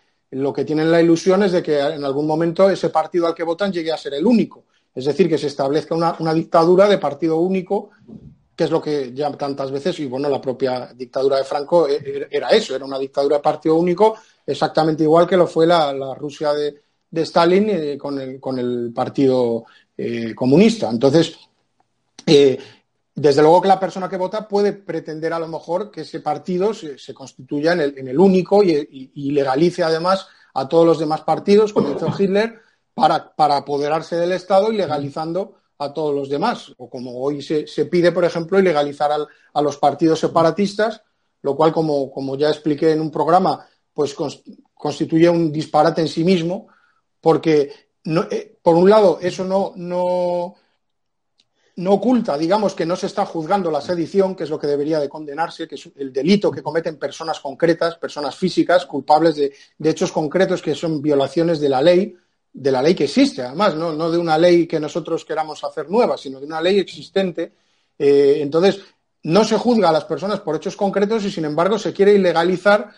tienen 0.66 0.92
la 0.92 1.02
ilusión 1.02 1.44
es 1.44 1.52
de 1.52 1.64
que 1.64 1.80
en 1.80 2.06
algún 2.06 2.28
momento 2.28 2.70
ese 2.70 2.90
partido 2.90 3.28
al 3.28 3.36
que 3.36 3.44
votan 3.44 3.72
llegue 3.72 3.92
a 3.92 3.98
ser 3.98 4.14
el 4.14 4.26
único. 4.26 4.66
Es 4.94 5.06
decir, 5.06 5.28
que 5.30 5.38
se 5.38 5.48
establezca 5.48 5.94
una, 5.94 6.34
dictadura 6.34 6.88
de 6.88 6.98
partido 6.98 7.38
único, 7.38 7.90
que 8.56 8.64
es 8.64 8.72
lo 8.72 8.82
que 8.82 9.14
ya 9.14 9.30
tantas 9.34 9.72
veces, 9.72 10.00
y 10.00 10.06
bueno, 10.06 10.30
la 10.30 10.42
propia 10.42 10.92
dictadura 10.96 11.38
de 11.38 11.44
Franco 11.44 11.88
e, 11.88 11.96
e, 11.96 12.28
era 12.32 12.50
eso, 12.50 12.76
era 12.76 12.86
una 12.86 12.98
dictadura 12.98 13.38
de 13.38 13.44
partido 13.44 13.76
único, 13.76 14.16
exactamente 14.46 15.04
igual 15.04 15.28
que 15.28 15.38
lo 15.38 15.48
fue 15.48 15.68
la, 15.68 16.16
Rusia 16.16 16.54
de, 16.54 16.82
Stalin 17.12 17.70
eh, 17.70 17.98
con, 17.98 18.20
el, 18.20 18.40
con 18.40 18.60
el 18.60 18.92
Partido 18.94 19.66
eh, 19.98 20.34
Comunista. 20.36 20.90
Entonces, 20.90 21.38
eh, 22.26 22.58
desde 23.16 23.42
luego 23.42 23.62
que 23.62 23.68
la 23.68 23.80
persona 23.80 24.08
que 24.08 24.18
vota 24.18 24.48
puede 24.48 24.74
pretender 24.74 25.34
a 25.34 25.40
lo 25.40 25.48
mejor 25.48 25.90
que 25.90 26.02
ese 26.02 26.20
partido 26.20 26.74
se, 26.74 27.14
constituya 27.16 27.74
en 27.74 28.08
el, 28.08 28.20
único 28.20 28.64
y, 28.64 29.32
legalice 29.32 29.84
además 29.84 30.28
a 30.54 30.68
todos 30.68 30.86
los 30.86 31.00
demás 31.00 31.22
partidos, 31.22 31.74
como 31.74 31.96
hizo 31.96 32.14
Hitler, 32.18 32.62
para, 32.94 33.58
apoderarse 33.58 34.18
del 34.18 34.34
Estado 34.34 34.72
y 34.72 34.78
legalizando 34.78 35.56
a 35.80 35.94
todos 35.94 36.14
los 36.14 36.30
demás. 36.30 36.74
O 36.78 36.90
como 36.90 37.20
hoy 37.20 37.42
se, 37.42 37.66
pide, 37.86 38.12
por 38.12 38.24
ejemplo, 38.24 38.60
ilegalizar 38.60 39.10
a 39.54 39.62
los 39.64 39.78
partidos 39.78 40.20
separatistas, 40.20 41.02
lo 41.42 41.56
cual, 41.56 41.72
como, 41.72 42.36
ya 42.36 42.50
expliqué 42.50 42.92
en 42.92 43.02
un 43.02 43.10
programa, 43.10 43.66
pues 43.94 44.16
constituye 44.76 45.28
un 45.28 45.52
disparate 45.52 46.02
en 46.02 46.08
sí 46.08 46.24
mismo, 46.24 46.68
porque 47.22 47.72
eh, 48.32 48.58
por 48.62 48.76
un 48.76 48.90
lado 48.90 49.20
eso 49.22 49.44
no, 49.44 49.74
no, 49.76 50.56
no 51.78 51.94
oculta, 51.94 52.38
digamos, 52.38 52.74
que 52.74 52.86
no 52.86 52.96
se 52.96 53.06
está 53.06 53.26
juzgando 53.26 53.70
la 53.70 53.82
sedición, 53.82 54.36
que 54.36 54.46
es 54.46 54.50
lo 54.50 54.58
que 54.58 54.68
debería 54.68 55.00
de 55.00 55.10
condenarse, 55.10 55.68
que 55.68 55.76
es 55.76 55.90
el 55.98 56.12
delito 56.12 56.52
que 56.52 56.64
cometen 56.64 56.98
personas 56.98 57.40
concretas, 57.40 57.98
personas 57.98 58.36
físicas, 58.36 58.86
culpables 58.86 59.36
de, 59.36 59.54
hechos 59.84 60.12
concretos 60.12 60.62
que 60.62 60.74
son 60.74 61.02
violaciones 61.02 61.60
de 61.60 61.70
la 61.70 61.82
ley, 61.82 62.16
de 62.52 62.72
la 62.72 62.82
ley 62.82 62.96
que 62.96 63.04
existe, 63.04 63.44
además, 63.44 63.76
no, 63.76 63.94
no 63.94 64.10
de 64.10 64.18
una 64.18 64.38
ley 64.38 64.66
que 64.66 64.80
nosotros 64.80 65.24
queramos 65.24 65.64
hacer 65.64 65.90
nueva, 65.90 66.18
sino 66.18 66.40
de 66.40 66.48
una 66.48 66.62
ley 66.62 66.80
existente. 66.80 67.54
Eh, 68.00 68.38
entonces, 68.40 68.80
no 69.24 69.44
se 69.44 69.58
juzga 69.58 69.90
a 69.90 69.92
las 69.92 70.06
personas 70.06 70.40
por 70.40 70.56
hechos 70.56 70.76
concretos 70.76 71.26
y, 71.26 71.32
sin 71.32 71.46
embargo, 71.46 71.78
se 71.78 71.94
quiere 71.94 72.14
ilegalizar 72.14 72.90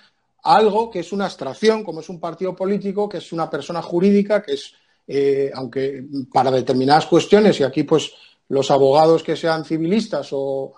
algo 0.49 0.89
que 0.89 0.99
es 0.99 1.11
una 1.11 1.25
abstracción, 1.25 1.83
como 1.83 1.99
es 2.01 2.09
un 2.09 2.19
partido 2.19 2.55
político, 2.55 3.07
que 3.07 3.19
es 3.19 3.31
una 3.31 3.47
persona 3.47 3.83
jurídica, 3.83 4.41
que 4.41 4.53
es, 4.53 4.73
eh, 5.07 5.51
aunque 5.53 6.03
para 6.33 6.49
determinadas 6.49 7.05
cuestiones, 7.05 7.59
y 7.59 7.63
aquí 7.63 7.83
pues 7.83 8.11
los 8.47 8.71
abogados 8.71 9.21
que 9.21 9.35
sean 9.35 9.63
civilistas 9.63 10.29
o, 10.31 10.73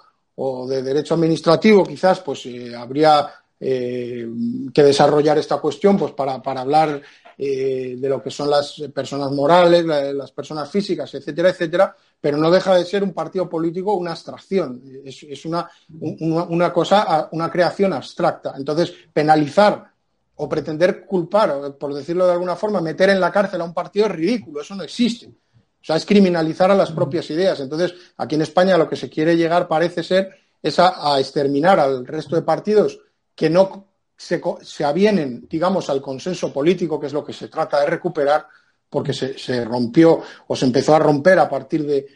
de 0.67 0.81
derecho 0.81 1.13
administrativo, 1.13 1.83
quizás, 1.83 2.19
pues 2.19 2.45
eh, 2.47 2.75
habría 2.75 3.29
eh, 3.59 4.27
que 4.73 4.83
desarrollar 4.83 5.37
esta 5.37 5.57
cuestión 5.57 5.97
pues 5.97 6.11
para, 6.13 6.41
hablar 6.43 7.01
eh, 7.37 7.95
de 7.97 8.09
lo 8.09 8.21
que 8.21 8.31
son 8.31 8.49
las 8.49 8.81
personas 8.93 9.31
morales, 9.31 9.85
las 9.85 10.31
personas 10.31 10.69
físicas, 10.69 11.13
etcétera, 11.13 11.49
etcétera, 11.49 11.95
pero 12.19 12.37
no 12.37 12.51
deja 12.51 12.75
de 12.75 12.85
ser 12.85 13.03
un 13.03 13.13
partido 13.13 13.49
político 13.49 13.93
una 13.93 14.11
abstracción, 14.11 14.81
es, 15.03 15.45
una, 15.45 15.69
una, 15.99 16.71
cosa, 16.71 17.29
una 17.31 17.49
creación 17.49 17.93
abstracta. 17.93 18.53
Entonces, 18.57 18.93
penalizar 19.11 19.91
o 20.35 20.49
pretender 20.49 21.05
culpar, 21.05 21.75
por 21.77 21.93
decirlo 21.93 22.25
de 22.25 22.33
alguna 22.33 22.55
forma, 22.55 22.81
meter 22.81 23.09
en 23.09 23.19
la 23.19 23.31
cárcel 23.31 23.61
a 23.61 23.65
un 23.65 23.73
partido 23.73 24.05
es 24.05 24.11
ridículo, 24.11 24.61
eso 24.61 24.75
no 24.75 24.83
existe. 24.83 25.27
O 25.27 25.83
sea, 25.83 25.95
es 25.95 26.05
criminalizar 26.05 26.69
a 26.69 26.75
las 26.75 26.91
propias 26.91 27.29
ideas. 27.31 27.59
Entonces, 27.59 27.93
aquí 28.17 28.35
en 28.35 28.43
España 28.43 28.77
lo 28.77 28.87
que 28.87 28.95
se 28.95 29.09
quiere 29.09 29.35
llegar 29.35 29.67
parece 29.67 30.03
ser 30.03 30.29
es 30.61 30.77
a, 30.77 31.19
exterminar 31.19 31.79
al 31.79 32.05
resto 32.05 32.35
de 32.35 32.43
partidos 32.43 32.99
que 33.35 33.49
no 33.49 33.90
se, 34.21 34.83
avienen, 34.83 35.47
digamos, 35.49 35.89
al 35.89 36.01
consenso 36.01 36.51
político, 36.51 36.99
que 36.99 37.07
es 37.07 37.13
lo 37.13 37.23
que 37.23 37.33
se 37.33 37.47
trata 37.47 37.79
de 37.79 37.87
recuperar, 37.87 38.47
porque 38.89 39.13
se, 39.13 39.65
rompió 39.65 40.21
o 40.47 40.55
se 40.55 40.65
empezó 40.65 40.95
a 40.95 40.99
romper 40.99 41.39
a 41.39 41.49
partir 41.49 41.85
de, 41.85 42.07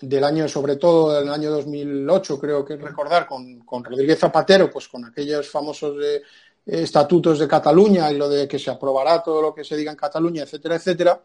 del 0.00 0.24
año, 0.24 0.48
sobre 0.48 0.76
todo 0.76 1.20
del 1.20 1.28
año 1.28 1.50
2008, 1.50 2.38
creo 2.38 2.64
que 2.64 2.76
recordar, 2.76 3.26
con, 3.26 3.64
Rodríguez 3.84 4.18
Zapatero, 4.18 4.70
pues 4.70 4.88
con 4.88 5.04
aquellos 5.04 5.48
famosos 5.50 5.96
eh, 6.02 6.22
estatutos 6.64 7.38
de 7.38 7.48
Cataluña 7.48 8.10
y 8.10 8.16
lo 8.16 8.28
de 8.28 8.46
que 8.46 8.58
se 8.58 8.70
aprobará 8.70 9.22
todo 9.22 9.42
lo 9.42 9.54
que 9.54 9.64
se 9.64 9.76
diga 9.76 9.90
en 9.90 9.96
Cataluña, 9.96 10.44
etcétera, 10.44 10.76
etcétera 10.76 11.20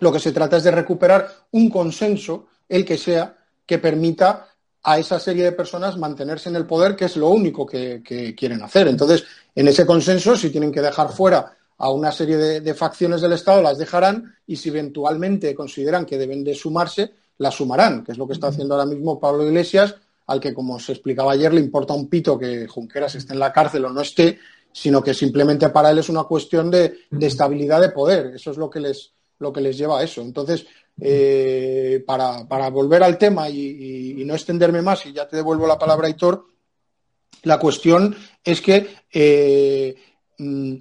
lo 0.00 0.12
que 0.12 0.20
se 0.20 0.32
trata 0.32 0.56
es 0.56 0.64
de 0.64 0.70
recuperar 0.70 1.28
un 1.52 1.70
consenso, 1.70 2.48
el 2.68 2.84
que 2.84 2.98
sea, 2.98 3.36
que 3.64 3.78
permita 3.78 4.48
a 4.88 5.00
esa 5.00 5.18
serie 5.18 5.42
de 5.42 5.50
personas 5.50 5.98
mantenerse 5.98 6.48
en 6.48 6.54
el 6.54 6.64
poder, 6.64 6.94
que 6.94 7.06
es 7.06 7.16
lo 7.16 7.30
único 7.30 7.66
que, 7.66 8.04
quieren 8.38 8.62
hacer. 8.62 8.86
Entonces, 8.86 9.24
en 9.52 9.66
ese 9.66 9.84
consenso, 9.84 10.36
si 10.36 10.50
tienen 10.50 10.70
que 10.70 10.80
dejar 10.80 11.10
fuera 11.10 11.56
a 11.78 11.90
una 11.90 12.12
serie 12.12 12.36
de, 12.36 12.74
facciones 12.74 13.20
del 13.20 13.32
Estado, 13.32 13.60
las 13.60 13.78
dejarán 13.78 14.36
y 14.46 14.54
si 14.54 14.68
eventualmente 14.68 15.56
consideran 15.56 16.06
que 16.06 16.16
deben 16.16 16.44
de 16.44 16.54
sumarse, 16.54 17.12
las 17.38 17.56
sumarán, 17.56 18.04
que 18.04 18.12
es 18.12 18.18
lo 18.18 18.28
que 18.28 18.34
está 18.34 18.46
haciendo 18.46 18.74
ahora 18.74 18.86
mismo 18.86 19.18
Pablo 19.18 19.44
Iglesias, 19.44 19.96
al 20.28 20.38
que, 20.38 20.54
como 20.54 20.78
se 20.78 20.92
explicaba 20.92 21.32
ayer, 21.32 21.52
le 21.52 21.60
importa 21.60 21.92
un 21.92 22.08
pito 22.08 22.38
que 22.38 22.68
Junqueras 22.68 23.16
esté 23.16 23.32
en 23.32 23.40
la 23.40 23.52
cárcel 23.52 23.86
o 23.86 23.90
no 23.90 24.02
esté, 24.02 24.38
sino 24.70 25.02
que 25.02 25.14
simplemente 25.14 25.68
para 25.70 25.90
él 25.90 25.98
es 25.98 26.08
una 26.08 26.22
cuestión 26.22 26.70
de 26.70 26.96
estabilidad 27.20 27.80
de 27.80 27.88
poder. 27.88 28.36
Eso 28.36 28.52
es 28.52 28.56
lo 28.56 28.70
que 28.70 28.78
les, 28.78 29.15
lo 29.38 29.52
que 29.52 29.60
les 29.60 29.76
lleva 29.76 30.00
a 30.00 30.02
eso. 30.02 30.20
Entonces, 30.20 30.66
eh, 31.00 32.02
para, 32.06 32.70
volver 32.70 33.02
al 33.02 33.18
tema 33.18 33.48
y, 33.50 34.22
no 34.26 34.34
extenderme 34.34 34.82
más, 34.82 35.06
y 35.06 35.12
ya 35.12 35.28
te 35.28 35.36
devuelvo 35.36 35.66
la 35.66 35.78
palabra, 35.78 36.08
Hitor, 36.08 36.46
la 37.42 37.58
cuestión 37.58 38.16
es 38.42 38.60
que, 38.60 38.96
eh, 39.12 39.94
mm, 40.38 40.74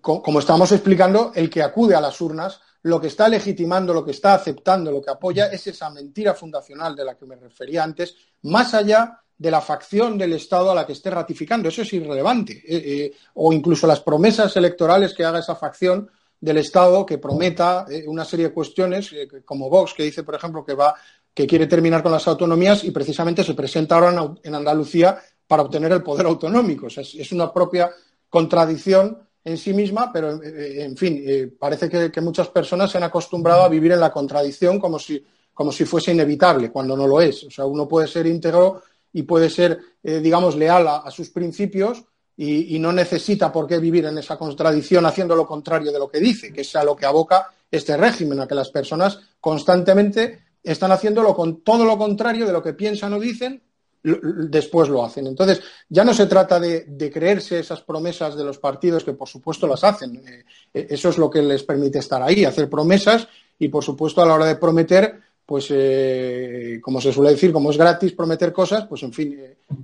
como 0.00 0.38
estamos 0.38 0.72
explicando, 0.72 1.32
el 1.34 1.50
que 1.50 1.62
acude 1.62 1.94
a 1.94 2.00
las 2.00 2.20
urnas, 2.20 2.60
lo 2.82 3.00
que 3.00 3.08
está 3.08 3.28
legitimando, 3.28 3.92
lo 3.92 4.04
que 4.04 4.12
está 4.12 4.34
aceptando, 4.34 4.90
lo 4.90 5.02
que 5.02 5.10
apoya, 5.10 5.46
es 5.46 5.66
esa 5.66 5.90
mentira 5.90 6.34
fundacional 6.34 6.96
de 6.96 7.04
la 7.04 7.16
que 7.16 7.26
me 7.26 7.36
refería 7.36 7.84
antes, 7.84 8.16
más 8.42 8.72
allá 8.72 9.20
de 9.36 9.50
la 9.50 9.60
facción 9.60 10.16
del 10.16 10.34
Estado 10.34 10.70
a 10.70 10.74
la 10.74 10.86
que 10.86 10.92
esté 10.92 11.10
ratificando. 11.10 11.68
Eso 11.68 11.82
es 11.82 11.92
irrelevante. 11.92 12.62
Eh, 12.66 13.12
o 13.34 13.52
incluso 13.52 13.86
las 13.86 14.00
promesas 14.00 14.54
electorales 14.56 15.14
que 15.14 15.24
haga 15.24 15.38
esa 15.38 15.56
facción 15.56 16.10
del 16.40 16.56
Estado 16.56 17.04
que 17.04 17.18
prometa 17.18 17.84
eh, 17.88 18.04
una 18.06 18.24
serie 18.24 18.48
de 18.48 18.54
cuestiones, 18.54 19.12
eh, 19.12 19.28
como 19.44 19.68
Vox, 19.68 19.92
que 19.94 20.04
dice, 20.04 20.22
por 20.22 20.34
ejemplo, 20.34 20.64
que 20.64 20.74
va 20.74 20.94
que 21.32 21.46
quiere 21.46 21.66
terminar 21.66 22.02
con 22.02 22.10
las 22.10 22.26
autonomías 22.26 22.82
y 22.82 22.90
precisamente 22.90 23.44
se 23.44 23.54
presenta 23.54 23.94
ahora 23.94 24.36
en, 24.42 24.54
Andalucía 24.54 25.20
para 25.46 25.62
obtener 25.62 25.92
el 25.92 26.02
poder 26.02 26.26
autonómico. 26.26 26.88
es, 26.88 27.32
una 27.32 27.52
propia 27.52 27.90
contradicción 28.28 29.16
en 29.44 29.56
sí 29.56 29.72
misma, 29.72 30.12
pero 30.12 30.42
eh, 30.42 30.82
en 30.82 30.96
fin, 30.96 31.54
parece 31.58 31.88
que, 31.88 32.20
muchas 32.20 32.48
personas 32.48 32.90
se 32.90 32.98
han 32.98 33.04
acostumbrado 33.04 33.62
a 33.62 33.68
vivir 33.68 33.92
en 33.92 34.00
la 34.00 34.10
contradicción 34.10 34.80
como 34.80 34.98
si, 34.98 35.24
como 35.54 35.70
si 35.70 35.84
fuese 35.84 36.12
inevitable, 36.12 36.72
cuando 36.72 36.96
no 36.96 37.06
lo 37.06 37.20
es. 37.20 37.44
O 37.44 37.50
sea, 37.50 37.64
uno 37.64 37.86
puede 37.86 38.08
ser 38.08 38.26
íntegro 38.26 38.82
y 39.12 39.22
puede 39.22 39.50
ser, 39.50 39.78
digamos, 40.02 40.56
leal 40.56 40.88
a 40.88 41.10
sus 41.12 41.30
principios, 41.30 42.04
y, 42.42 42.78
no 42.78 42.90
necesita 42.90 43.52
por 43.52 43.66
qué 43.66 43.78
vivir 43.78 44.06
en 44.06 44.16
esa 44.16 44.38
contradicción 44.38 45.04
haciendo 45.04 45.36
lo 45.36 45.46
contrario 45.46 45.92
de 45.92 45.98
lo 45.98 46.08
que 46.08 46.20
dice, 46.20 46.50
que 46.50 46.62
es 46.62 46.74
a 46.74 46.82
lo 46.82 46.96
que 46.96 47.04
aboca 47.04 47.52
este 47.70 47.98
régimen, 47.98 48.40
a 48.40 48.48
que 48.48 48.54
las 48.54 48.70
personas 48.70 49.20
constantemente 49.38 50.44
están 50.64 50.90
haciendo 50.90 51.22
con 51.34 51.60
todo 51.60 51.84
lo 51.84 51.98
contrario 51.98 52.46
de 52.46 52.52
lo 52.54 52.62
que 52.62 52.72
piensan 52.72 53.12
o 53.12 53.20
dicen, 53.20 53.60
después 54.02 54.88
lo 54.88 55.04
hacen. 55.04 55.26
Entonces, 55.26 55.60
ya 55.90 56.02
no 56.02 56.14
se 56.14 56.24
trata 56.24 56.58
de, 56.58 57.10
creerse 57.12 57.58
esas 57.58 57.82
promesas 57.82 58.34
de 58.34 58.44
los 58.44 58.56
partidos, 58.56 59.04
que 59.04 59.12
por 59.12 59.28
supuesto 59.28 59.66
las 59.66 59.84
hacen. 59.84 60.16
Eh, 60.16 60.44
eh, 60.72 60.86
eso 60.88 61.10
es 61.10 61.18
lo 61.18 61.28
que 61.28 61.42
les 61.42 61.62
permite 61.62 61.98
estar 61.98 62.22
ahí, 62.22 62.46
hacer 62.46 62.70
promesas 62.70 63.28
y, 63.58 63.68
por 63.68 63.84
supuesto, 63.84 64.22
a 64.22 64.26
la 64.26 64.32
hora 64.32 64.46
de 64.46 64.56
prometer, 64.56 65.20
pues, 65.44 65.66
eh, 65.68 66.80
como 66.80 67.02
se 67.02 67.12
suele 67.12 67.32
decir, 67.32 67.52
como 67.52 67.70
es 67.70 67.76
gratis 67.76 68.12
prometer 68.12 68.50
cosas, 68.50 68.86
pues, 68.86 69.02
en 69.02 69.12
fin, 69.12 69.38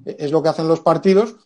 es 0.06 0.32
lo 0.32 0.42
que 0.42 0.48
hacen 0.48 0.66
los 0.66 0.80
partidos 0.80 1.36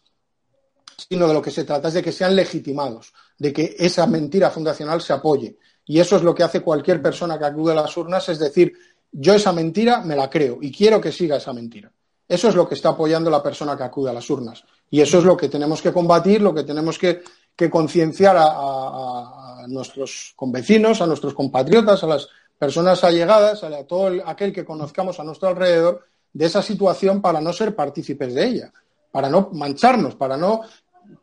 sino 1.09 1.27
de 1.29 1.35
lo 1.35 1.43
que 1.43 1.51
se 1.51 1.65
trata 1.65 1.89
es 1.89 1.95
de 1.95 2.03
que 2.03 2.13
sean 2.13 2.37
legitimados, 2.37 3.13
de 3.39 3.53
que 3.53 3.77
esa 3.79 4.07
mentira 4.07 4.51
fundacional 4.51 5.01
se 5.01 5.13
apoye. 5.13 5.57
Y 5.87 5.99
eso 6.01 6.17
es 6.17 6.23
lo 6.23 6.35
que 6.35 6.43
hace 6.43 6.61
cualquier 6.61 7.03
persona 7.03 7.39
que 7.39 7.45
acude 7.45 7.73
a 7.73 7.77
las 7.83 7.97
urnas, 7.97 8.29
es 8.29 8.39
decir, 8.39 8.73
yo 9.13 9.35
esa 9.35 9.53
mentira 9.53 10.03
me 10.03 10.15
la 10.15 10.31
creo 10.31 10.59
y 10.61 10.71
quiero 10.71 11.01
que 11.01 11.13
siga 11.13 11.37
esa 11.37 11.53
mentira. 11.53 11.91
Eso 12.29 12.49
es 12.49 12.55
lo 12.55 12.69
que 12.69 12.77
está 12.77 12.91
apoyando 12.91 13.29
la 13.29 13.43
persona 13.43 13.77
que 13.77 13.83
acude 13.83 14.11
a 14.11 14.13
las 14.13 14.31
urnas. 14.31 14.63
Y 14.89 15.01
eso 15.01 15.19
es 15.19 15.25
lo 15.25 15.37
que 15.37 15.49
tenemos 15.49 15.83
que 15.83 15.93
combatir, 15.93 16.41
lo 16.41 16.55
que 16.55 16.63
tenemos 16.63 16.97
que, 16.97 17.23
concienciar 17.69 18.37
a, 18.39 19.67
nuestros 19.69 20.33
convecinos, 20.37 21.03
a 21.03 21.07
nuestros 21.07 21.35
compatriotas, 21.35 22.03
a 22.03 22.07
las 22.07 22.29
personas 22.59 23.03
allegadas, 23.05 23.63
a 23.63 23.85
todo 23.85 24.11
aquel 24.25 24.53
que 24.53 24.65
conozcamos 24.65 25.21
a 25.21 25.25
nuestro 25.25 25.49
alrededor, 25.49 26.07
de 26.33 26.47
esa 26.47 26.63
situación 26.63 27.21
para 27.21 27.41
no 27.41 27.53
ser 27.53 27.75
partícipes 27.75 28.35
de 28.35 28.47
ella, 28.47 28.73
para 29.11 29.29
no 29.29 29.51
mancharnos, 29.53 30.15
para 30.15 30.37
no 30.37 30.63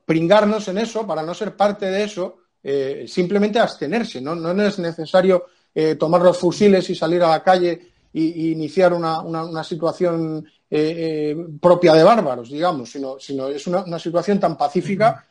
pringarnos 0.05 0.67
en 0.67 0.77
eso, 0.77 1.05
para 1.05 1.23
no 1.23 1.33
ser 1.33 1.55
parte 1.55 1.85
de 1.87 2.03
eso, 2.03 2.37
eh, 2.63 3.05
simplemente 3.07 3.59
abstenerse. 3.59 4.21
No, 4.21 4.35
no 4.35 4.61
es 4.63 4.79
necesario 4.79 5.45
eh, 5.73 5.95
tomar 5.95 6.21
los 6.21 6.37
fusiles 6.37 6.89
y 6.89 6.95
salir 6.95 7.21
a 7.23 7.29
la 7.29 7.43
calle 7.43 7.93
e, 8.13 8.19
iniciar 8.21 8.93
una, 8.93 9.63
situación 9.63 10.45
eh, 10.69 11.35
propia 11.61 11.93
de 11.93 12.03
bárbaros, 12.03 12.49
digamos, 12.49 12.91
sino, 12.91 13.19
sino 13.19 13.47
es 13.47 13.67
una, 13.67 13.99
situación 13.99 14.39
tan 14.39 14.57
pacífica 14.57 15.25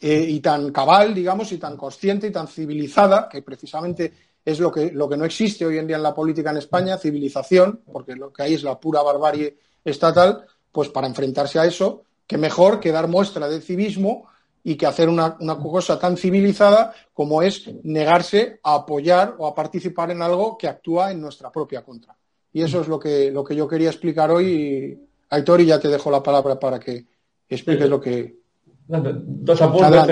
y 0.00 0.40
tan 0.40 0.72
cabal, 0.72 1.14
digamos, 1.14 1.52
y 1.52 1.58
tan 1.58 1.76
consciente 1.76 2.26
y 2.26 2.32
tan 2.32 2.48
civilizada, 2.48 3.28
que 3.28 3.40
precisamente 3.42 4.12
es 4.44 4.58
lo 4.58 4.72
que, 4.72 4.90
lo 4.90 5.08
que 5.08 5.16
no 5.16 5.24
existe 5.24 5.64
hoy 5.64 5.78
en 5.78 5.86
día 5.86 5.96
en 5.96 6.02
la 6.02 6.12
política 6.12 6.50
en 6.50 6.56
España, 6.56 6.98
civilización, 6.98 7.82
porque 7.92 8.16
lo 8.16 8.32
que 8.32 8.42
hay 8.42 8.54
es 8.54 8.64
la 8.64 8.80
pura 8.80 9.00
barbarie 9.00 9.56
estatal, 9.84 10.44
pues 10.72 10.88
para 10.88 11.06
enfrentarse 11.06 11.60
a 11.60 11.66
eso 11.66 12.02
que 12.32 12.38
mejor 12.38 12.80
que 12.80 12.92
dar 12.92 13.08
muestra 13.08 13.46
de 13.46 13.60
civismo 13.60 14.26
y 14.64 14.76
que 14.76 14.86
hacer 14.86 15.10
una, 15.10 15.36
cosa 15.36 15.98
tan 15.98 16.16
civilizada 16.16 16.94
como 17.12 17.42
es 17.42 17.70
negarse 17.82 18.58
a 18.62 18.76
apoyar 18.76 19.34
o 19.36 19.46
a 19.46 19.54
participar 19.54 20.10
en 20.12 20.22
algo 20.22 20.56
que 20.56 20.66
actúa 20.66 21.10
en 21.10 21.20
nuestra 21.20 21.52
propia 21.52 21.82
contra. 21.82 22.16
Y 22.54 22.62
eso 22.62 22.80
es 22.80 22.88
lo 22.88 22.98
que, 22.98 23.30
lo 23.30 23.44
que 23.44 23.54
yo 23.54 23.68
quería 23.68 23.90
explicar 23.90 24.30
hoy. 24.30 24.98
Aitor, 25.28 25.60
y 25.60 25.66
ya 25.66 25.78
te 25.78 25.88
dejo 25.88 26.10
la 26.10 26.22
palabra 26.22 26.58
para 26.58 26.80
que 26.80 27.04
expliques 27.50 27.88
lo 27.88 28.00
que. 28.00 28.34
Dos 28.88 29.60
apuntes 29.60 30.06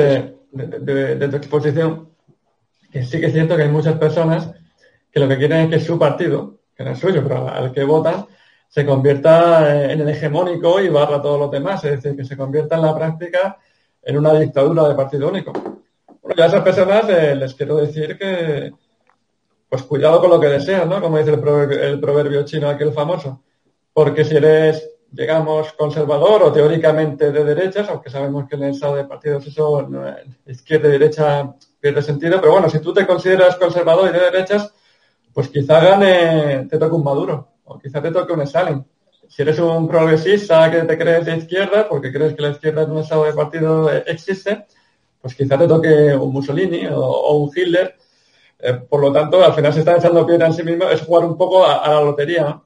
de, 0.53 1.29
tu 1.29 1.37
exposición. 1.37 2.11
Que 2.93 3.03
sí 3.03 3.19
que 3.19 3.27
es 3.27 3.33
cierto 3.33 3.57
que 3.57 3.63
hay 3.63 3.71
muchas 3.71 3.97
personas 3.99 4.51
que 5.11 5.21
lo 5.21 5.29
que 5.29 5.39
quieren 5.39 5.61
es 5.61 5.71
que 5.71 5.81
su 5.81 5.99
partido, 5.99 6.59
que 6.77 6.85
no 6.85 6.91
es 6.91 6.99
suyo, 6.99 7.23
pero 7.27 7.49
al 7.49 7.73
que 7.73 7.85
votan, 7.85 8.27
se 8.71 8.87
convierta 8.87 9.91
en 9.91 10.01
el 10.01 10.09
hegemónico 10.09 10.81
y 10.81 10.89
barra 10.89 11.21
todos 11.21 11.41
los 11.41 11.51
demás, 11.51 11.85
es 11.85 11.91
decir, 12.01 12.17
que 12.17 12.25
se 12.25 12.37
convierta 12.37 12.77
en 12.77 12.83
la 12.83 12.95
práctica 12.95 13.59
en 14.01 14.17
una 14.17 14.33
dictadura 14.35 14.89
de 14.89 14.95
partido 14.95 15.29
único. 15.29 15.53
Bueno, 16.23 16.41
a 16.41 16.47
esas 16.47 16.63
personas 16.63 17.09
eh, 17.09 17.35
les 17.35 17.53
quiero 17.55 17.79
decir 17.79 18.17
que, 18.17 18.73
pues 19.69 19.83
cuidado 19.83 20.21
con 20.21 20.31
lo 20.31 20.39
que 20.39 20.47
deseas, 20.47 20.87
¿no? 20.87 21.01
Como 21.01 21.19
dice 21.19 21.33
el 21.33 21.41
proverbio, 21.41 21.83
el 21.83 21.99
proverbio 21.99 22.45
chino, 22.45 22.69
aquel 22.69 22.93
famoso. 22.93 23.43
Porque 23.93 24.25
si 24.25 24.37
eres, 24.37 24.89
digamos, 25.11 25.73
conservador 25.73 26.45
o 26.45 26.53
teóricamente 26.53 27.33
de 27.33 27.45
derechas, 27.45 27.89
aunque 27.89 28.09
sabemos 28.09 28.49
que 28.49 28.55
en 28.55 28.63
el 28.63 28.71
estado 28.71 28.95
de 28.95 29.05
partidos 29.05 29.49
eso, 29.49 29.89
izquierda 30.47 30.89
y 30.89 30.93
derecha 30.93 31.57
pierde 31.81 32.03
sentido, 32.03 32.41
pero 32.41 32.53
bueno, 32.53 32.71
si 32.71 32.79
tú 32.79 32.95
te 32.95 33.05
consideras 33.05 33.57
conservador 33.57 34.11
y 34.11 34.13
de 34.13 34.31
derechas, 34.31 34.73
pues 35.33 35.49
quizá 35.49 35.81
gane, 35.81 36.67
te 36.67 36.79
toque 36.79 36.95
un 36.95 37.03
Maduro, 37.03 37.50
quizá 37.79 38.01
te 38.03 38.11
toque 38.11 38.33
un 38.33 38.43
Stalin. 38.43 38.85
Si 39.29 39.43
eres 39.43 39.59
un 39.59 39.87
progresista 39.87 40.71
que 40.71 40.83
te 40.83 40.99
crees 40.99 41.27
de 41.27 41.37
izquierda, 41.37 41.89
porque 41.89 42.13
crees 42.13 42.35
que 42.35 42.43
la 42.43 42.51
izquierda 42.51 42.83
en 42.83 42.91
un 42.91 42.99
estado 42.99 43.25
de 43.25 43.33
partido 43.33 43.91
existe, 43.91 44.67
pues 45.21 45.35
quizá 45.35 45.59
te 45.59 45.69
toque 45.69 46.15
un 46.15 46.33
Mussolini 46.33 46.87
o, 46.91 47.37
un 47.37 47.51
Hitler. 47.55 47.95
Eh, 48.59 48.75
por 48.89 49.01
lo 49.01 49.13
tanto, 49.13 49.45
al 49.45 49.55
final 49.55 49.73
se 49.73 49.81
está 49.81 49.97
echando 49.97 50.27
piedra 50.27 50.47
en 50.47 50.53
sí 50.53 50.63
mismo, 50.63 50.85
es 50.85 51.03
jugar 51.03 51.25
un 51.25 51.37
poco 51.37 51.65
a, 51.67 51.89
la 51.89 52.01
lotería. 52.01 52.61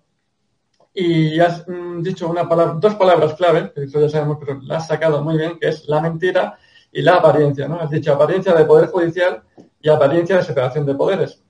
Y 0.95 1.39
has 1.41 1.67
mm, 1.67 2.03
dicho 2.03 2.29
una 2.29 2.45
dos 2.45 2.95
palabras 2.95 3.35
clave, 3.35 3.73
que 3.75 3.85
eso 3.85 4.01
ya 4.01 4.09
sabemos, 4.09 4.39
pero 4.41 4.61
la 4.63 4.77
has 4.77 4.87
sacado 4.87 5.23
muy 5.23 5.37
bien, 5.37 5.59
que 5.59 5.69
es 5.69 5.87
la 5.89 6.01
mentira 6.01 6.59
y 6.93 7.03
la 7.03 7.17
apariencia, 7.17 7.67
¿no? 7.67 7.81
Has 7.81 7.91
dicho 7.91 8.13
apariencia 8.13 8.55
de 8.55 8.65
poder 8.65 8.89
judicial 8.89 9.43
y 9.83 9.89
apariencia 9.89 10.37
de 10.37 10.45
separación 10.45 10.87
de 10.87 10.95
poderes. 10.95 11.43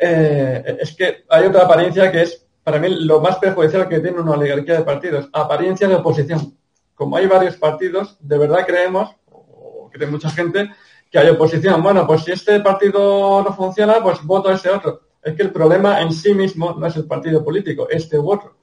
Eh, 0.00 0.78
es 0.80 0.96
que 0.96 1.24
hay 1.28 1.46
otra 1.46 1.64
apariencia 1.64 2.10
que 2.10 2.22
es, 2.22 2.46
para 2.64 2.78
mí, 2.78 2.88
lo 2.88 3.20
más 3.20 3.36
perjudicial 3.38 3.88
que 3.88 4.00
tiene 4.00 4.20
una 4.20 4.32
oligarquía 4.32 4.78
de 4.78 4.84
partidos, 4.84 5.28
apariencia 5.32 5.88
de 5.88 5.96
oposición. 5.96 6.56
Como 6.94 7.16
hay 7.16 7.26
varios 7.26 7.56
partidos, 7.56 8.16
de 8.20 8.38
verdad 8.38 8.64
creemos, 8.66 9.10
o 9.30 9.90
cree 9.92 10.08
mucha 10.08 10.30
gente, 10.30 10.70
que 11.10 11.18
hay 11.18 11.28
oposición. 11.28 11.82
Bueno, 11.82 12.06
pues 12.06 12.24
si 12.24 12.32
este 12.32 12.60
partido 12.60 13.42
no 13.42 13.52
funciona, 13.54 14.02
pues 14.02 14.22
voto 14.22 14.48
a 14.48 14.54
ese 14.54 14.70
otro. 14.70 15.02
Es 15.22 15.34
que 15.34 15.42
el 15.42 15.52
problema 15.52 16.00
en 16.00 16.12
sí 16.12 16.34
mismo 16.34 16.74
no 16.78 16.86
es 16.86 16.96
el 16.96 17.06
partido 17.06 17.44
político, 17.44 17.88
este 17.90 18.18
u 18.18 18.30
otro. 18.30 18.56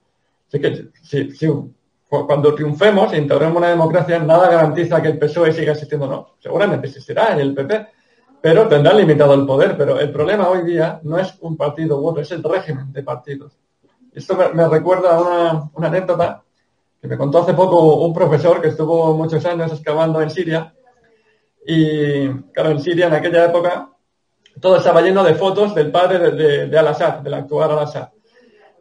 Así 0.48 0.60
que 0.60 0.90
si, 1.04 1.32
si 1.32 1.48
cuando 2.10 2.56
triunfemos 2.56 3.14
integremos 3.14 3.58
una 3.58 3.70
democracia, 3.70 4.18
nada 4.18 4.50
garantiza 4.50 5.02
que 5.02 5.10
el 5.10 5.20
PSOE 5.20 5.54
siga 5.54 5.74
existiendo 5.74 6.08
o 6.08 6.10
no. 6.10 6.36
Seguramente 6.40 6.88
existirá 6.88 7.34
en 7.34 7.40
el 7.40 7.54
PP, 7.54 7.88
pero 8.42 8.68
tendrá 8.68 8.94
limitado 8.94 9.36
el 9.36 9.46
poder. 9.46 9.78
Pero 9.78 10.00
el 10.00 10.12
problema 10.12 10.50
hoy 10.50 10.64
día 10.64 11.00
no 11.04 11.20
es 11.20 11.36
un 11.42 11.56
partido 11.56 12.02
u 12.02 12.08
otro, 12.08 12.24
es 12.24 12.32
el 12.32 12.44
régimen 12.44 12.92
de 12.92 13.04
partidos. 13.04 13.60
Esto 14.14 14.36
me, 14.54 14.68
recuerda 14.68 15.16
a 15.16 15.70
una, 15.76 15.88
anécdota 15.88 16.44
que 17.02 17.08
me 17.08 17.18
contó 17.18 17.40
hace 17.40 17.54
poco 17.54 18.06
un 18.06 18.14
profesor 18.14 18.62
que 18.62 18.70
estuvo 18.70 19.14
muchos 19.14 19.46
años 19.46 19.72
excavando 19.72 20.22
en 20.22 20.30
Siria. 20.30 20.74
Y 21.66 22.28
claro, 22.52 22.72
en 22.72 22.82
Siria 22.82 23.08
en 23.08 23.14
aquella 23.14 23.46
época 23.46 23.90
todo 24.60 24.78
estaba 24.78 25.02
lleno 25.02 25.24
de 25.24 25.36
fotos 25.36 25.76
del 25.76 25.92
padre 25.92 26.32
de, 26.68 26.78
Al-Assad, 26.78 27.20
del 27.20 27.36
actual 27.36 27.72
Al-Assad. 27.72 28.10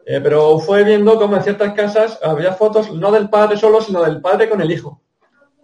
Eh, 0.05 0.21
pero 0.23 0.59
fue 0.59 0.85
viendo 0.85 1.19
como 1.19 1.37
en 1.37 1.43
ciertas 1.43 1.75
casas 1.75 2.19
había 2.23 2.55
fotos 2.55 2.91
no 2.93 3.13
del 3.13 3.29
padre 3.29 3.59
solo, 3.59 3.83
sino 3.83 4.03
del 4.03 4.21
padre 4.21 4.49
con 4.49 4.61
el 4.63 4.71
hijo. 4.71 5.03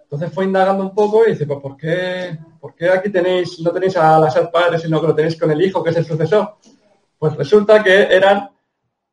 Entonces 0.02 0.32
fue 0.32 0.44
indagando 0.44 0.84
un 0.84 0.94
poco 0.94 1.26
y 1.26 1.30
dice, 1.30 1.46
pues 1.46 1.58
¿por 1.60 1.76
qué, 1.76 2.38
por 2.60 2.74
qué 2.74 2.90
aquí 2.90 3.10
tenéis, 3.10 3.58
no 3.60 3.72
tenéis 3.72 3.96
a 3.96 4.18
las 4.18 4.38
padres, 4.50 4.82
sino 4.82 5.00
que 5.00 5.06
lo 5.06 5.14
tenéis 5.14 5.40
con 5.40 5.50
el 5.50 5.60
hijo, 5.62 5.82
que 5.82 5.90
es 5.90 5.96
el 5.96 6.04
sucesor? 6.04 6.56
Pues 7.18 7.34
resulta 7.36 7.82
que 7.82 8.02
eran 8.14 8.50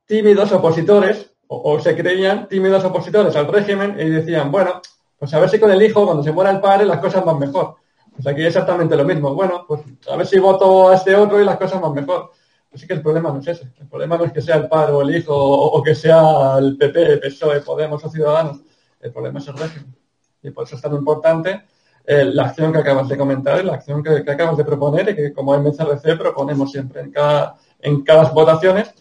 tímidos 0.06 0.52
opositores, 0.52 1.32
o, 1.48 1.80
se 1.80 1.96
creían 1.96 2.48
tímidos 2.48 2.84
opositores 2.86 3.36
al 3.36 3.48
régimen, 3.48 3.98
y 4.00 4.10
decían, 4.10 4.52
bueno, 4.52 4.82
pues 5.18 5.34
a 5.34 5.40
ver 5.40 5.50
si 5.50 5.60
con 5.60 5.72
el 5.72 5.82
hijo, 5.82 6.06
cuando 6.06 6.24
se 6.24 6.32
muera 6.32 6.52
el 6.52 6.62
padre, 6.62 6.86
las 6.86 7.00
cosas 7.00 7.24
van 7.26 7.40
mejor. 7.40 7.76
Pues 8.14 8.26
aquí 8.28 8.44
exactamente 8.44 8.96
lo 8.96 9.06
mismo. 9.06 9.34
Bueno, 9.34 9.66
pues 9.68 9.82
a 10.10 10.16
ver 10.16 10.26
si 10.26 10.40
voto 10.40 10.90
a 10.90 10.96
este 10.96 11.16
otro 11.16 11.42
y 11.42 11.46
las 11.46 11.58
cosas 11.58 11.80
van 11.82 11.94
mejor. 11.94 12.32
Así 12.74 12.88
que 12.88 12.94
el 12.94 13.02
problema 13.02 13.32
no 13.32 13.40
es 13.40 13.48
ese. 13.48 13.72
El 13.80 13.88
problema 13.88 14.18
no 14.18 14.26
es 14.26 14.32
que 14.32 14.42
sea 14.42 14.56
el 14.56 14.68
padre 14.68 14.94
o 14.94 15.02
el 15.02 15.16
hijo 15.16 15.36
o, 15.36 15.84
que 15.84 15.94
sea 15.94 16.58
el 16.58 16.78
PP, 16.78 17.18
PSOE, 17.18 17.62
Podemos 17.62 18.04
o 18.04 18.10
Ciudadanos. 18.10 18.62
El 19.00 19.12
problema 19.12 19.40
es 19.40 19.48
el 19.48 19.58
régimen. 19.58 19.96
Y 20.42 20.52
por 20.52 20.66
eso 20.66 20.76
es 20.76 20.82
tan 20.82 20.94
importante 20.94 21.66
eh, 22.06 22.26
la 22.26 22.46
acción 22.46 22.72
que 22.72 22.80
acabas 22.80 23.08
de 23.10 23.18
comentar, 23.18 23.64
la 23.64 23.74
acción 23.74 24.02
que, 24.02 24.24
acabas 24.32 24.58
de 24.58 24.66
proponer 24.66 25.10
y 25.10 25.16
que 25.16 25.34
como 25.34 25.58
MCRC 25.58 26.18
proponemos 26.18 26.72
siempre 26.72 27.02
en 27.02 27.12
cada, 27.12 27.58
en 27.80 28.04
cada 28.04 28.24
votaciones. 28.32 28.94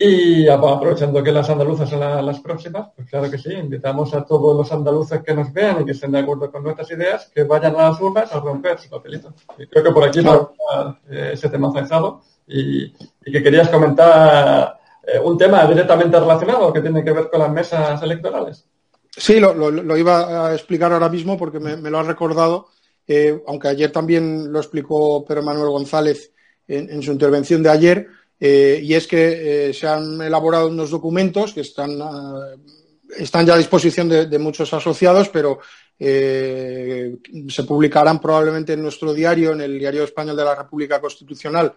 Y 0.00 0.46
aprovechando 0.48 1.22
que 1.24 1.32
las 1.32 1.50
andaluzas 1.50 1.90
son 1.90 1.98
las 1.98 2.38
próximas, 2.38 2.90
pues 2.94 3.10
claro 3.10 3.28
que 3.28 3.36
sí, 3.36 3.52
invitamos 3.52 4.14
a 4.14 4.24
todos 4.24 4.56
los 4.56 4.70
andaluces 4.70 5.22
que 5.22 5.34
nos 5.34 5.52
vean 5.52 5.80
y 5.80 5.84
que 5.84 5.90
estén 5.90 6.12
de 6.12 6.20
acuerdo 6.20 6.52
con 6.52 6.62
nuestras 6.62 6.88
ideas, 6.92 7.28
que 7.34 7.42
vayan 7.42 7.74
a 7.74 7.90
las 7.90 8.00
urnas 8.00 8.32
a 8.32 8.38
romper 8.38 8.78
su 8.78 8.88
papelito. 8.88 9.34
Y 9.58 9.66
creo 9.66 9.82
que 9.82 9.90
por 9.90 10.04
aquí 10.04 10.20
claro. 10.20 10.54
Eh, 11.10 11.30
ese 11.32 11.48
tema 11.48 11.72
cesado 11.72 12.22
y, 12.46 12.92
que 12.92 13.42
querías 13.42 13.68
comentar 13.68 14.78
eh, 15.02 15.18
un 15.18 15.36
tema 15.36 15.66
directamente 15.66 16.20
relacionado 16.20 16.72
que 16.72 16.80
tiene 16.80 17.02
que 17.02 17.12
ver 17.12 17.28
con 17.28 17.40
las 17.40 17.50
mesas 17.50 18.00
electorales. 18.00 18.68
Sí, 19.10 19.40
lo, 19.40 19.96
iba 19.96 20.48
a 20.48 20.54
explicar 20.54 20.92
ahora 20.92 21.08
mismo 21.08 21.36
porque 21.36 21.58
me, 21.58 21.76
lo 21.90 21.98
has 21.98 22.06
recordado, 22.06 22.68
eh, 23.06 23.42
aunque 23.48 23.66
ayer 23.66 23.90
también 23.90 24.52
lo 24.52 24.60
explicó 24.60 25.24
Pedro 25.24 25.42
Manuel 25.42 25.70
González 25.70 26.32
en, 26.68 27.02
su 27.02 27.10
intervención 27.12 27.62
de 27.62 27.70
ayer, 27.70 28.06
eh, 28.40 28.80
y 28.82 28.94
es 28.94 29.06
que 29.06 29.72
se 29.74 29.86
han 29.86 30.20
elaborado 30.20 30.68
unos 30.68 30.90
documentos 30.90 31.52
que 31.52 31.62
están, 31.62 31.98
están 33.16 33.46
ya 33.46 33.54
a 33.54 33.58
disposición 33.58 34.08
de, 34.08 34.38
muchos 34.38 34.72
asociados, 34.72 35.28
pero 35.28 35.58
se 35.98 37.64
publicarán 37.66 38.20
probablemente 38.20 38.74
en 38.74 38.82
nuestro 38.82 39.12
diario, 39.12 39.52
en 39.52 39.62
el 39.62 39.78
Diario 39.78 40.04
Español 40.04 40.36
de 40.36 40.44
la 40.44 40.54
República 40.54 41.00
Constitucional, 41.00 41.74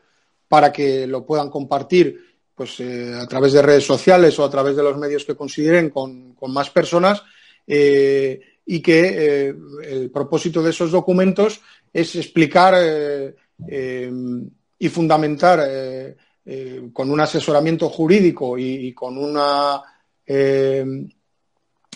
para 0.47 0.71
que 0.71 1.07
lo 1.07 1.25
puedan 1.25 1.49
compartir 1.49 2.31
pues, 2.61 2.79
eh, 2.79 3.15
a 3.15 3.25
través 3.25 3.53
de 3.53 3.61
redes 3.63 3.85
sociales 3.85 4.37
o 4.37 4.43
a 4.43 4.49
través 4.51 4.75
de 4.75 4.83
los 4.83 4.95
medios 4.95 5.25
que 5.25 5.33
consideren 5.33 5.89
con, 5.89 6.35
más 6.49 6.69
personas 6.69 7.23
eh, 7.65 8.39
y 8.63 8.81
que 8.81 9.47
eh, 9.47 9.55
el 9.83 10.11
propósito 10.11 10.61
de 10.61 10.69
esos 10.69 10.91
documentos 10.91 11.59
es 11.91 12.15
explicar 12.15 12.75
y 14.77 14.89
fundamentar 14.89 15.59
con 16.91 17.11
un 17.11 17.19
asesoramiento 17.19 17.89
jurídico 17.89 18.57
y, 18.57 18.93
con 18.93 19.17
una 19.17 19.81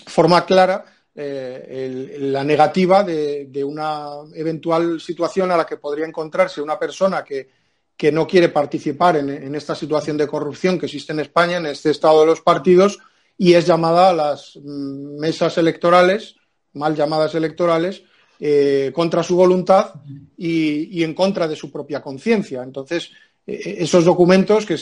forma 0.06 0.46
clara 0.46 0.86
la 1.16 2.44
negativa 2.44 3.04
de, 3.04 3.64
una 3.64 4.10
eventual 4.34 5.02
situación 5.02 5.52
a 5.52 5.58
la 5.58 5.66
que 5.66 5.78
podría 5.78 6.06
encontrarse 6.06 6.62
una 6.62 6.78
persona 6.78 7.24
que 7.24 7.50
que 7.98 8.12
no 8.12 8.28
quiere 8.28 8.50
participar 8.50 9.18
en, 9.18 9.56
esta 9.56 9.74
situación 9.74 10.18
de 10.18 10.28
corrupción 10.28 10.78
que 10.78 10.86
existe 10.86 11.14
en 11.14 11.22
España, 11.22 11.58
en 11.58 11.68
este 11.68 11.92
estado 11.92 12.22
de 12.22 12.26
los 12.26 12.42
partidos, 12.42 13.00
y 13.38 13.54
es 13.54 13.66
llamada 13.66 14.10
a 14.10 14.14
las 14.14 14.58
mm, 14.62 15.20
mesas 15.20 15.58
electorales, 15.58 16.36
mal 16.74 16.96
llamadas 16.96 17.36
electorales, 17.36 18.04
eh, 18.40 18.92
contra 18.94 19.24
su 19.24 19.38
voluntad 19.38 19.94
y, 20.38 21.04
en 21.04 21.14
contra 21.14 21.48
de 21.48 21.56
su 21.56 21.72
propia 21.72 22.02
conciencia. 22.02 22.64
Entonces, 22.64 23.12
eh, 23.12 23.16
esos 23.46 24.06
documentos 24.06 24.66
que, 24.66 24.78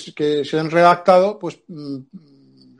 se 0.46 0.60
han 0.60 0.72
redactado, 0.72 1.38
pues 1.38 1.60
mm, 1.68 1.98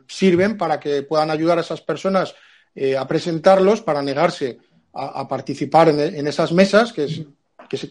sirven 0.08 0.58
para 0.58 0.80
que 0.80 1.04
puedan 1.04 1.32
ayudar 1.32 1.58
a 1.58 1.62
esas 1.62 1.82
personas 1.82 2.36
eh, 2.76 2.98
a 2.98 3.08
presentarlos 3.08 3.82
para 3.82 4.02
negarse 4.02 4.60
a, 4.94 5.28
participar 5.28 5.90
en, 5.90 6.28
esas 6.28 6.52
mesas, 6.52 6.94
que 6.94 7.06
es 7.06 7.26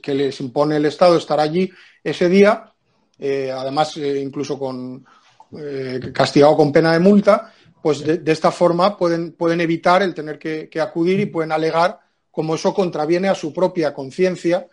que, 0.00 0.14
les 0.14 0.40
impone 0.40 0.76
el 0.76 0.86
Estado 0.86 1.16
estar 1.16 1.40
allí 1.40 1.70
ese 2.02 2.28
día, 2.28 2.72
eh, 3.18 3.50
además 3.50 3.96
eh, 3.96 4.20
incluso 4.20 4.58
con 4.58 5.04
eh, 5.58 6.00
castigado 6.12 6.56
con 6.56 6.72
pena 6.72 6.92
de 6.92 7.00
multa, 7.00 7.52
pues 7.82 8.04
de, 8.04 8.32
esta 8.32 8.50
forma 8.52 8.96
pueden, 8.96 9.32
pueden, 9.32 9.60
evitar 9.60 10.02
el 10.02 10.14
tener 10.14 10.38
que, 10.38 10.68
acudir 10.80 11.20
y 11.20 11.26
pueden 11.26 11.52
alegar 11.52 11.98
como 12.30 12.54
eso 12.54 12.72
contraviene 12.72 13.28
a 13.28 13.34
su 13.34 13.52
propia 13.52 13.92
conciencia, 13.92 14.66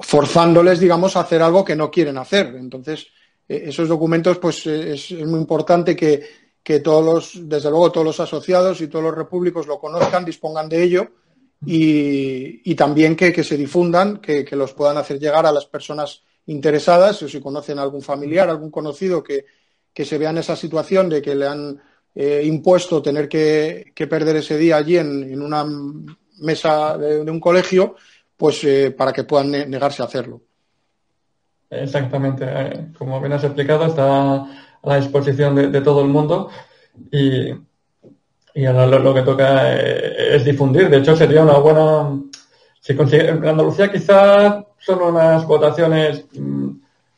forzándoles, 0.00 0.80
digamos, 0.80 1.16
a 1.16 1.20
hacer 1.20 1.42
algo 1.42 1.64
que 1.64 1.76
no 1.76 1.90
quieren 1.90 2.18
hacer. 2.18 2.54
Entonces, 2.56 3.06
esos 3.46 3.88
documentos, 3.88 4.38
pues 4.38 4.66
es, 4.66 5.12
muy 5.12 5.40
importante 5.40 5.94
que, 5.94 6.22
que 6.62 6.80
todos 6.80 7.04
los, 7.04 7.48
desde 7.48 7.70
luego, 7.70 7.92
todos 7.92 8.06
los 8.06 8.20
asociados 8.20 8.80
y 8.80 8.88
todos 8.88 9.04
los 9.04 9.14
repúblicos 9.14 9.66
lo 9.66 9.78
conozcan, 9.78 10.24
dispongan 10.24 10.68
de 10.68 10.82
ello 10.82 11.10
y, 11.66 12.74
también 12.74 13.16
que, 13.16 13.44
se 13.44 13.56
difundan, 13.56 14.18
que, 14.18 14.46
los 14.52 14.72
puedan 14.72 14.96
hacer 14.96 15.18
llegar 15.18 15.46
a 15.46 15.52
las 15.52 15.66
personas 15.66 16.22
interesadas, 16.46 17.22
o 17.22 17.28
si 17.28 17.40
conocen 17.40 17.78
a 17.78 17.82
algún 17.82 18.02
familiar, 18.02 18.48
algún 18.48 18.70
conocido 18.70 19.22
que, 19.22 19.44
se 20.04 20.18
vea 20.18 20.30
en 20.30 20.38
esa 20.38 20.56
situación 20.56 21.08
de 21.08 21.22
que 21.22 21.34
le 21.34 21.46
han 21.46 21.80
eh, 22.14 22.42
impuesto 22.44 23.00
tener 23.00 23.28
que, 23.28 23.92
perder 23.94 24.36
ese 24.36 24.58
día 24.58 24.76
allí 24.76 24.98
en, 24.98 25.40
una 25.40 25.64
mesa 26.38 26.98
de, 26.98 27.30
un 27.30 27.40
colegio, 27.40 27.96
pues 28.44 28.62
eh, 28.64 28.90
para 28.90 29.10
que 29.10 29.24
puedan 29.24 29.52
negarse 29.52 30.02
a 30.02 30.04
hacerlo. 30.04 30.42
Exactamente. 31.70 32.44
Eh, 32.46 32.88
como 32.98 33.18
bien 33.18 33.32
has 33.32 33.42
explicado, 33.42 33.86
está 33.86 34.34
a 34.34 34.46
la 34.82 34.96
disposición 34.96 35.54
de, 35.72 35.80
todo 35.80 36.02
el 36.02 36.08
mundo 36.08 36.50
y 37.10 37.54
Y 38.52 38.66
ahora 38.66 38.86
lo, 38.86 39.14
que 39.14 39.22
toca 39.22 39.74
eh, 39.74 40.36
es 40.36 40.44
difundir. 40.44 40.90
De 40.90 40.98
hecho, 40.98 41.16
sería 41.16 41.42
una 41.42 41.56
buena. 41.56 42.20
Si 42.80 42.94
consigue, 42.94 43.30
en 43.30 43.48
Andalucía 43.48 43.90
quizás 43.90 44.62
son 44.78 45.00
unas 45.00 45.46
votaciones 45.46 46.26
mm, 46.34 46.70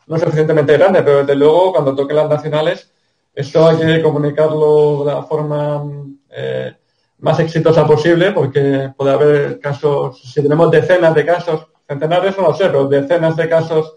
no 0.07 0.19
suficientemente 0.21 0.75
grandes, 0.75 1.03
pero 1.03 1.19
desde 1.19 1.35
luego 1.35 1.73
cuando 1.73 1.97
toquen 1.97 2.19
las 2.19 2.31
nacionales, 2.31 2.89
esto 3.35 3.67
hay 3.67 3.79
que 3.79 4.01
comunicarlo 4.01 5.05
de 5.05 5.13
la 5.13 5.25
forma 5.25 5.83
eh, 6.31 6.77
más 7.19 7.41
exitosa 7.41 7.87
posible, 7.87 8.33
porque 8.33 8.93
puede 8.97 9.13
haber 9.13 9.61
casos, 9.61 10.21
si 10.21 10.43
tenemos 10.43 10.71
decenas 10.71 11.15
de 11.15 11.25
casos, 11.25 11.67
centenares 11.87 12.37
no 12.37 12.49
lo 12.49 12.55
sé, 12.55 12.67
pero 12.67 12.89
decenas 12.89 13.37
de 13.37 13.49
casos 13.49 13.95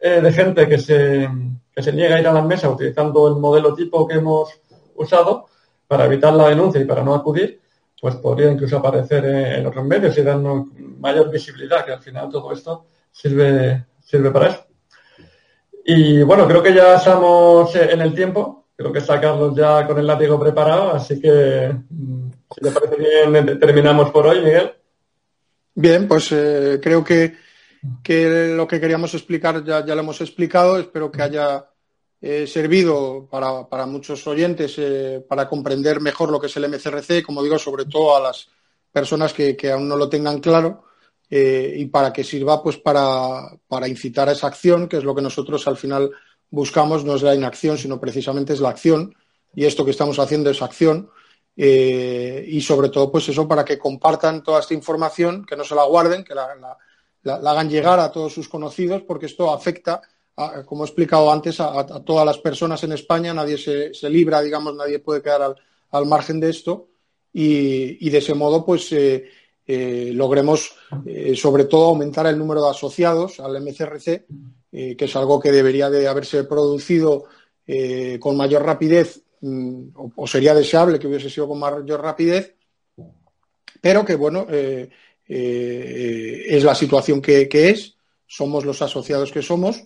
eh, 0.00 0.20
de 0.20 0.32
gente 0.32 0.68
que 0.68 0.78
se, 0.78 1.28
que 1.74 1.82
se 1.82 1.92
niega 1.92 2.16
a 2.16 2.20
ir 2.20 2.26
a 2.26 2.32
las 2.32 2.44
mesas 2.44 2.72
utilizando 2.72 3.28
el 3.28 3.36
modelo 3.36 3.74
tipo 3.74 4.06
que 4.06 4.14
hemos 4.16 4.60
usado 4.94 5.46
para 5.86 6.04
evitar 6.04 6.32
la 6.32 6.48
denuncia 6.48 6.80
y 6.80 6.84
para 6.84 7.02
no 7.02 7.14
acudir, 7.14 7.60
pues 8.00 8.16
podría 8.16 8.50
incluso 8.50 8.78
aparecer 8.78 9.24
en, 9.24 9.66
otros 9.66 9.84
medios 9.84 10.16
y 10.16 10.22
darnos 10.22 10.66
mayor 10.98 11.30
visibilidad, 11.30 11.84
que 11.84 11.92
al 11.92 12.00
final 12.00 12.30
todo 12.30 12.52
esto 12.52 12.86
sirve, 13.10 13.86
sirve 14.00 14.30
para 14.30 14.48
eso. 14.48 14.66
Y 15.84 16.22
bueno, 16.22 16.46
creo 16.46 16.62
que 16.62 16.74
ya 16.74 16.94
estamos 16.94 17.74
en 17.74 18.00
el 18.00 18.14
tiempo. 18.14 18.66
Creo 18.76 18.92
que 18.92 19.00
está 19.00 19.20
Carlos 19.20 19.54
ya 19.54 19.86
con 19.86 19.98
el 19.98 20.06
látigo 20.06 20.38
preparado, 20.38 20.94
así 20.94 21.20
que 21.20 21.74
mm, 21.90 22.30
si 22.54 22.60
te 22.60 22.70
parece 22.70 22.96
bien, 22.96 23.58
terminamos 23.58 24.10
por 24.10 24.26
hoy, 24.26 24.40
Miguel. 24.40 24.72
Bien, 25.74 26.08
pues 26.08 26.32
eh, 26.32 26.78
creo 26.82 27.04
que 27.04 27.34
que 28.02 28.54
lo 28.54 28.66
que 28.66 28.80
queríamos 28.80 29.14
explicar 29.14 29.64
ya, 29.64 29.84
ya 29.84 29.94
lo 29.94 30.02
hemos 30.02 30.20
explicado. 30.20 30.78
Espero 30.78 31.10
que 31.10 31.22
haya 31.22 31.66
eh, 32.20 32.46
servido 32.46 33.26
para, 33.30 33.68
para, 33.68 33.86
muchos 33.86 34.26
oyentes 34.26 34.74
eh, 34.78 35.24
para 35.26 35.48
comprender 35.48 36.00
mejor 36.00 36.30
lo 36.30 36.40
que 36.40 36.46
es 36.46 36.56
el 36.56 36.68
MCRC, 36.68 37.22
como 37.24 37.42
digo, 37.42 37.58
sobre 37.58 37.86
todo 37.86 38.16
a 38.16 38.20
las 38.20 38.48
personas 38.92 39.32
que, 39.32 39.56
que 39.56 39.70
aún 39.70 39.88
no 39.88 39.96
lo 39.96 40.08
tengan 40.08 40.40
claro 40.40 40.84
eh, 41.30 41.74
y 41.76 41.86
para 41.86 42.12
que 42.12 42.24
sirva 42.24 42.62
pues 42.62 42.76
para, 42.76 43.50
para, 43.68 43.88
incitar 43.88 44.28
a 44.28 44.32
esa 44.32 44.48
acción, 44.48 44.88
que 44.88 44.96
es 44.98 45.04
lo 45.04 45.14
que 45.14 45.22
nosotros 45.22 45.66
al 45.68 45.76
final 45.76 46.10
buscamos, 46.50 47.04
no 47.04 47.14
es 47.14 47.22
la 47.22 47.34
inacción, 47.34 47.78
sino 47.78 48.00
precisamente 48.00 48.52
es 48.52 48.60
la 48.60 48.70
acción 48.70 49.14
y 49.54 49.64
esto 49.64 49.84
que 49.84 49.92
estamos 49.92 50.18
haciendo 50.18 50.50
es 50.50 50.60
acción. 50.60 51.10
Y 51.62 52.60
sobre 52.62 52.88
todo, 52.88 53.12
pues 53.12 53.28
eso, 53.28 53.46
para 53.46 53.64
que 53.64 53.78
compartan 53.78 54.42
toda 54.42 54.60
esta 54.60 54.72
información, 54.72 55.44
que 55.44 55.56
no 55.56 55.64
se 55.64 55.74
la 55.74 55.84
guarden, 55.84 56.24
que 56.24 56.34
la, 56.34 56.78
hagan 57.24 57.68
llegar 57.68 58.00
a 58.00 58.10
todos 58.10 58.32
sus 58.32 58.48
conocidos, 58.48 59.02
porque 59.02 59.26
esto 59.26 59.52
afecta, 59.52 60.00
como 60.64 60.84
he 60.84 60.86
explicado 60.86 61.30
antes, 61.30 61.60
a, 61.60 61.84
todas 62.02 62.24
las 62.24 62.38
personas 62.38 62.82
en 62.84 62.92
España. 62.92 63.34
Nadie 63.34 63.58
se, 63.58 64.10
libra, 64.10 64.40
digamos, 64.40 64.74
nadie 64.74 65.00
puede 65.00 65.20
quedar 65.20 65.54
al, 65.90 66.06
margen 66.06 66.40
de 66.40 66.50
esto. 66.50 66.88
Y, 67.32 68.08
de 68.08 68.18
ese 68.18 68.34
modo, 68.34 68.64
pues, 68.64 68.90
eh, 68.92 69.28
eh, 69.66 70.12
logremos, 70.14 70.74
eh, 71.04 71.36
sobre 71.36 71.64
todo, 71.66 71.88
aumentar 71.88 72.26
el 72.26 72.38
número 72.38 72.62
de 72.62 72.70
asociados 72.70 73.38
al 73.38 73.60
MCRC, 73.60 74.26
que 74.70 75.04
es 75.04 75.16
algo 75.16 75.40
que 75.40 75.52
debería 75.52 75.90
de 75.90 76.08
haberse 76.08 76.44
producido 76.44 77.24
con 78.18 78.36
mayor 78.36 78.64
rapidez, 78.64 79.22
mm, 79.40 79.88
o, 80.16 80.26
sería 80.26 80.54
deseable 80.54 80.98
que 80.98 81.06
hubiese 81.06 81.30
sido 81.30 81.48
con 81.48 81.58
mayor 81.58 82.02
rapidez, 82.02 82.54
pero 83.80 84.04
que, 84.04 84.14
bueno, 84.14 84.46
eh, 84.48 84.90
es 85.26 86.64
la 86.64 86.74
situación 86.74 87.22
que, 87.22 87.48
es, 87.52 87.96
somos 88.26 88.64
los 88.64 88.82
asociados 88.82 89.30
que 89.30 89.42
somos 89.42 89.84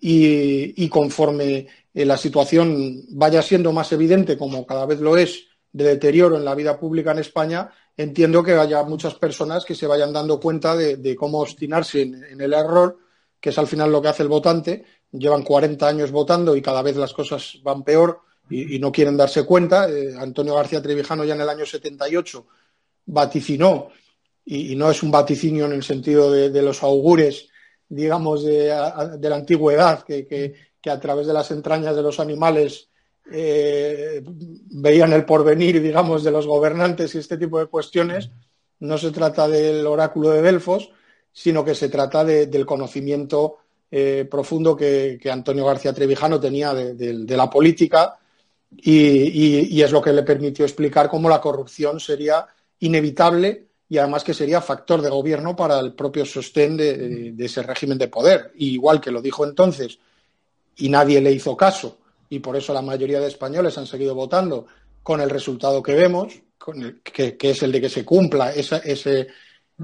y, 0.00 0.88
conforme 0.88 1.66
eh, 1.94 2.04
la 2.04 2.16
situación 2.16 3.02
vaya 3.10 3.42
siendo 3.42 3.72
más 3.72 3.92
evidente, 3.92 4.36
como 4.36 4.66
cada 4.66 4.86
vez 4.86 5.00
lo 5.00 5.16
es, 5.16 5.44
de 5.72 5.84
deterioro 5.84 6.36
en 6.36 6.44
la 6.44 6.54
vida 6.54 6.78
pública 6.78 7.12
en 7.12 7.20
España, 7.20 7.70
entiendo 7.96 8.42
que 8.42 8.52
haya 8.52 8.82
muchas 8.82 9.14
personas 9.14 9.64
que 9.64 9.74
se 9.74 9.86
vayan 9.86 10.12
dando 10.12 10.38
cuenta 10.38 10.76
de, 10.76 11.16
cómo 11.16 11.40
obstinarse 11.40 12.02
en, 12.02 12.40
el 12.40 12.52
error, 12.52 12.98
que 13.40 13.50
es 13.50 13.58
al 13.58 13.66
final 13.66 13.90
lo 13.90 14.02
que 14.02 14.08
hace 14.08 14.22
el 14.22 14.28
votante. 14.28 14.84
Llevan 15.10 15.42
40 15.42 15.86
años 15.86 16.10
votando 16.10 16.54
y 16.56 16.62
cada 16.62 16.82
vez 16.82 16.96
las 16.96 17.12
cosas 17.12 17.58
van 17.62 17.82
peor 17.82 18.20
y, 18.52 18.78
no 18.78 18.92
quieren 18.92 19.16
darse 19.16 19.44
cuenta. 19.44 19.88
Eh, 19.88 20.14
Antonio 20.18 20.54
García 20.54 20.82
Trevijano 20.82 21.24
ya 21.24 21.34
en 21.34 21.40
el 21.40 21.48
año 21.48 21.64
78 21.64 22.46
vaticinó 23.06 23.88
y, 24.44 24.74
no 24.76 24.90
es 24.90 25.02
un 25.02 25.10
vaticinio 25.10 25.66
en 25.66 25.72
el 25.72 25.82
sentido 25.82 26.30
de, 26.30 26.62
los 26.62 26.82
augures, 26.82 27.48
digamos, 27.88 28.44
de, 28.44 28.68
la 28.68 29.36
antigüedad, 29.36 30.04
que, 30.04 30.54
a 30.84 31.00
través 31.00 31.26
de 31.26 31.32
las 31.32 31.50
entrañas 31.50 31.94
de 31.94 32.02
los 32.02 32.18
animales 32.18 32.88
eh, 33.30 34.22
veían 34.24 35.12
el 35.12 35.24
porvenir, 35.24 35.80
digamos, 35.80 36.24
de 36.24 36.32
los 36.32 36.46
gobernantes 36.46 37.14
y 37.14 37.18
este 37.18 37.38
tipo 37.38 37.58
de 37.58 37.66
cuestiones. 37.66 38.30
No 38.80 38.98
se 38.98 39.12
trata 39.12 39.46
del 39.46 39.86
oráculo 39.86 40.30
de 40.30 40.42
Delfos, 40.42 40.90
sino 41.32 41.64
que 41.64 41.74
se 41.74 41.88
trata 41.88 42.24
del 42.24 42.66
conocimiento 42.66 43.58
eh, 43.94 44.26
profundo 44.30 44.74
que, 44.74 45.20
Antonio 45.30 45.66
García 45.66 45.92
Trevijano 45.92 46.40
tenía 46.40 46.72
de, 46.72 47.36
la 47.36 47.50
política 47.50 48.18
y, 48.76 49.80
es 49.80 49.92
lo 49.92 50.00
que 50.00 50.12
le 50.12 50.22
permitió 50.22 50.64
explicar 50.64 51.08
cómo 51.08 51.28
la 51.28 51.40
corrupción 51.40 52.00
sería 52.00 52.46
inevitable 52.80 53.66
y 53.88 53.98
además 53.98 54.24
que 54.24 54.34
sería 54.34 54.60
factor 54.60 55.02
de 55.02 55.10
gobierno 55.10 55.54
para 55.54 55.78
el 55.78 55.92
propio 55.92 56.24
sostén 56.24 56.76
de, 56.76 57.34
ese 57.38 57.62
régimen 57.62 57.98
de 57.98 58.08
poder. 58.08 58.52
igual 58.56 59.00
que 59.00 59.10
lo 59.10 59.20
dijo 59.20 59.44
entonces 59.44 59.98
y 60.76 60.88
nadie 60.88 61.20
le 61.20 61.32
hizo 61.32 61.56
caso 61.56 61.98
y 62.30 62.38
por 62.38 62.56
eso 62.56 62.72
la 62.72 62.82
mayoría 62.82 63.20
de 63.20 63.28
españoles 63.28 63.76
han 63.76 63.86
seguido 63.86 64.14
votando 64.14 64.66
con 65.02 65.20
el 65.20 65.28
resultado 65.28 65.82
que 65.82 65.94
vemos, 65.94 66.40
que, 67.02 67.36
es 67.38 67.62
el 67.62 67.72
de 67.72 67.80
que 67.80 67.90
se 67.90 68.04
cumpla 68.04 68.52
ese, 68.52 69.26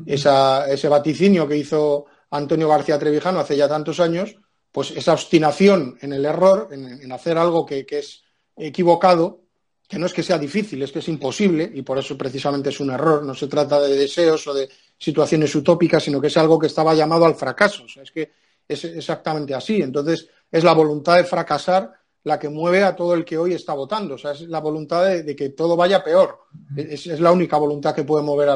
ese 0.07 0.89
vaticinio 0.89 1.47
que 1.47 1.57
hizo 1.57 2.07
Antonio 2.30 2.68
García 2.68 2.99
Trevijano 2.99 3.41
hace 3.41 3.57
ya 3.57 3.68
tantos 3.68 4.01
años, 4.01 4.36
pues 4.72 4.93
esa 4.93 5.12
obstinación 5.12 5.99
en 6.01 6.12
el 6.12 6.24
error, 6.24 6.68
en, 6.70 7.11
hacer 7.12 7.36
algo 7.36 7.66
que 7.66 7.84
es 7.91 8.22
equivocado, 8.59 9.41
que 9.89 9.99
no 9.99 10.07
es 10.07 10.13
que 10.13 10.23
sea 10.23 10.39
difícil, 10.39 10.83
es 10.83 10.93
que 10.93 10.99
es 10.99 11.09
imposible 11.09 11.71
y 11.75 11.83
por 11.83 11.99
eso 11.99 12.17
precisamente 12.17 12.69
es 12.69 12.79
un 12.81 12.91
error. 12.91 13.25
No 13.25 13.35
se 13.35 13.49
trata 13.49 13.81
de 13.81 13.97
deseos 13.97 14.47
o 14.47 14.55
de 14.55 14.69
situaciones 14.99 15.55
utópicas, 15.55 16.03
sino 16.03 16.21
que 16.21 16.27
es 16.27 16.37
algo 16.37 16.59
que 16.59 16.67
estaba 16.67 16.95
llamado 16.95 17.25
al 17.25 17.35
fracaso. 17.35 17.85
O 17.85 17.89
sea, 17.89 18.03
es 18.03 18.11
que 18.11 18.31
es 18.69 18.85
exactamente 18.85 19.55
así. 19.55 19.81
Entonces, 19.81 20.29
es 20.53 20.63
la 20.63 20.75
voluntad 20.75 21.17
de 21.17 21.25
fracasar 21.25 21.93
la 22.25 22.39
que 22.39 22.51
mueve 22.51 22.83
a 22.83 22.95
todo 22.95 23.15
el 23.15 23.25
que 23.25 23.39
hoy 23.39 23.55
está 23.55 23.73
votando. 23.73 24.17
O 24.17 24.19
sea, 24.19 24.33
es 24.33 24.43
la 24.43 24.61
voluntad 24.61 25.07
de, 25.07 25.35
que 25.35 25.51
todo 25.51 25.77
vaya 25.77 26.05
peor. 26.05 26.41
Es, 26.77 27.07
la 27.21 27.33
única 27.33 27.57
voluntad 27.57 27.95
que 27.95 28.05
puede 28.05 28.23
mover 28.23 28.51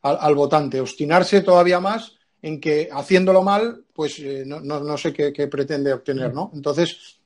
al, 0.00 0.34
votante. 0.34 0.80
Obstinarse 0.80 1.42
todavía 1.42 1.80
más 1.80 2.16
en 2.40 2.60
que 2.60 2.88
haciéndolo 2.90 3.42
mal, 3.42 3.84
pues 3.92 4.18
eh, 4.20 4.44
no, 4.46 4.96
sé 4.96 5.12
qué, 5.12 5.48
pretende 5.48 5.92
obtener, 5.92 6.32
¿no? 6.32 6.50
Entonces, 6.54 7.18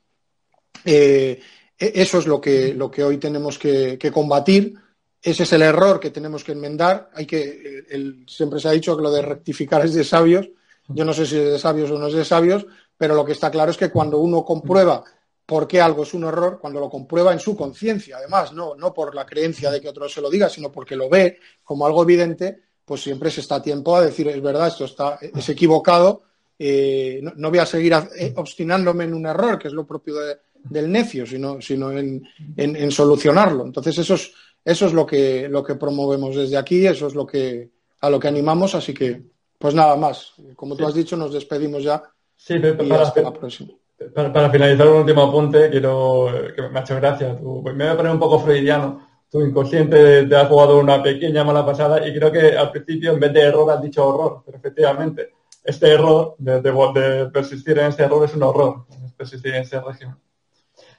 eh, 0.83 1.39
eso 1.77 2.19
es 2.19 2.27
lo 2.27 2.39
que, 2.39 2.73
lo 2.73 2.89
que 2.89 3.03
hoy 3.03 3.17
tenemos 3.17 3.57
que, 3.57 4.11
combatir. 4.13 4.75
Ese 5.21 5.43
es 5.43 5.53
el 5.53 5.61
error 5.61 5.99
que 5.99 6.11
tenemos 6.11 6.43
que 6.43 6.51
enmendar. 6.51 7.09
Hay 7.13 7.25
que, 7.25 7.85
siempre 8.27 8.59
se 8.59 8.67
ha 8.67 8.71
dicho 8.71 8.95
que 8.95 9.03
lo 9.03 9.11
de 9.11 9.21
rectificar 9.21 9.85
es 9.85 9.93
de 9.93 10.03
sabios. 10.03 10.49
Yo 10.89 11.05
no 11.05 11.13
sé 11.13 11.25
si 11.25 11.37
es 11.37 11.51
de 11.51 11.59
sabios 11.59 11.91
o 11.91 11.97
no 11.97 12.07
es 12.07 12.13
de 12.13 12.25
sabios, 12.25 12.65
pero 12.97 13.15
lo 13.15 13.25
que 13.25 13.31
está 13.31 13.49
claro 13.49 13.71
es 13.71 13.77
que 13.77 13.89
cuando 13.89 14.19
uno 14.19 14.43
comprueba 14.43 15.03
por 15.45 15.67
qué 15.67 15.81
algo 15.81 16.03
es 16.03 16.13
un 16.13 16.23
error, 16.23 16.59
cuando 16.59 16.79
lo 16.79 16.89
comprueba 16.89 17.33
en 17.33 17.39
su 17.39 17.55
conciencia, 17.55 18.17
además, 18.17 18.53
no, 18.53 18.75
no 18.75 18.93
por 18.93 19.13
la 19.13 19.25
creencia 19.25 19.71
de 19.71 19.81
que 19.81 19.89
otro 19.89 20.07
se 20.07 20.21
lo 20.21 20.29
diga, 20.29 20.49
sino 20.49 20.71
porque 20.71 20.95
lo 20.95 21.09
ve 21.09 21.39
como 21.63 21.85
algo 21.85 22.03
evidente, 22.03 22.61
pues 22.85 23.01
siempre 23.01 23.31
se 23.31 23.41
está 23.41 23.55
a 23.55 23.61
tiempo 23.61 23.95
a 23.95 24.01
decir, 24.01 24.27
es 24.27 24.41
verdad, 24.41 24.67
esto 24.67 24.85
está, 24.85 25.19
es 25.21 25.49
equivocado, 25.49 26.23
eh, 26.57 27.21
no, 27.35 27.49
voy 27.49 27.59
a 27.59 27.65
seguir 27.65 27.93
eh, 27.93 28.33
obstinándome 28.37 29.05
en 29.05 29.13
un 29.13 29.25
error, 29.25 29.57
que 29.57 29.67
es 29.67 29.73
lo 29.73 29.85
propio 29.85 30.15
de, 30.15 30.37
del 30.63 30.91
necio, 30.91 31.25
sino, 31.25 31.61
sino 31.61 31.91
en, 31.91 32.23
en, 32.55 32.91
solucionarlo. 32.91 33.65
Entonces, 33.65 33.97
eso 33.97 34.15
es, 34.15 34.31
eso 34.63 34.85
es 34.85 34.93
lo 34.93 35.05
que, 35.05 35.47
lo 35.49 35.63
que 35.63 35.75
promovemos 35.75 36.35
desde 36.35 36.57
aquí, 36.57 36.85
eso 36.85 37.07
es 37.07 37.15
lo 37.15 37.25
que, 37.25 37.69
a 38.01 38.09
lo 38.09 38.19
que 38.19 38.27
animamos, 38.27 38.75
así 38.75 38.93
que, 38.93 39.21
pues 39.57 39.73
nada 39.75 39.95
más. 39.95 40.33
Como 40.55 40.75
tú 40.75 40.85
has 40.85 40.93
dicho, 40.93 41.15
nos 41.17 41.33
despedimos 41.33 41.83
ya. 41.83 42.03
Sí, 42.35 42.59
para, 42.59 43.03
hasta 43.03 43.21
la 43.21 43.33
próxima. 43.33 43.71
Para, 44.13 44.49
finalizar 44.49 44.87
un 44.87 44.97
último 44.97 45.23
apunte, 45.23 45.69
quiero 45.69 46.27
que 46.55 46.61
me 46.63 46.79
ha 46.79 46.81
hecho 46.81 46.95
gracia. 46.95 47.33
me 47.33 47.39
voy 47.41 47.87
a 47.87 47.97
poner 47.97 48.11
un 48.11 48.19
poco 48.19 48.39
freudiano. 48.39 49.07
Tu 49.29 49.41
inconsciente 49.41 50.25
te 50.25 50.35
ha 50.35 50.45
jugado 50.45 50.79
una 50.79 51.01
pequeña 51.01 51.43
mala 51.43 51.65
pasada 51.65 52.07
y 52.07 52.13
creo 52.13 52.31
que 52.31 52.55
al 52.55 52.71
principio 52.71 53.13
en 53.13 53.19
vez 53.19 53.33
de 53.33 53.41
error 53.41 53.71
has 53.71 53.81
dicho 53.81 54.05
horror, 54.05 54.43
pero 54.45 54.57
efectivamente 54.57 55.31
este 55.63 55.91
error 55.91 56.35
de, 56.37 56.61
de 56.61 57.29
persistir 57.31 57.79
en 57.79 57.87
este 57.87 58.03
error 58.03 58.25
es 58.25 58.35
un 58.35 58.43
horror, 58.43 58.85
persistir 59.17 59.55
en 59.55 59.61
ese 59.61 59.79
régimen. 59.79 60.17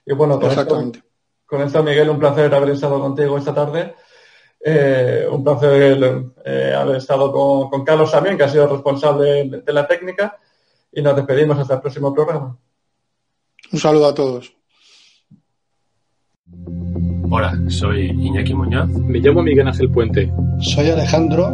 Y 0.07 0.13
bueno, 0.13 0.39
con 0.39 0.51
Exactamente. 0.51 0.99
Esto, 0.99 1.11
con 1.47 1.63
esto, 1.63 1.83
Miguel, 1.83 2.11
un 2.11 2.19
placer 2.19 2.55
haber 2.55 2.71
estado 2.71 3.01
contigo 3.01 3.39
esta 3.39 3.55
tarde. 3.55 3.95
Eh, 4.67 5.27
un 5.31 5.45
placer 5.45 6.33
eh, 6.45 6.75
haber 6.77 6.97
estado 6.97 7.31
con, 7.31 7.85
Carlos 7.85 8.11
también, 8.11 8.37
que 8.37 8.45
ha 8.45 8.49
sido 8.49 8.67
responsable 8.67 9.63
de 9.65 9.73
la 9.73 9.87
técnica. 9.87 10.39
Y 10.93 11.03
nos 11.03 11.17
despedimos 11.17 11.59
hasta 11.59 11.75
el 11.75 11.81
próximo 11.81 12.15
programa. 12.15 12.57
Un 13.73 13.79
saludo 13.79 14.07
a 14.07 14.15
todos. 14.15 14.55
Hola, 17.31 17.59
soy 17.69 18.07
Iñaki 18.07 18.55
Muñoz. 18.55 18.89
Me 18.89 19.19
llamo 19.19 19.43
Miguel 19.43 19.67
Ángel 19.67 19.91
Puente. 19.91 20.33
Soy 20.61 20.91
Alejandro. 20.91 21.53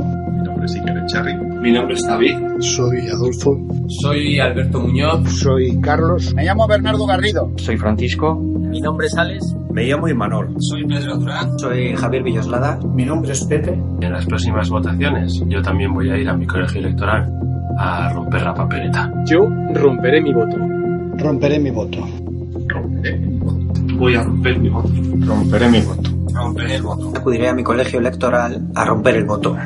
Mi 0.61 0.67
nombre 0.67 0.67
es 0.67 0.75
Iker 0.75 1.05
Echarri. 1.05 1.35
Mi 1.63 1.73
nombre 1.73 1.95
es 1.95 2.07
David. 2.07 2.37
Soy 2.59 3.09
Adolfo. 3.09 3.59
Soy 4.03 4.39
Alberto 4.39 4.81
Muñoz. 4.81 5.27
Soy 5.31 5.81
Carlos. 5.81 6.35
Me 6.35 6.45
llamo 6.45 6.69
Bernardo 6.69 7.07
Garrido. 7.07 7.51
Soy 7.57 7.79
Francisco. 7.79 8.35
Mi 8.35 8.79
nombre 8.79 9.07
es 9.07 9.17
Alex. 9.17 9.57
Me 9.73 9.85
llamo 9.85 10.07
Imanol. 10.09 10.55
Soy 10.59 10.87
Pedro 10.87 11.17
Durán. 11.17 11.59
Soy 11.59 11.97
Javier 11.97 12.23
Villoslada. 12.23 12.79
Mi 12.93 13.07
nombre 13.07 13.33
es 13.33 13.43
Pepe. 13.45 13.73
En 14.03 14.13
las 14.13 14.27
próximas 14.27 14.69
votaciones 14.69 15.43
yo 15.47 15.63
también 15.63 15.95
voy 15.95 16.11
a 16.11 16.19
ir 16.19 16.29
a 16.29 16.37
mi 16.37 16.47
colegio 16.47 16.81
electoral 16.81 17.33
a 17.79 18.13
romper 18.13 18.43
la 18.43 18.53
papeleta. 18.53 19.11
Yo 19.25 19.49
romperé 19.73 20.21
mi 20.21 20.35
voto. 20.35 20.59
Romperé 21.17 21.59
mi 21.59 21.71
voto. 21.71 22.07
Romperé 22.69 23.19
mi 23.19 23.39
voto. 23.39 23.95
Voy 23.95 24.15
a 24.15 24.23
romper 24.25 24.59
mi 24.59 24.69
voto. 24.69 24.93
Romperé 25.21 25.71
mi 25.71 25.81
voto. 25.81 26.11
Romperé 26.35 26.77
el 26.77 26.83
voto. 26.83 27.13
Acudiré 27.17 27.49
a 27.49 27.55
mi 27.55 27.63
colegio 27.63 27.99
electoral 27.99 28.69
a 28.75 28.85
romper 28.85 29.17
el 29.17 29.25
voto. 29.25 29.57